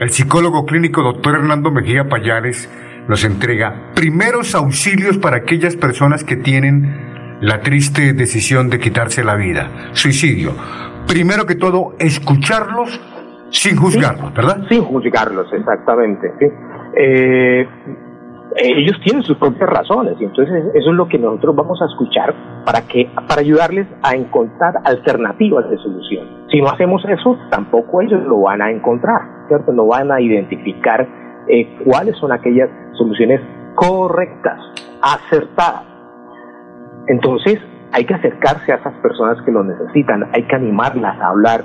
El 0.00 0.10
psicólogo 0.10 0.66
clínico 0.66 1.02
doctor 1.02 1.36
Hernando 1.36 1.70
Mejía 1.70 2.08
Payares 2.08 2.68
nos 3.08 3.24
entrega 3.24 3.92
primeros 3.94 4.54
auxilios 4.54 5.16
para 5.18 5.38
aquellas 5.38 5.76
personas 5.76 6.24
que 6.24 6.36
tienen 6.36 7.38
la 7.40 7.60
triste 7.60 8.12
decisión 8.12 8.68
de 8.70 8.78
quitarse 8.78 9.22
la 9.22 9.34
vida, 9.36 9.70
suicidio. 9.92 10.52
Primero 11.06 11.46
que 11.46 11.54
todo, 11.54 11.94
escucharlos 11.98 13.00
sin 13.50 13.76
juzgarlos, 13.76 14.34
¿verdad? 14.34 14.66
Sin 14.68 14.82
juzgarlos, 14.82 15.46
exactamente. 15.52 16.32
¿sí? 16.40 16.46
Eh, 16.98 17.68
ellos 18.58 18.98
tienen 19.04 19.22
sus 19.22 19.36
propias 19.36 19.68
razones 19.68 20.14
y 20.20 20.24
entonces 20.24 20.64
eso 20.74 20.90
es 20.90 20.96
lo 20.96 21.08
que 21.08 21.18
nosotros 21.18 21.54
vamos 21.54 21.80
a 21.82 21.86
escuchar 21.86 22.34
para 22.64 22.86
que 22.86 23.08
para 23.28 23.40
ayudarles 23.40 23.86
a 24.02 24.14
encontrar 24.14 24.74
alternativas 24.84 25.68
de 25.68 25.76
solución. 25.78 26.26
Si 26.50 26.60
no 26.60 26.68
hacemos 26.68 27.04
eso, 27.04 27.38
tampoco 27.50 28.00
ellos 28.00 28.22
lo 28.24 28.40
van 28.42 28.62
a 28.62 28.70
encontrar, 28.70 29.20
¿cierto? 29.48 29.72
No 29.72 29.86
van 29.86 30.10
a 30.10 30.20
identificar 30.20 31.06
eh, 31.48 31.76
cuáles 31.84 32.16
son 32.16 32.32
aquellas 32.32 32.70
soluciones 32.96 33.40
correctas, 33.74 34.58
acertadas. 35.02 35.84
Entonces, 37.08 37.60
hay 37.92 38.04
que 38.04 38.14
acercarse 38.14 38.72
a 38.72 38.76
esas 38.76 38.94
personas 38.94 39.40
que 39.44 39.52
lo 39.52 39.62
necesitan, 39.64 40.28
hay 40.32 40.42
que 40.44 40.56
animarlas 40.56 41.20
a 41.20 41.28
hablar 41.28 41.64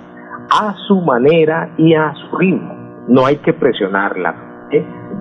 a 0.52 0.76
su 0.88 1.02
manera 1.02 1.70
y 1.78 1.94
a 1.94 2.14
su 2.16 2.38
ritmo. 2.38 2.76
No 3.08 3.26
hay 3.26 3.38
que 3.38 3.54
presionarlas 3.54 4.51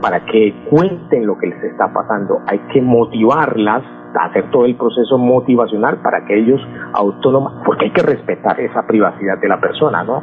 para 0.00 0.24
que 0.24 0.66
cuenten 0.70 1.26
lo 1.26 1.36
que 1.38 1.48
les 1.48 1.62
está 1.64 1.92
pasando, 1.92 2.40
hay 2.46 2.58
que 2.72 2.80
motivarlas 2.80 3.82
a 4.14 4.26
hacer 4.26 4.50
todo 4.50 4.64
el 4.64 4.76
proceso 4.76 5.18
motivacional 5.18 5.98
para 6.02 6.24
que 6.24 6.38
ellos 6.38 6.60
autónomos, 6.94 7.52
porque 7.64 7.86
hay 7.86 7.92
que 7.92 8.02
respetar 8.02 8.60
esa 8.60 8.86
privacidad 8.86 9.38
de 9.38 9.48
la 9.48 9.60
persona, 9.60 10.02
¿no? 10.02 10.22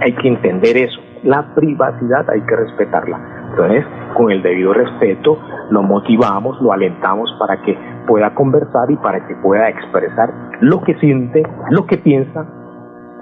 Hay 0.00 0.12
que 0.14 0.28
entender 0.28 0.76
eso. 0.76 1.00
La 1.22 1.54
privacidad 1.54 2.28
hay 2.30 2.40
que 2.42 2.56
respetarla. 2.56 3.20
Entonces, 3.50 3.84
con 4.14 4.30
el 4.30 4.42
debido 4.42 4.72
respeto, 4.72 5.38
lo 5.70 5.82
motivamos, 5.82 6.60
lo 6.62 6.72
alentamos 6.72 7.30
para 7.38 7.60
que 7.62 7.76
pueda 8.06 8.34
conversar 8.34 8.90
y 8.90 8.96
para 8.96 9.26
que 9.26 9.34
pueda 9.36 9.68
expresar 9.68 10.32
lo 10.60 10.80
que 10.82 10.94
siente, 10.94 11.42
lo 11.70 11.86
que 11.86 11.98
piensa 11.98 12.46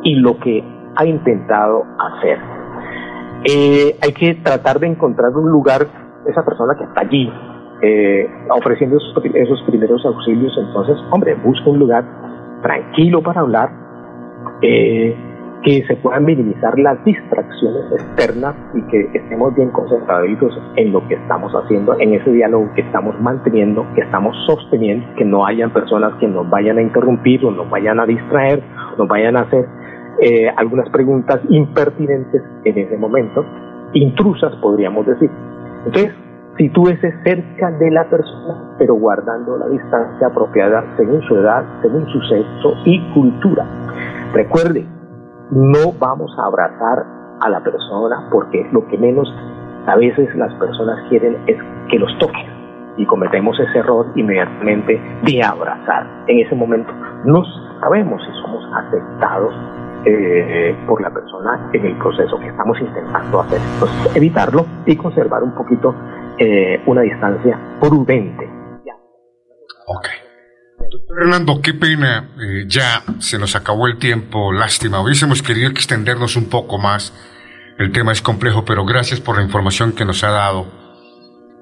y 0.02 0.16
lo 0.16 0.38
que 0.38 0.62
ha 0.96 1.04
intentado 1.04 1.84
hacer. 1.98 2.57
Eh, 3.44 3.96
hay 4.02 4.12
que 4.12 4.34
tratar 4.36 4.80
de 4.80 4.88
encontrar 4.88 5.30
un 5.36 5.50
lugar, 5.50 5.86
esa 6.26 6.44
persona 6.44 6.74
que 6.76 6.84
está 6.84 7.02
allí, 7.02 7.30
eh, 7.82 8.28
ofreciendo 8.50 8.96
esos, 8.96 9.62
primeros 9.62 10.04
auxilios, 10.04 10.52
entonces, 10.58 10.96
hombre, 11.10 11.34
busca 11.34 11.70
un 11.70 11.78
lugar 11.78 12.04
tranquilo 12.62 13.22
para 13.22 13.40
hablar, 13.40 13.70
eh, 14.62 15.16
que 15.62 15.84
se 15.86 15.96
puedan 15.96 16.24
minimizar 16.24 16.78
las 16.78 17.02
distracciones 17.04 17.92
externas 17.92 18.54
y 18.74 18.82
que 18.82 19.10
estemos 19.12 19.54
bien 19.54 19.70
concentrados 19.70 20.28
en 20.76 20.92
lo 20.92 21.06
que 21.08 21.14
estamos 21.14 21.52
haciendo, 21.52 21.98
en 21.98 22.14
ese 22.14 22.30
diálogo 22.30 22.70
que 22.74 22.82
estamos 22.82 23.20
manteniendo, 23.20 23.84
que 23.94 24.02
estamos 24.02 24.36
sosteniendo, 24.46 25.06
que 25.16 25.24
no 25.24 25.44
hayan 25.44 25.72
personas 25.72 26.14
que 26.20 26.28
nos 26.28 26.48
vayan 26.48 26.78
a 26.78 26.82
interrumpir 26.82 27.44
o 27.44 27.50
nos 27.50 27.68
vayan 27.70 27.98
a 27.98 28.06
distraer, 28.06 28.62
nos 28.96 29.08
vayan 29.08 29.36
a 29.36 29.40
hacer 29.40 29.66
eh, 30.20 30.48
algunas 30.56 30.88
preguntas 30.90 31.40
impertinentes 31.48 32.42
en 32.64 32.78
ese 32.78 32.96
momento, 32.96 33.44
intrusas 33.92 34.54
podríamos 34.56 35.06
decir. 35.06 35.30
Entonces, 35.86 36.12
sitúese 36.56 37.12
cerca 37.22 37.70
de 37.70 37.90
la 37.90 38.08
persona, 38.10 38.74
pero 38.78 38.94
guardando 38.94 39.56
la 39.56 39.68
distancia 39.68 40.26
apropiada 40.26 40.84
según 40.96 41.22
su 41.22 41.36
edad, 41.36 41.64
según 41.82 42.06
su 42.08 42.20
sexo 42.22 42.74
y 42.84 43.00
cultura. 43.14 43.64
Recuerde, 44.32 44.84
no 45.52 45.92
vamos 45.98 46.30
a 46.38 46.46
abrazar 46.46 47.06
a 47.40 47.48
la 47.48 47.60
persona 47.62 48.28
porque 48.30 48.68
lo 48.72 48.86
que 48.88 48.98
menos 48.98 49.32
a 49.86 49.96
veces 49.96 50.34
las 50.34 50.52
personas 50.54 50.98
quieren 51.08 51.36
es 51.46 51.56
que 51.90 51.98
los 51.98 52.10
toquen 52.18 52.58
y 52.96 53.06
cometemos 53.06 53.58
ese 53.60 53.78
error 53.78 54.06
inmediatamente 54.16 55.00
de 55.22 55.42
abrazar. 55.42 56.06
En 56.26 56.40
ese 56.40 56.54
momento 56.54 56.92
no 57.24 57.42
sabemos 57.80 58.20
si 58.26 58.32
somos 58.42 58.64
aceptados 58.74 59.54
eh, 60.04 60.76
por 60.86 61.00
la 61.00 61.10
persona 61.10 61.70
en 61.72 61.86
el 61.86 61.98
proceso 61.98 62.38
que 62.38 62.48
estamos 62.48 62.78
intentando 62.80 63.40
hacer. 63.40 63.60
Entonces, 63.74 64.16
evitarlo 64.16 64.66
y 64.86 64.96
conservar 64.96 65.42
un 65.42 65.54
poquito 65.54 65.94
eh, 66.38 66.80
una 66.86 67.02
distancia 67.02 67.58
prudente. 67.80 68.48
Ok. 69.88 70.08
Fernando, 71.08 71.60
qué 71.62 71.74
pena, 71.74 72.28
eh, 72.40 72.64
ya 72.68 73.02
se 73.18 73.38
nos 73.38 73.56
acabó 73.56 73.86
el 73.86 73.98
tiempo, 73.98 74.52
lástima. 74.52 75.00
Hubiésemos 75.00 75.42
querido 75.42 75.68
extendernos 75.68 76.36
un 76.36 76.48
poco 76.48 76.78
más. 76.78 77.12
El 77.78 77.92
tema 77.92 78.12
es 78.12 78.22
complejo, 78.22 78.64
pero 78.64 78.84
gracias 78.84 79.20
por 79.20 79.36
la 79.36 79.42
información 79.42 79.92
que 79.92 80.04
nos 80.04 80.22
ha 80.24 80.30
dado. 80.30 80.66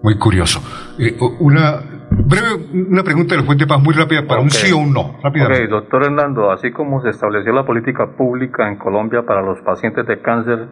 Muy 0.02 0.18
curioso. 0.18 0.60
Eh, 0.98 1.16
una 1.40 1.95
breve, 2.24 2.86
una 2.88 3.02
pregunta 3.02 3.34
del 3.34 3.44
juez 3.44 3.58
de 3.58 3.66
paz 3.66 3.82
muy 3.82 3.94
rápida 3.94 4.26
para 4.26 4.40
un 4.40 4.50
sí 4.50 4.72
o 4.72 4.78
un 4.78 4.92
no. 4.92 5.18
Ok, 5.22 5.68
doctor 5.68 6.04
Hernando, 6.04 6.50
así 6.50 6.70
como 6.72 7.00
se 7.02 7.10
estableció 7.10 7.52
la 7.52 7.64
política 7.64 8.16
pública 8.16 8.68
en 8.68 8.76
Colombia 8.76 9.24
para 9.26 9.42
los 9.42 9.60
pacientes 9.62 10.06
de 10.06 10.20
cáncer, 10.20 10.68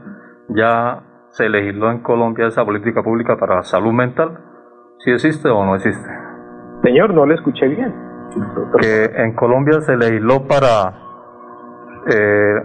ya 0.49 1.03
se 1.31 1.49
legisló 1.49 1.91
en 1.91 2.01
Colombia 2.01 2.47
esa 2.47 2.65
política 2.65 3.03
pública 3.03 3.37
para 3.37 3.57
la 3.57 3.63
salud 3.63 3.93
mental. 3.93 4.39
¿Sí 4.99 5.11
existe 5.11 5.49
o 5.49 5.65
no 5.65 5.75
existe? 5.75 6.09
Señor, 6.83 7.13
no 7.15 7.27
le 7.27 7.35
escuché 7.35 7.69
bien 7.69 8.15
que 8.81 9.05
en 9.05 9.35
Colombia 9.35 9.81
se 9.81 9.97
legisló 9.97 10.47
para 10.47 10.93
eh, 12.07 12.63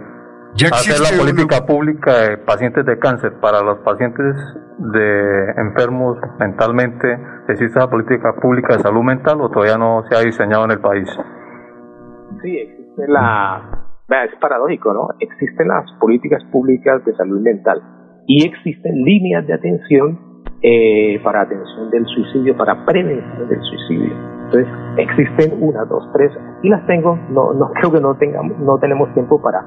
hacer 0.72 1.00
la 1.00 1.18
política 1.18 1.66
pública 1.66 2.12
de 2.20 2.38
pacientes 2.38 2.84
de 2.84 2.98
cáncer. 2.98 3.34
Para 3.40 3.62
los 3.62 3.78
pacientes 3.78 4.34
de 4.78 5.50
enfermos 5.56 6.18
mentalmente, 6.38 7.18
¿existe 7.48 7.78
la 7.78 7.88
política 7.88 8.34
pública 8.40 8.76
de 8.76 8.82
salud 8.82 9.02
mental 9.02 9.40
o 9.40 9.50
todavía 9.50 9.78
no 9.78 10.02
se 10.08 10.16
ha 10.16 10.20
diseñado 10.20 10.64
en 10.64 10.70
el 10.72 10.80
país? 10.80 11.08
Sí, 12.42 12.56
existe 12.56 13.08
la... 13.08 13.86
Es 14.08 14.34
paradójico, 14.40 14.92
¿no? 14.92 15.08
Existen 15.20 15.68
las 15.68 15.84
políticas 16.00 16.42
públicas 16.50 17.04
de 17.04 17.14
salud 17.14 17.40
mental 17.40 17.80
y 18.26 18.44
existen 18.44 18.94
líneas 19.04 19.46
de 19.46 19.54
atención 19.54 20.29
eh, 20.62 21.20
para 21.22 21.42
atención 21.42 21.90
del 21.90 22.04
suicidio, 22.06 22.56
para 22.56 22.84
prevención 22.84 23.48
del 23.48 23.60
suicidio. 23.62 24.12
Entonces, 24.44 24.68
existen 24.98 25.58
una, 25.60 25.84
dos, 25.84 26.08
tres, 26.12 26.32
y 26.62 26.68
las 26.68 26.84
tengo, 26.86 27.18
no, 27.30 27.52
no 27.54 27.70
creo 27.72 27.92
que 27.92 28.00
no 28.00 28.14
tengamos, 28.16 28.58
no 28.58 28.78
tenemos 28.78 29.12
tiempo 29.14 29.40
para, 29.40 29.64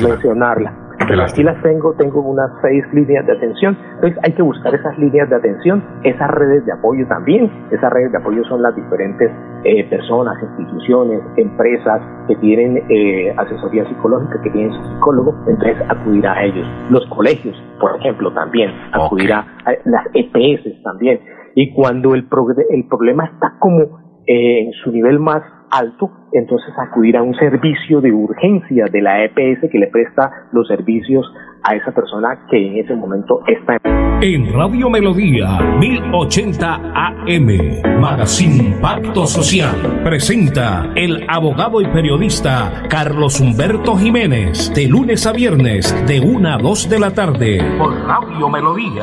mencionarlas. 0.00 0.85
Pero 1.08 1.22
aquí 1.22 1.42
las 1.42 1.62
tengo, 1.62 1.92
tengo 1.94 2.20
unas 2.20 2.50
seis 2.62 2.84
líneas 2.92 3.26
de 3.26 3.32
atención. 3.32 3.76
Entonces 3.94 4.18
hay 4.24 4.32
que 4.32 4.42
buscar 4.42 4.74
esas 4.74 4.98
líneas 4.98 5.28
de 5.30 5.36
atención, 5.36 5.82
esas 6.02 6.30
redes 6.30 6.64
de 6.66 6.72
apoyo 6.72 7.06
también. 7.06 7.50
Esas 7.70 7.92
redes 7.92 8.12
de 8.12 8.18
apoyo 8.18 8.44
son 8.44 8.62
las 8.62 8.74
diferentes 8.74 9.30
eh, 9.64 9.84
personas, 9.84 10.36
instituciones, 10.42 11.20
empresas 11.36 12.00
que 12.28 12.36
tienen 12.36 12.82
eh, 12.88 13.34
asesoría 13.36 13.86
psicológica, 13.88 14.40
que 14.42 14.50
tienen 14.50 14.72
psicólogos, 14.72 15.34
entonces 15.46 15.76
acudir 15.88 16.26
a 16.26 16.42
ellos. 16.44 16.66
Los 16.90 17.06
colegios, 17.06 17.56
por 17.80 17.96
ejemplo, 17.96 18.32
también, 18.32 18.70
acudir 18.92 19.32
a, 19.32 19.46
las 19.84 20.06
EPS 20.14 20.82
también. 20.82 21.20
Y 21.54 21.72
cuando 21.72 22.14
el, 22.14 22.26
el 22.70 22.88
problema 22.88 23.26
está 23.26 23.54
como 23.58 24.06
eh, 24.26 24.60
en 24.66 24.72
su 24.72 24.90
nivel 24.90 25.20
más 25.20 25.42
alto, 25.70 26.10
entonces 26.32 26.72
acudir 26.78 27.16
a 27.16 27.22
un 27.22 27.34
servicio 27.34 28.00
de 28.00 28.12
urgencia 28.12 28.86
de 28.90 29.02
la 29.02 29.24
EPS 29.24 29.70
que 29.70 29.78
le 29.78 29.88
presta 29.88 30.30
los 30.52 30.66
servicios 30.68 31.26
a 31.62 31.74
esa 31.74 31.92
persona 31.92 32.46
que 32.50 32.56
en 32.56 32.78
ese 32.78 32.94
momento 32.94 33.40
está 33.46 33.76
en 34.22 34.50
Radio 34.50 34.88
Melodía 34.88 35.58
1080 35.78 36.74
AM 36.94 38.00
Magazine 38.00 38.76
Pacto 38.80 39.26
Social 39.26 40.00
presenta 40.02 40.90
el 40.94 41.26
abogado 41.28 41.82
y 41.82 41.86
periodista 41.88 42.84
Carlos 42.88 43.40
Humberto 43.40 43.94
Jiménez 43.96 44.72
de 44.74 44.88
lunes 44.88 45.26
a 45.26 45.32
viernes 45.32 45.94
de 46.06 46.20
1 46.20 46.48
a 46.48 46.56
2 46.56 46.88
de 46.88 46.98
la 46.98 47.10
tarde 47.10 47.58
por 47.78 47.94
Radio 48.06 48.48
Melodía. 48.48 49.02